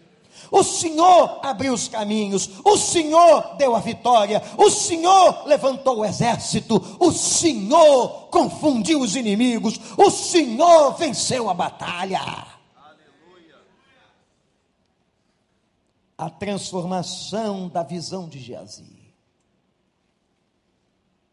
O 0.50 0.64
Senhor 0.64 1.38
abriu 1.42 1.72
os 1.72 1.86
caminhos, 1.86 2.50
o 2.64 2.76
Senhor 2.76 3.54
deu 3.56 3.76
a 3.76 3.80
vitória, 3.80 4.42
o 4.56 4.68
Senhor 4.68 5.46
levantou 5.46 5.98
o 5.98 6.04
exército, 6.04 6.82
o 6.98 7.12
Senhor 7.12 8.28
confundiu 8.30 9.00
os 9.00 9.14
inimigos, 9.14 9.78
o 9.96 10.10
Senhor 10.10 10.96
venceu 10.96 11.48
a 11.48 11.54
batalha. 11.54 12.59
A 16.20 16.28
transformação 16.28 17.66
da 17.66 17.82
visão 17.82 18.28
de 18.28 18.38
Geazi. 18.38 19.14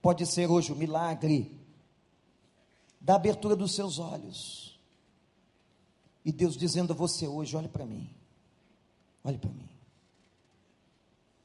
Pode 0.02 0.26
ser 0.26 0.50
hoje 0.50 0.72
o 0.72 0.78
milagre 0.78 1.60
da 3.02 3.16
abertura 3.16 3.54
dos 3.54 3.76
seus 3.76 4.00
olhos. 4.00 4.80
E 6.24 6.32
Deus 6.32 6.56
dizendo 6.56 6.94
a 6.94 6.96
você 6.96 7.28
hoje: 7.28 7.58
olhe 7.58 7.68
para 7.68 7.86
mim, 7.86 8.10
olhe 9.26 9.38
para 9.38 9.50
mim. 9.50 9.68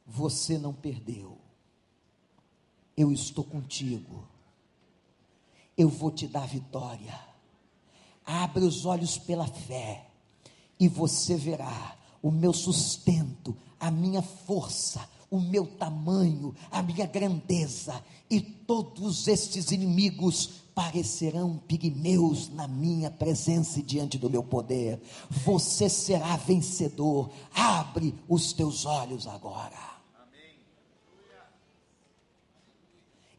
Você 0.07 0.57
não 0.57 0.72
perdeu, 0.72 1.36
eu 2.97 3.11
estou 3.11 3.43
contigo, 3.43 4.24
eu 5.76 5.88
vou 5.88 6.12
te 6.12 6.28
dar 6.28 6.47
vitória. 6.47 7.18
Abre 8.24 8.62
os 8.62 8.86
olhos 8.86 9.18
pela 9.18 9.49
fé, 9.49 10.09
e 10.78 10.86
você 10.86 11.34
verá 11.34 12.01
o 12.23 12.31
meu 12.31 12.53
sustento, 12.53 13.57
a 13.79 13.91
minha 13.91 14.23
força, 14.23 15.07
o 15.31 15.41
meu 15.41 15.66
tamanho, 15.66 16.55
a 16.70 16.83
minha 16.83 17.07
grandeza, 17.07 18.03
e 18.31 18.41
todos 18.41 19.27
estes 19.29 19.73
inimigos 19.73 20.62
parecerão 20.75 21.59
pigmeus 21.59 22.49
na 22.49 22.66
minha 22.66 23.11
presença 23.11 23.81
e 23.81 23.83
diante 23.83 24.18
do 24.18 24.31
meu 24.31 24.43
poder. 24.43 25.03
Você 25.29 25.89
será 25.89 26.37
vencedor. 26.37 27.31
Abre 27.53 28.14
os 28.29 28.53
teus 28.53 28.87
olhos 28.87 29.27
agora. 29.27 29.93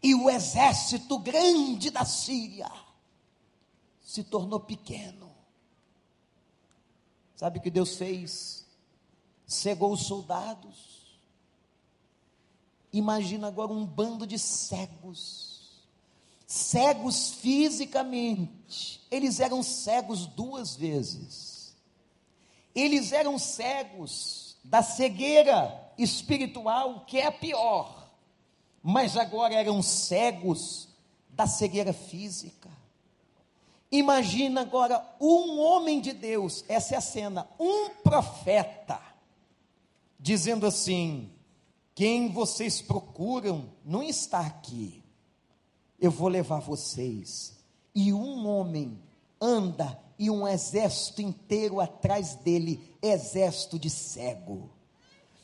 E 0.01 0.13
o 0.13 0.29
exército 0.29 1.17
grande 1.17 1.89
da 1.89 2.03
Síria 2.03 2.69
se 4.01 4.23
tornou 4.23 4.59
pequeno. 4.59 5.31
Sabe 7.35 7.57
o 7.57 7.61
que 7.61 7.71
Deus 7.71 7.95
fez? 7.95 8.62
Cegou 9.53 9.93
os 9.93 10.05
soldados. 10.05 10.93
Imagina 12.91 13.47
agora 13.47 13.71
um 13.71 13.85
bando 13.85 14.27
de 14.27 14.37
cegos, 14.37 15.81
cegos 16.45 17.31
fisicamente, 17.31 19.01
eles 19.09 19.39
eram 19.39 19.63
cegos 19.63 20.27
duas 20.27 20.75
vezes, 20.75 21.75
eles 22.75 23.11
eram 23.11 23.39
cegos 23.39 24.57
da 24.63 24.83
cegueira 24.83 25.91
espiritual, 25.97 27.05
que 27.05 27.17
é 27.17 27.25
a 27.25 27.31
pior, 27.31 28.09
mas 28.83 29.17
agora 29.17 29.55
eram 29.55 29.81
cegos 29.81 30.87
da 31.29 31.47
cegueira 31.47 31.93
física. 31.93 32.69
Imagina 33.91 34.61
agora 34.61 35.03
um 35.19 35.59
homem 35.59 35.99
de 35.99 36.13
Deus, 36.13 36.63
essa 36.67 36.95
é 36.95 36.97
a 36.97 37.01
cena, 37.01 37.47
um 37.59 37.89
profeta, 37.89 38.99
dizendo 40.23 40.65
assim: 40.65 41.29
quem 41.93 42.31
vocês 42.31 42.81
procuram 42.81 43.69
não 43.83 44.01
está 44.01 44.39
aqui, 44.39 45.03
eu 45.99 46.09
vou 46.09 46.29
levar 46.29 46.61
vocês. 46.61 47.61
E 47.93 48.11
um 48.13 48.47
homem 48.47 48.97
anda 49.39 49.99
e 50.17 50.31
um 50.31 50.47
exército 50.47 51.21
inteiro 51.21 51.81
atrás 51.81 52.35
dele 52.35 52.97
exército 53.01 53.77
de 53.77 53.89
cego. 53.89 54.71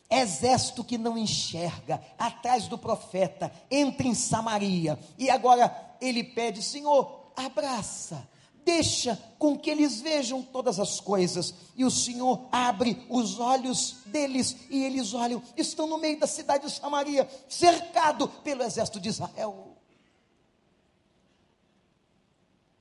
Exército 0.10 0.84
que 0.84 0.98
não 0.98 1.18
enxerga, 1.18 2.02
atrás 2.18 2.68
do 2.68 2.78
profeta, 2.78 3.52
entra 3.70 4.08
em 4.08 4.16
Samaria, 4.16 4.98
e 5.18 5.30
agora 5.30 5.98
ele 6.02 6.24
pede: 6.24 6.64
Senhor, 6.64 7.32
abraça, 7.36 8.28
deixa 8.70 9.16
com 9.40 9.58
que 9.58 9.68
eles 9.68 10.00
vejam 10.00 10.44
todas 10.44 10.80
as 10.80 11.00
coisas, 11.00 11.56
e 11.76 11.84
o 11.84 11.90
Senhor 11.90 12.48
abre 12.52 13.04
os 13.10 13.40
olhos 13.40 13.98
deles, 14.06 14.56
e 14.70 14.84
eles 14.84 15.16
olham, 15.16 15.42
estão 15.58 15.88
no 15.88 15.98
meio 15.98 16.20
da 16.20 16.28
cidade 16.28 16.68
de 16.68 16.72
Samaria, 16.72 17.28
cercado 17.50 18.28
pelo 18.28 18.62
exército 18.62 19.00
de 19.00 19.10
Israel. 19.10 19.76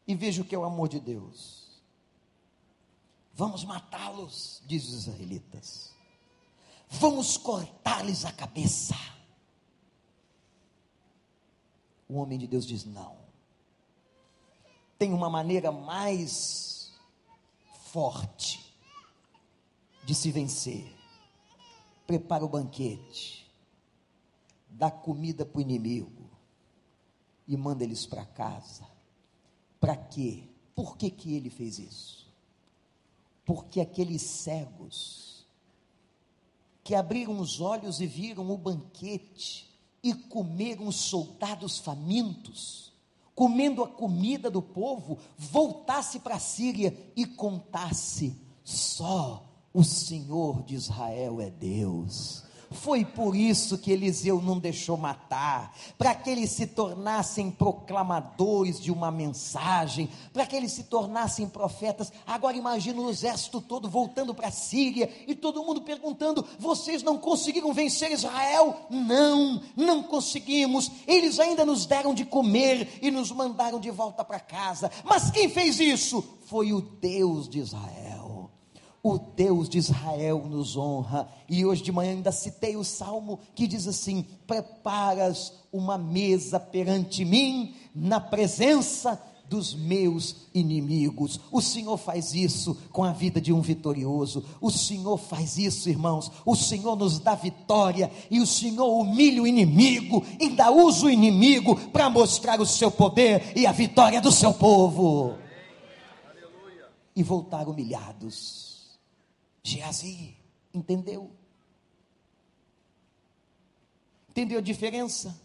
E 0.06 0.14
veja 0.14 0.42
o 0.42 0.44
que 0.44 0.54
é 0.54 0.58
o 0.58 0.64
amor 0.64 0.90
de 0.90 1.00
Deus. 1.00 1.80
Vamos 3.32 3.64
matá-los, 3.64 4.62
diz 4.66 4.86
os 4.88 5.06
israelitas. 5.06 5.90
Vamos 6.90 7.38
cortar-lhes 7.38 8.26
a 8.26 8.32
cabeça. 8.32 8.96
O 12.06 12.16
homem 12.16 12.38
de 12.38 12.46
Deus 12.46 12.66
diz: 12.66 12.84
não 12.84 13.27
tem 14.98 15.12
uma 15.12 15.30
maneira 15.30 15.70
mais 15.70 16.92
forte 17.92 18.74
de 20.04 20.14
se 20.14 20.30
vencer. 20.32 20.92
Prepara 22.06 22.44
o 22.44 22.48
banquete, 22.48 23.46
dá 24.68 24.90
comida 24.90 25.44
para 25.46 25.58
o 25.58 25.62
inimigo 25.62 26.28
e 27.46 27.56
manda 27.56 27.84
eles 27.84 28.06
para 28.06 28.24
casa. 28.24 28.86
Para 29.78 29.96
quê? 29.96 30.44
Por 30.74 30.96
que, 30.96 31.10
que 31.10 31.34
ele 31.34 31.50
fez 31.50 31.78
isso? 31.78 32.26
Porque 33.44 33.80
aqueles 33.80 34.22
cegos 34.22 35.46
que 36.82 36.94
abriram 36.94 37.38
os 37.38 37.60
olhos 37.60 38.00
e 38.00 38.06
viram 38.06 38.50
o 38.50 38.56
banquete 38.56 39.68
e 40.02 40.14
comeram 40.14 40.86
os 40.86 40.96
soldados 40.96 41.78
famintos, 41.78 42.87
comendo 43.38 43.84
a 43.84 43.88
comida 43.88 44.50
do 44.50 44.60
povo, 44.60 45.16
voltasse 45.38 46.18
para 46.18 46.34
a 46.34 46.40
Síria 46.40 46.92
e 47.14 47.24
contasse: 47.24 48.36
só 48.64 49.44
o 49.72 49.84
Senhor 49.84 50.64
de 50.64 50.74
Israel 50.74 51.40
é 51.40 51.48
Deus. 51.48 52.42
Foi 52.70 53.04
por 53.04 53.34
isso 53.34 53.78
que 53.78 53.90
Eliseu 53.90 54.42
não 54.42 54.58
deixou 54.58 54.96
matar, 54.96 55.74
para 55.96 56.14
que 56.14 56.28
eles 56.28 56.50
se 56.50 56.66
tornassem 56.66 57.50
proclamadores 57.50 58.78
de 58.80 58.92
uma 58.92 59.10
mensagem, 59.10 60.10
para 60.32 60.46
que 60.46 60.54
eles 60.54 60.72
se 60.72 60.84
tornassem 60.84 61.48
profetas. 61.48 62.12
Agora 62.26 62.56
imagina 62.56 63.00
o 63.00 63.08
exército 63.08 63.60
todo 63.60 63.88
voltando 63.88 64.34
para 64.34 64.48
a 64.48 64.52
Síria 64.52 65.10
e 65.26 65.34
todo 65.34 65.64
mundo 65.64 65.80
perguntando: 65.80 66.44
vocês 66.58 67.02
não 67.02 67.16
conseguiram 67.16 67.72
vencer 67.72 68.12
Israel? 68.12 68.86
Não, 68.90 69.62
não 69.74 70.02
conseguimos. 70.02 70.90
Eles 71.06 71.38
ainda 71.38 71.64
nos 71.64 71.86
deram 71.86 72.12
de 72.12 72.24
comer 72.24 72.98
e 73.00 73.10
nos 73.10 73.32
mandaram 73.32 73.80
de 73.80 73.90
volta 73.90 74.24
para 74.24 74.40
casa. 74.40 74.90
Mas 75.04 75.30
quem 75.30 75.48
fez 75.48 75.80
isso? 75.80 76.22
Foi 76.46 76.72
o 76.72 76.80
Deus 76.80 77.48
de 77.48 77.58
Israel. 77.60 78.07
O 79.02 79.18
Deus 79.18 79.68
de 79.68 79.78
Israel 79.78 80.46
nos 80.48 80.76
honra. 80.76 81.28
E 81.48 81.64
hoje 81.64 81.82
de 81.82 81.92
manhã 81.92 82.12
ainda 82.12 82.32
citei 82.32 82.76
o 82.76 82.84
salmo 82.84 83.38
que 83.54 83.66
diz 83.66 83.86
assim: 83.86 84.26
Preparas 84.46 85.52
uma 85.72 85.96
mesa 85.96 86.58
perante 86.58 87.24
mim, 87.24 87.74
na 87.94 88.20
presença 88.20 89.20
dos 89.48 89.74
meus 89.74 90.36
inimigos. 90.54 91.40
O 91.50 91.60
Senhor 91.60 91.96
faz 91.96 92.34
isso 92.34 92.76
com 92.92 93.02
a 93.02 93.12
vida 93.12 93.40
de 93.40 93.52
um 93.52 93.60
vitorioso. 93.60 94.44
O 94.60 94.70
Senhor 94.70 95.16
faz 95.16 95.56
isso, 95.56 95.88
irmãos. 95.88 96.30
O 96.44 96.54
Senhor 96.54 96.96
nos 96.96 97.18
dá 97.18 97.34
vitória 97.34 98.10
e 98.30 98.40
o 98.40 98.46
Senhor 98.46 98.86
humilha 99.00 99.42
o 99.42 99.46
inimigo, 99.46 100.24
ainda 100.40 100.70
usa 100.70 101.06
o 101.06 101.10
inimigo 101.10 101.76
para 101.90 102.10
mostrar 102.10 102.60
o 102.60 102.66
seu 102.66 102.90
poder 102.90 103.52
e 103.56 103.66
a 103.66 103.72
vitória 103.72 104.20
do 104.20 104.30
seu 104.30 104.52
povo. 104.52 105.34
E 107.16 107.22
voltar 107.22 107.68
humilhados. 107.68 108.67
Geazi 109.68 110.34
entendeu. 110.72 111.30
entendeu 114.30 114.60
a 114.60 114.62
diferença 114.62 115.38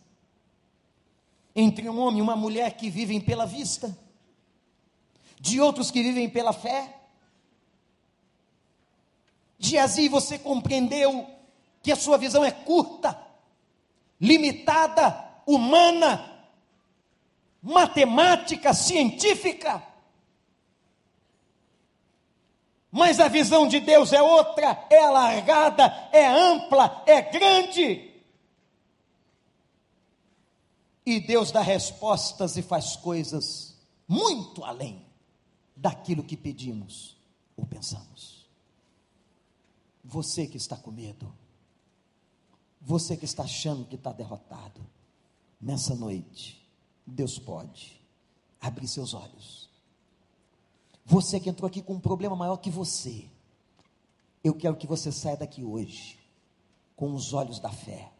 entre 1.53 1.89
um 1.89 1.99
homem 1.99 2.19
e 2.19 2.21
uma 2.21 2.36
mulher 2.36 2.78
que 2.78 2.89
vivem 2.89 3.19
pela 3.19 3.45
vista, 3.45 3.97
de 5.39 5.59
outros 5.59 5.91
que 5.91 6.01
vivem 6.01 6.30
pela 6.30 6.53
fé? 6.53 7.01
Geazi, 9.59 10.07
você 10.07 10.39
compreendeu 10.39 11.28
que 11.82 11.91
a 11.91 11.95
sua 11.95 12.17
visão 12.17 12.45
é 12.45 12.51
curta, 12.51 13.19
limitada, 14.21 15.41
humana, 15.45 16.47
matemática, 17.61 18.74
científica. 18.74 19.92
Mas 22.95 23.19
a 23.19 23.27
visão 23.27 23.67
de 23.67 23.79
Deus 23.79 24.13
é 24.13 24.21
outra, 24.21 24.85
é 24.87 25.03
alargada, 25.03 25.85
é 26.11 26.27
ampla, 26.27 27.03
é 27.07 27.23
grande. 27.23 28.13
E 31.03 31.19
Deus 31.19 31.51
dá 31.51 31.59
respostas 31.59 32.55
e 32.55 32.61
faz 32.61 32.95
coisas 32.95 33.75
muito 34.07 34.63
além 34.63 35.03
daquilo 35.75 36.23
que 36.23 36.37
pedimos 36.37 37.17
ou 37.57 37.65
pensamos. 37.65 38.47
Você 40.03 40.45
que 40.45 40.57
está 40.57 40.77
com 40.77 40.91
medo, 40.91 41.33
você 42.79 43.17
que 43.17 43.25
está 43.25 43.41
achando 43.41 43.85
que 43.85 43.95
está 43.95 44.11
derrotado, 44.11 44.85
nessa 45.59 45.95
noite, 45.95 46.63
Deus 47.07 47.39
pode 47.39 47.99
abrir 48.61 48.87
seus 48.87 49.15
olhos. 49.15 49.62
Você 51.05 51.39
que 51.39 51.49
entrou 51.49 51.67
aqui 51.67 51.81
com 51.81 51.95
um 51.95 51.99
problema 51.99 52.35
maior 52.35 52.57
que 52.57 52.69
você, 52.69 53.29
eu 54.43 54.53
quero 54.53 54.75
que 54.75 54.87
você 54.87 55.11
saia 55.11 55.37
daqui 55.37 55.63
hoje 55.63 56.19
com 56.95 57.13
os 57.13 57.33
olhos 57.33 57.59
da 57.59 57.69
fé, 57.69 58.11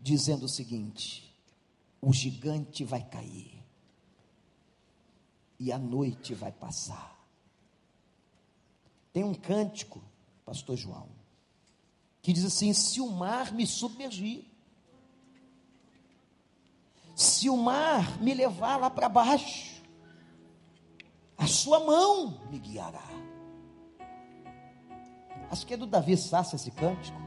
dizendo 0.00 0.44
o 0.44 0.48
seguinte: 0.48 1.34
o 2.00 2.12
gigante 2.12 2.84
vai 2.84 3.02
cair 3.02 3.62
e 5.58 5.72
a 5.72 5.78
noite 5.78 6.34
vai 6.34 6.52
passar. 6.52 7.16
Tem 9.12 9.24
um 9.24 9.34
cântico, 9.34 10.02
Pastor 10.44 10.76
João, 10.76 11.08
que 12.20 12.32
diz 12.32 12.44
assim: 12.44 12.72
se 12.72 13.00
o 13.00 13.10
mar 13.10 13.52
me 13.52 13.66
submergir, 13.66 14.44
se 17.14 17.48
o 17.48 17.56
mar 17.56 18.20
me 18.20 18.34
levar 18.34 18.76
lá 18.76 18.90
para 18.90 19.08
baixo, 19.08 19.75
a 21.38 21.46
sua 21.46 21.80
mão 21.80 22.40
me 22.50 22.58
guiará. 22.58 23.02
Acho 25.50 25.66
que 25.66 25.74
é 25.74 25.76
do 25.76 25.86
Davi 25.86 26.16
Sassa 26.16 26.56
esse 26.56 26.70
cântico. 26.70 27.20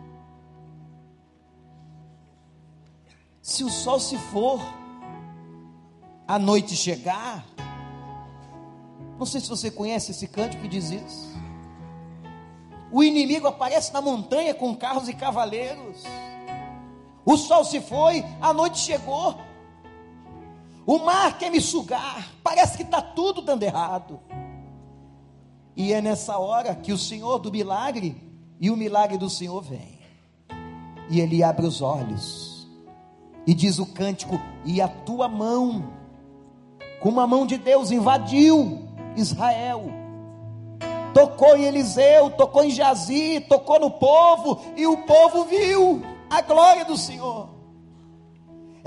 Se 3.41 3.63
o 3.63 3.69
sol 3.69 3.99
se 3.99 4.17
for, 4.17 4.59
a 6.27 6.37
noite 6.37 6.75
chegar, 6.75 7.45
não 9.17 9.25
sei 9.25 9.41
se 9.41 9.49
você 9.49 9.71
conhece 9.71 10.11
esse 10.11 10.27
cântico 10.27 10.61
que 10.61 10.67
diz 10.67 10.91
isso. 10.91 11.29
O 12.91 13.03
inimigo 13.03 13.47
aparece 13.47 13.93
na 13.93 14.01
montanha 14.01 14.53
com 14.53 14.75
carros 14.75 15.07
e 15.07 15.13
cavaleiros. 15.13 16.03
O 17.25 17.37
sol 17.37 17.63
se 17.63 17.79
foi, 17.81 18.23
a 18.41 18.53
noite 18.53 18.79
chegou. 18.79 19.35
O 20.89 20.97
mar 20.97 21.37
quer 21.37 21.51
me 21.51 21.61
sugar, 21.61 22.31
parece 22.43 22.75
que 22.75 22.81
está 22.81 22.99
tudo 22.99 23.43
dando 23.43 23.61
errado. 23.61 24.19
E 25.75 25.93
é 25.93 26.01
nessa 26.01 26.39
hora 26.39 26.73
que 26.73 26.91
o 26.91 26.97
Senhor 26.97 27.37
do 27.37 27.51
milagre 27.51 28.19
e 28.59 28.71
o 28.71 28.75
milagre 28.75 29.15
do 29.15 29.29
Senhor 29.29 29.61
vem. 29.61 29.99
E 31.07 31.21
ele 31.21 31.43
abre 31.43 31.67
os 31.67 31.79
olhos. 31.79 32.67
E 33.45 33.53
diz 33.53 33.77
o 33.77 33.85
cântico: 33.85 34.41
E 34.65 34.81
a 34.81 34.87
tua 34.87 35.27
mão, 35.27 35.93
como 36.99 37.19
a 37.19 37.27
mão 37.27 37.45
de 37.45 37.59
Deus, 37.59 37.91
invadiu 37.91 38.89
Israel 39.15 39.91
tocou 41.13 41.55
em 41.55 41.65
Eliseu, 41.65 42.31
tocou 42.31 42.63
em 42.63 42.71
Jazi, 42.71 43.41
tocou 43.41 43.79
no 43.79 43.91
povo, 43.91 44.61
e 44.75 44.87
o 44.87 44.97
povo 45.05 45.45
viu 45.45 46.01
a 46.29 46.41
glória 46.41 46.85
do 46.85 46.95
Senhor. 46.95 47.58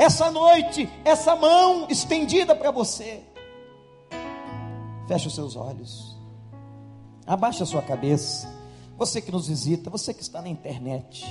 Essa 0.03 0.32
noite, 0.32 0.90
essa 1.05 1.36
mão 1.36 1.86
estendida 1.88 2.57
para 2.57 2.72
você. 2.72 3.22
Feche 5.07 5.28
os 5.28 5.34
seus 5.36 5.55
olhos. 5.55 6.18
Abaixe 7.24 7.62
a 7.62 7.66
sua 7.66 7.82
cabeça. 7.82 8.53
Você 8.98 9.22
que 9.22 9.30
nos 9.30 9.46
visita, 9.46 9.88
você 9.88 10.12
que 10.12 10.20
está 10.20 10.42
na 10.42 10.48
internet, 10.48 11.24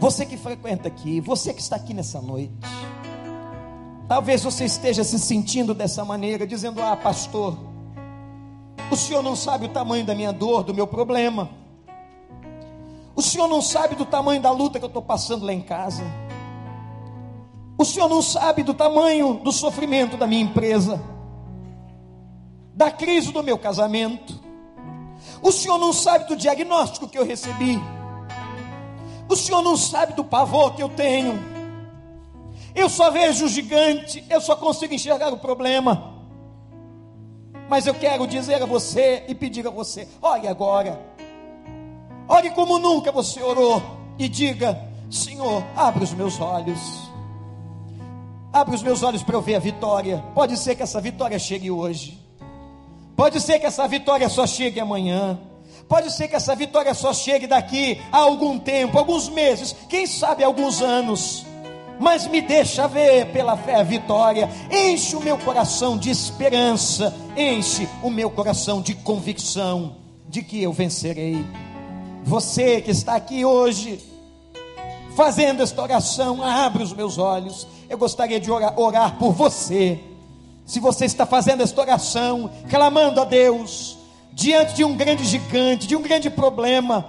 você 0.00 0.26
que 0.26 0.36
frequenta 0.36 0.88
aqui, 0.88 1.20
você 1.20 1.54
que 1.54 1.60
está 1.60 1.76
aqui 1.76 1.94
nessa 1.94 2.20
noite. 2.20 2.52
Talvez 4.08 4.42
você 4.42 4.64
esteja 4.64 5.04
se 5.04 5.20
sentindo 5.20 5.72
dessa 5.72 6.04
maneira, 6.04 6.48
dizendo: 6.48 6.82
Ah, 6.82 6.96
pastor, 6.96 7.56
o 8.90 8.96
Senhor 8.96 9.22
não 9.22 9.36
sabe 9.36 9.66
o 9.66 9.68
tamanho 9.68 10.04
da 10.04 10.14
minha 10.16 10.32
dor, 10.32 10.64
do 10.64 10.74
meu 10.74 10.88
problema. 10.88 11.48
O 13.14 13.22
Senhor 13.22 13.46
não 13.46 13.62
sabe 13.62 13.94
do 13.94 14.04
tamanho 14.04 14.42
da 14.42 14.50
luta 14.50 14.80
que 14.80 14.84
eu 14.84 14.88
estou 14.88 15.02
passando 15.02 15.46
lá 15.46 15.52
em 15.52 15.62
casa. 15.62 16.02
O 17.80 17.84
Senhor 17.86 18.10
não 18.10 18.20
sabe 18.20 18.62
do 18.62 18.74
tamanho 18.74 19.40
do 19.42 19.50
sofrimento 19.50 20.14
da 20.18 20.26
minha 20.26 20.42
empresa, 20.42 21.00
da 22.74 22.90
crise 22.90 23.32
do 23.32 23.42
meu 23.42 23.56
casamento. 23.56 24.38
O 25.40 25.50
Senhor 25.50 25.78
não 25.78 25.90
sabe 25.90 26.28
do 26.28 26.36
diagnóstico 26.36 27.08
que 27.08 27.16
eu 27.16 27.24
recebi. 27.24 27.80
O 29.26 29.34
Senhor 29.34 29.62
não 29.62 29.78
sabe 29.78 30.12
do 30.12 30.22
pavor 30.22 30.74
que 30.74 30.82
eu 30.82 30.90
tenho. 30.90 31.42
Eu 32.74 32.90
só 32.90 33.10
vejo 33.10 33.46
o 33.46 33.48
gigante, 33.48 34.22
eu 34.28 34.42
só 34.42 34.54
consigo 34.54 34.92
enxergar 34.92 35.32
o 35.32 35.38
problema. 35.38 36.16
Mas 37.66 37.86
eu 37.86 37.94
quero 37.94 38.26
dizer 38.26 38.62
a 38.62 38.66
você 38.66 39.24
e 39.26 39.34
pedir 39.34 39.66
a 39.66 39.70
você: 39.70 40.06
olhe 40.20 40.46
agora, 40.46 41.00
olhe 42.28 42.50
como 42.50 42.78
nunca 42.78 43.10
você 43.10 43.42
orou 43.42 43.82
e 44.18 44.28
diga: 44.28 44.78
Senhor, 45.10 45.64
abre 45.74 46.04
os 46.04 46.12
meus 46.12 46.38
olhos, 46.42 47.09
abre 48.52 48.74
os 48.74 48.82
meus 48.82 49.02
olhos 49.02 49.22
para 49.22 49.36
eu 49.36 49.42
ver 49.42 49.56
a 49.56 49.58
vitória. 49.58 50.24
Pode 50.34 50.56
ser 50.56 50.74
que 50.74 50.82
essa 50.82 51.00
vitória 51.00 51.38
chegue 51.38 51.70
hoje, 51.70 52.18
pode 53.16 53.40
ser 53.40 53.58
que 53.58 53.66
essa 53.66 53.86
vitória 53.86 54.28
só 54.28 54.46
chegue 54.46 54.80
amanhã. 54.80 55.38
Pode 55.88 56.12
ser 56.12 56.28
que 56.28 56.36
essa 56.36 56.54
vitória 56.54 56.94
só 56.94 57.12
chegue 57.12 57.48
daqui 57.48 58.00
a 58.12 58.18
algum 58.18 58.58
tempo, 58.58 58.96
alguns 58.96 59.28
meses, 59.28 59.74
quem 59.88 60.06
sabe 60.06 60.44
alguns 60.44 60.80
anos 60.80 61.44
mas 62.00 62.26
me 62.26 62.40
deixa 62.40 62.88
ver 62.88 63.26
pela 63.26 63.58
fé 63.58 63.74
a 63.74 63.82
vitória. 63.82 64.48
Enche 64.70 65.14
o 65.14 65.20
meu 65.20 65.36
coração 65.36 65.98
de 65.98 66.08
esperança, 66.08 67.14
enche 67.36 67.86
o 68.02 68.08
meu 68.08 68.30
coração 68.30 68.80
de 68.80 68.94
convicção 68.94 69.96
de 70.26 70.42
que 70.42 70.62
eu 70.62 70.72
vencerei. 70.72 71.44
Você 72.24 72.80
que 72.80 72.90
está 72.90 73.16
aqui 73.16 73.44
hoje, 73.44 74.00
fazendo 75.14 75.62
esta 75.62 75.82
oração, 75.82 76.42
abre 76.42 76.82
os 76.82 76.92
meus 76.92 77.18
olhos. 77.18 77.66
Eu 77.88 77.98
gostaria 77.98 78.40
de 78.40 78.50
orar, 78.50 78.78
orar 78.78 79.16
por 79.18 79.32
você. 79.32 80.00
Se 80.64 80.78
você 80.80 81.04
está 81.04 81.26
fazendo 81.26 81.62
esta 81.62 81.80
oração, 81.80 82.50
clamando 82.68 83.20
a 83.20 83.24
Deus, 83.24 83.98
diante 84.32 84.74
de 84.74 84.84
um 84.84 84.96
grande 84.96 85.24
gigante, 85.24 85.86
de 85.86 85.96
um 85.96 86.02
grande 86.02 86.30
problema, 86.30 87.04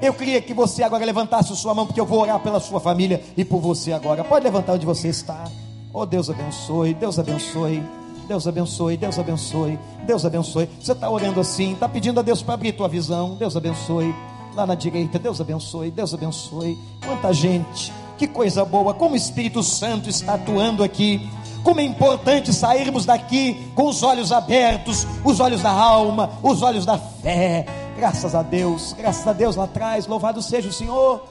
eu 0.00 0.14
queria 0.14 0.40
que 0.40 0.54
você 0.54 0.82
agora 0.82 1.04
levantasse 1.04 1.52
a 1.52 1.56
sua 1.56 1.74
mão, 1.74 1.86
porque 1.86 2.00
eu 2.00 2.06
vou 2.06 2.20
orar 2.20 2.38
pela 2.40 2.60
sua 2.60 2.80
família 2.80 3.22
e 3.36 3.44
por 3.44 3.60
você 3.60 3.92
agora. 3.92 4.24
Pode 4.24 4.44
levantar 4.44 4.74
onde 4.74 4.86
você 4.86 5.08
está. 5.08 5.44
Oh, 5.92 6.06
Deus 6.06 6.30
abençoe, 6.30 6.94
Deus 6.94 7.18
abençoe, 7.18 7.82
Deus 8.28 8.46
abençoe, 8.46 8.96
Deus 8.96 9.18
abençoe, 9.18 9.78
Deus 10.06 10.24
abençoe. 10.24 10.68
Você 10.80 10.92
está 10.92 11.10
orando 11.10 11.40
assim, 11.40 11.72
está 11.72 11.88
pedindo 11.88 12.20
a 12.20 12.22
Deus 12.22 12.42
para 12.42 12.54
abrir 12.54 12.72
tua 12.72 12.88
visão. 12.88 13.34
Deus 13.34 13.56
abençoe. 13.56 14.14
Lá 14.58 14.66
na 14.66 14.74
direita, 14.74 15.20
Deus 15.20 15.40
abençoe, 15.40 15.88
Deus 15.88 16.12
abençoe. 16.12 16.76
Quanta 17.06 17.32
gente, 17.32 17.92
que 18.16 18.26
coisa 18.26 18.64
boa, 18.64 18.92
como 18.92 19.14
o 19.14 19.16
Espírito 19.16 19.62
Santo 19.62 20.10
está 20.10 20.34
atuando 20.34 20.82
aqui. 20.82 21.30
Como 21.62 21.78
é 21.78 21.84
importante 21.84 22.52
sairmos 22.52 23.06
daqui 23.06 23.70
com 23.76 23.86
os 23.86 24.02
olhos 24.02 24.32
abertos, 24.32 25.06
os 25.24 25.38
olhos 25.38 25.62
da 25.62 25.70
alma, 25.70 26.30
os 26.42 26.60
olhos 26.60 26.84
da 26.84 26.98
fé 26.98 27.66
Graças 27.96 28.34
a 28.34 28.42
Deus, 28.42 28.94
graças 28.98 29.24
a 29.28 29.32
Deus 29.32 29.54
lá 29.54 29.62
atrás, 29.62 30.08
louvado 30.08 30.42
seja 30.42 30.68
o 30.68 30.72
Senhor. 30.72 31.22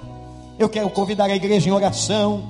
Eu 0.58 0.70
quero 0.70 0.90
convidar 0.90 1.26
a 1.26 1.36
igreja 1.36 1.68
em 1.68 1.74
oração. 1.74 2.46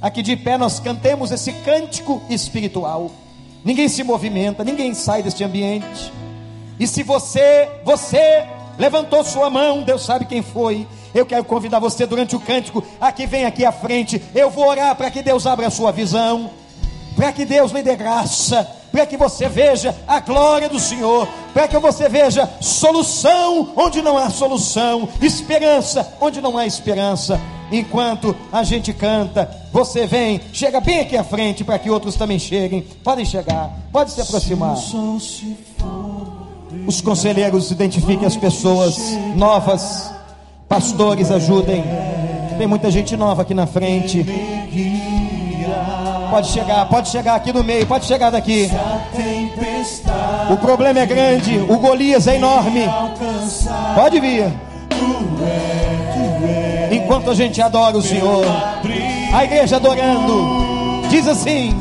Aqui 0.00 0.22
de 0.22 0.36
pé 0.36 0.56
nós 0.56 0.78
cantemos 0.78 1.32
esse 1.32 1.52
cântico 1.52 2.22
espiritual. 2.30 3.10
Ninguém 3.64 3.88
se 3.88 4.04
movimenta, 4.04 4.62
ninguém 4.62 4.94
sai 4.94 5.20
deste 5.20 5.42
ambiente. 5.42 6.12
E 6.78 6.86
se 6.86 7.02
você, 7.02 7.68
você 7.84 8.61
levantou 8.78 9.24
sua 9.24 9.50
mão, 9.50 9.82
Deus 9.82 10.04
sabe 10.04 10.26
quem 10.26 10.42
foi. 10.42 10.86
Eu 11.14 11.26
quero 11.26 11.44
convidar 11.44 11.78
você 11.78 12.06
durante 12.06 12.34
o 12.34 12.40
cântico, 12.40 12.82
aqui 13.00 13.26
vem 13.26 13.44
aqui 13.44 13.64
à 13.64 13.72
frente. 13.72 14.22
Eu 14.34 14.50
vou 14.50 14.66
orar 14.66 14.94
para 14.96 15.10
que 15.10 15.22
Deus 15.22 15.46
abra 15.46 15.66
a 15.66 15.70
sua 15.70 15.92
visão, 15.92 16.50
para 17.14 17.32
que 17.32 17.44
Deus 17.44 17.72
lhe 17.72 17.82
dê 17.82 17.96
graça 17.96 18.82
para 18.92 19.06
que 19.06 19.16
você 19.16 19.48
veja 19.48 19.96
a 20.06 20.20
glória 20.20 20.68
do 20.68 20.78
Senhor, 20.78 21.26
para 21.54 21.66
que 21.66 21.78
você 21.78 22.08
veja 22.08 22.48
solução 22.60 23.72
onde 23.74 24.02
não 24.02 24.18
há 24.18 24.28
solução, 24.28 25.08
esperança 25.20 26.14
onde 26.20 26.40
não 26.42 26.58
há 26.58 26.66
esperança. 26.66 27.40
enquanto 27.72 28.36
a 28.52 28.62
gente 28.62 28.92
canta. 28.92 29.50
Você 29.72 30.06
vem, 30.06 30.42
chega 30.52 30.78
bem 30.78 31.00
aqui 31.00 31.16
à 31.16 31.24
frente 31.24 31.64
para 31.64 31.78
que 31.78 31.88
outros 31.88 32.16
também 32.16 32.38
cheguem. 32.38 32.82
Podem 33.02 33.24
chegar, 33.24 33.70
pode 33.90 34.10
se 34.10 34.20
aproximar. 34.20 34.76
Os 36.86 37.00
conselheiros 37.00 37.70
identifiquem 37.70 38.26
as 38.26 38.36
pessoas 38.36 38.98
novas. 39.36 40.10
Pastores 40.68 41.30
ajudem. 41.30 41.84
Tem 42.58 42.66
muita 42.66 42.90
gente 42.90 43.16
nova 43.16 43.42
aqui 43.42 43.54
na 43.54 43.66
frente. 43.66 44.24
Pode 46.30 46.48
chegar, 46.48 46.88
pode 46.88 47.08
chegar 47.10 47.34
aqui 47.34 47.52
no 47.52 47.62
meio, 47.62 47.86
pode 47.86 48.06
chegar 48.06 48.30
daqui. 48.30 48.70
O 50.50 50.56
problema 50.56 51.00
é 51.00 51.06
grande, 51.06 51.58
o 51.58 51.78
Golias 51.78 52.26
é 52.26 52.36
enorme. 52.36 52.88
Pode 53.94 54.18
vir. 54.18 54.50
Enquanto 56.90 57.30
a 57.30 57.34
gente 57.34 57.60
adora 57.60 57.96
o 57.96 58.02
Senhor, 58.02 58.44
a 59.34 59.44
igreja 59.44 59.76
adorando, 59.76 61.06
diz 61.10 61.28
assim: 61.28 61.78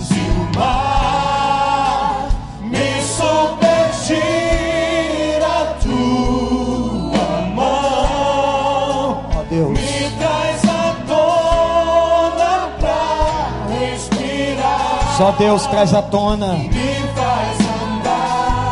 só 15.21 15.31
Deus 15.33 15.67
traz 15.67 15.93
à 15.93 16.01
tona 16.01 16.55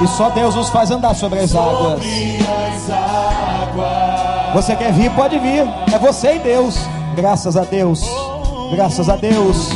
e 0.02 0.08
só 0.08 0.32
Deus 0.32 0.56
nos 0.56 0.68
faz 0.70 0.90
andar 0.90 1.14
sobre 1.14 1.38
as 1.38 1.56
águas. 1.56 2.02
Você 4.56 4.76
quer 4.76 4.92
vir? 4.92 5.12
Pode 5.12 5.38
vir. 5.38 5.68
É 5.94 6.00
você 6.00 6.38
e 6.38 6.40
Deus. 6.40 6.76
Graças 7.16 7.56
a 7.56 7.62
Deus. 7.62 8.04
Graças 8.72 9.10
a 9.10 9.16
Deus. 9.16 9.70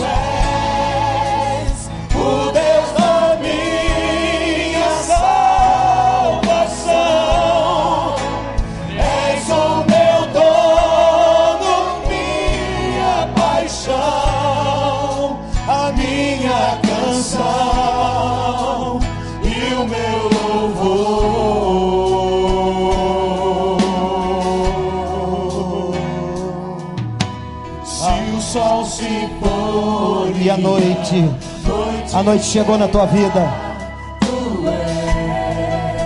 A 32.24 32.26
noite 32.26 32.46
chegou 32.46 32.78
na 32.78 32.88
tua 32.88 33.06
vida. 33.06 33.44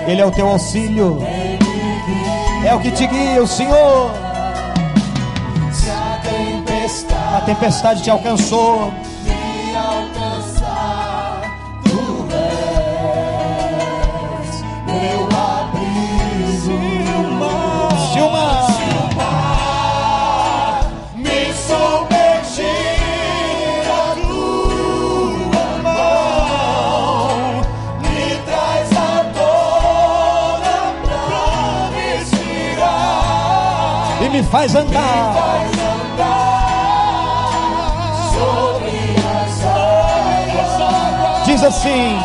Ele 0.08 0.20
é 0.20 0.26
o 0.26 0.32
teu 0.32 0.48
auxílio. 0.48 1.20
É 2.66 2.74
o 2.74 2.80
que 2.80 2.90
te 2.90 3.06
guia, 3.06 3.44
o 3.44 3.46
Senhor. 3.46 4.12
A 7.36 7.42
tempestade 7.42 8.02
te 8.02 8.10
alcançou. 8.10 8.92
Faz 34.48 34.76
andar. 34.76 35.34
Faz 35.34 35.72
andar 35.72 36.28
sobre 38.34 39.16
as 39.42 39.64
águas. 39.66 41.46
Diz 41.46 41.64
assim: 41.64 42.20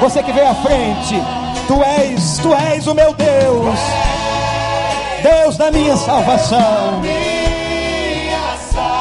Você 0.00 0.22
que 0.22 0.32
veio 0.32 0.50
à 0.50 0.54
frente, 0.54 1.22
Tu 1.66 1.82
és, 1.82 2.38
Tu 2.38 2.54
és 2.54 2.86
o 2.86 2.94
meu 2.94 3.12
Deus, 3.14 3.78
Deus 5.22 5.56
da 5.56 5.70
minha 5.70 5.96
salvação. 5.96 7.00
Minha 7.00 8.56
salvação, 8.72 8.92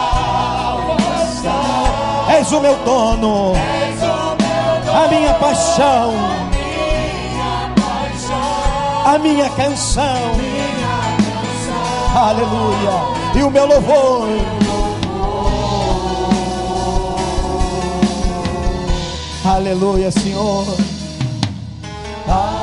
És 2.38 2.51
o 2.51 2.59
meu 2.59 2.76
dono, 2.86 3.53
és 3.55 4.01
o 4.03 4.36
meu 4.36 4.49
a 4.91 5.07
minha 5.07 5.34
paixão, 5.36 6.11
minha 6.51 7.72
paixão, 7.76 9.13
a 9.13 9.17
minha 9.20 9.49
canção. 9.51 10.59
Aleluia. 12.20 12.91
E 13.34 13.43
o 13.43 13.49
meu 13.49 13.65
louvor. 13.65 14.28
Aleluia, 19.45 20.11
Senhor. 20.11 20.65
Aleluia. 22.28 22.59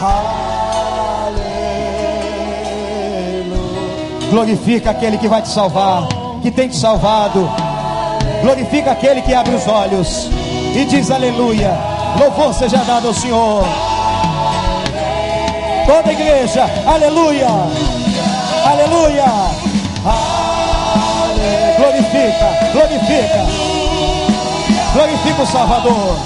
Aleluia. 0.00 1.48
Glorifica 4.30 4.90
aquele 4.90 5.16
que 5.16 5.28
vai 5.28 5.40
te 5.40 5.48
salvar, 5.48 6.06
que 6.42 6.50
tem 6.50 6.68
te 6.68 6.76
salvado. 6.76 7.50
Glorifica 8.42 8.92
aquele 8.92 9.22
que 9.22 9.32
abre 9.32 9.54
os 9.54 9.66
olhos 9.66 10.28
e 10.76 10.84
diz 10.84 11.10
aleluia. 11.10 11.97
Louvor 12.16 12.52
seja 12.54 12.78
dado 12.78 13.08
ao 13.08 13.14
Senhor. 13.14 13.64
Toda 15.86 16.10
a 16.10 16.12
igreja, 16.12 16.66
aleluia. 16.86 17.46
Aleluia. 18.64 19.24
Ale- 20.04 21.76
Glorifica, 21.76 22.72
glorifica. 22.72 23.46
Glorifica 24.92 25.42
o 25.42 25.46
Salvador. 25.46 26.16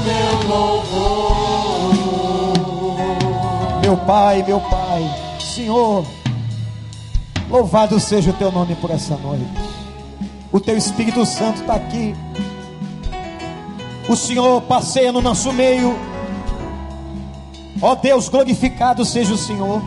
Meu 0.00 0.48
louvor. 0.48 1.76
Meu 3.82 3.96
Pai, 3.98 4.42
meu 4.46 4.60
Pai, 4.60 5.02
Senhor, 5.38 6.04
louvado 7.48 7.98
seja 7.98 8.30
o 8.30 8.34
teu 8.34 8.52
nome 8.52 8.74
por 8.76 8.90
essa 8.90 9.16
noite. 9.16 9.44
O 10.52 10.60
teu 10.60 10.76
Espírito 10.76 11.24
Santo 11.26 11.60
está 11.60 11.74
aqui. 11.74 12.14
O 14.08 14.16
Senhor 14.16 14.62
passeia 14.62 15.12
no 15.12 15.20
nosso 15.20 15.52
meio. 15.52 15.94
Ó 17.80 17.94
Deus, 17.94 18.28
glorificado 18.28 19.04
seja 19.04 19.34
o 19.34 19.38
Senhor. 19.38 19.82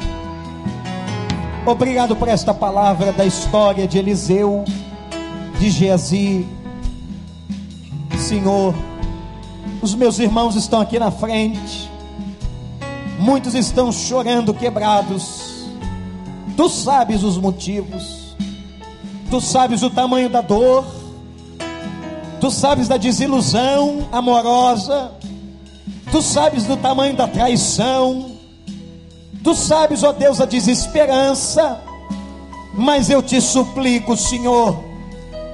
Obrigado 1.65 2.15
por 2.15 2.27
esta 2.27 2.53
palavra 2.53 3.11
da 3.11 3.25
história 3.25 3.87
de 3.87 3.97
Eliseu, 3.97 4.63
de 5.59 5.69
Geazi. 5.69 6.47
Senhor, 8.17 8.73
os 9.81 9.95
meus 9.95 10.19
irmãos 10.19 10.55
estão 10.55 10.79
aqui 10.79 10.97
na 10.99 11.11
frente. 11.11 11.89
Muitos 13.19 13.53
estão 13.55 13.91
chorando, 13.91 14.53
quebrados. 14.53 15.40
Tu 16.61 16.69
sabes 16.69 17.23
os 17.23 17.39
motivos. 17.39 18.35
Tu 19.31 19.41
sabes 19.41 19.81
o 19.81 19.89
tamanho 19.89 20.29
da 20.29 20.41
dor, 20.41 20.85
tu 22.39 22.51
sabes 22.51 22.87
da 22.87 22.97
desilusão 22.97 24.07
amorosa, 24.11 25.11
tu 26.11 26.21
sabes 26.21 26.65
do 26.65 26.77
tamanho 26.77 27.15
da 27.15 27.27
traição, 27.27 28.33
tu 29.43 29.55
sabes, 29.55 30.03
ó 30.03 30.11
Deus, 30.11 30.39
a 30.39 30.45
desesperança, 30.45 31.81
mas 32.75 33.09
eu 33.09 33.23
te 33.23 33.41
suplico, 33.41 34.15
Senhor, 34.15 34.83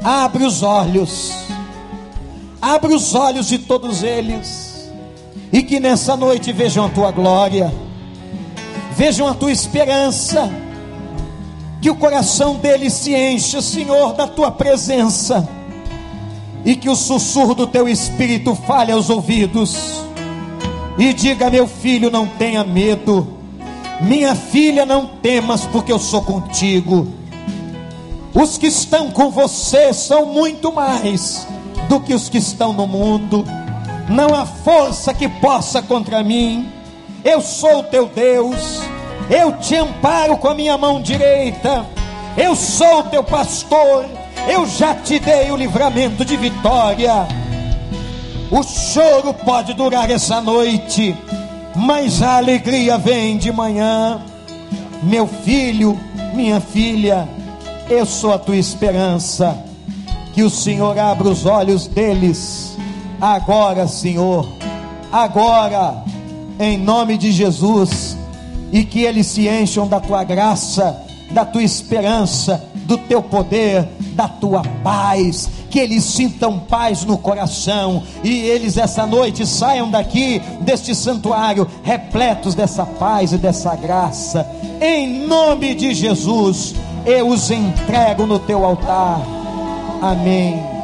abre 0.03 0.43
os 0.43 0.61
olhos, 0.61 1.31
abre 2.61 2.93
os 2.93 3.15
olhos 3.15 3.47
de 3.47 3.59
todos 3.59 4.03
eles, 4.03 4.91
e 5.53 5.63
que 5.63 5.79
nessa 5.79 6.17
noite 6.17 6.51
vejam 6.51 6.83
a 6.83 6.89
tua 6.89 7.11
glória, 7.11 7.73
vejam 8.97 9.25
a 9.25 9.33
tua 9.33 9.53
esperança 9.53 10.66
que 11.87 11.91
o 11.91 11.95
coração 11.95 12.55
deles 12.55 12.91
se 12.91 13.15
encha, 13.15 13.61
Senhor, 13.61 14.11
da 14.11 14.27
tua 14.27 14.51
presença, 14.51 15.47
e 16.65 16.75
que 16.75 16.89
o 16.89 16.97
sussurro 16.97 17.55
do 17.55 17.65
teu 17.65 17.87
espírito 17.87 18.53
fale 18.55 18.91
aos 18.91 19.09
ouvidos, 19.09 20.03
e 20.97 21.13
diga: 21.13 21.49
meu 21.49 21.65
filho, 21.65 22.11
não 22.11 22.27
tenha 22.27 22.61
medo, 22.65 23.25
minha 24.01 24.35
filha, 24.35 24.85
não 24.85 25.05
temas, 25.05 25.63
porque 25.63 25.89
eu 25.89 25.97
sou 25.97 26.21
contigo. 26.21 27.07
Os 28.33 28.57
que 28.57 28.67
estão 28.67 29.09
com 29.09 29.29
você 29.29 29.93
são 29.93 30.25
muito 30.25 30.73
mais 30.73 31.47
do 31.87 32.01
que 32.01 32.13
os 32.13 32.27
que 32.27 32.37
estão 32.37 32.73
no 32.73 32.85
mundo. 32.85 33.45
Não 34.09 34.35
há 34.35 34.45
força 34.45 35.13
que 35.13 35.29
possa 35.29 35.81
contra 35.81 36.21
mim. 36.21 36.67
Eu 37.23 37.39
sou 37.39 37.79
o 37.79 37.83
teu 37.83 38.07
Deus 38.13 38.81
eu 39.29 39.53
te 39.57 39.75
amparo 39.75 40.37
com 40.37 40.47
a 40.47 40.55
minha 40.55 40.77
mão 40.77 41.01
direita, 41.01 41.85
eu 42.37 42.55
sou 42.55 43.03
teu 43.03 43.23
pastor, 43.23 44.05
eu 44.47 44.65
já 44.65 44.95
te 44.95 45.19
dei 45.19 45.51
o 45.51 45.57
livramento 45.57 46.23
de 46.23 46.37
vitória. 46.37 47.27
O 48.49 48.63
choro 48.63 49.33
pode 49.33 49.73
durar 49.73 50.09
essa 50.09 50.39
noite, 50.39 51.15
mas 51.75 52.21
a 52.21 52.37
alegria 52.37 52.97
vem 52.97 53.37
de 53.37 53.51
manhã. 53.51 54.21
Meu 55.03 55.27
filho, 55.27 55.99
minha 56.33 56.61
filha, 56.61 57.27
eu 57.89 58.05
sou 58.05 58.33
a 58.33 58.39
tua 58.39 58.55
esperança. 58.55 59.57
Que 60.33 60.43
o 60.43 60.49
Senhor 60.49 60.97
abra 60.97 61.27
os 61.27 61.45
olhos 61.45 61.87
deles, 61.87 62.77
agora, 63.19 63.87
Senhor, 63.87 64.47
agora, 65.11 66.03
em 66.59 66.77
nome 66.77 67.17
de 67.17 67.31
Jesus 67.31 68.15
e 68.71 68.83
que 68.83 69.01
eles 69.01 69.27
se 69.27 69.47
encham 69.47 69.87
da 69.87 69.99
tua 69.99 70.23
graça, 70.23 71.01
da 71.31 71.45
tua 71.45 71.63
esperança, 71.63 72.63
do 72.85 72.97
teu 72.97 73.21
poder, 73.21 73.87
da 74.13 74.27
tua 74.27 74.63
paz, 74.83 75.49
que 75.69 75.79
eles 75.79 76.03
sintam 76.03 76.59
paz 76.59 77.03
no 77.03 77.17
coração 77.17 78.03
e 78.23 78.39
eles 78.39 78.77
essa 78.77 79.05
noite 79.05 79.45
saiam 79.45 79.91
daqui 79.91 80.41
deste 80.61 80.95
santuário 80.95 81.67
repletos 81.83 82.55
dessa 82.55 82.85
paz 82.85 83.33
e 83.33 83.37
dessa 83.37 83.75
graça. 83.75 84.49
Em 84.81 85.27
nome 85.27 85.75
de 85.75 85.93
Jesus, 85.93 86.73
eu 87.05 87.27
os 87.27 87.51
entrego 87.51 88.25
no 88.25 88.39
teu 88.39 88.63
altar. 88.65 89.21
Amém. 90.01 90.76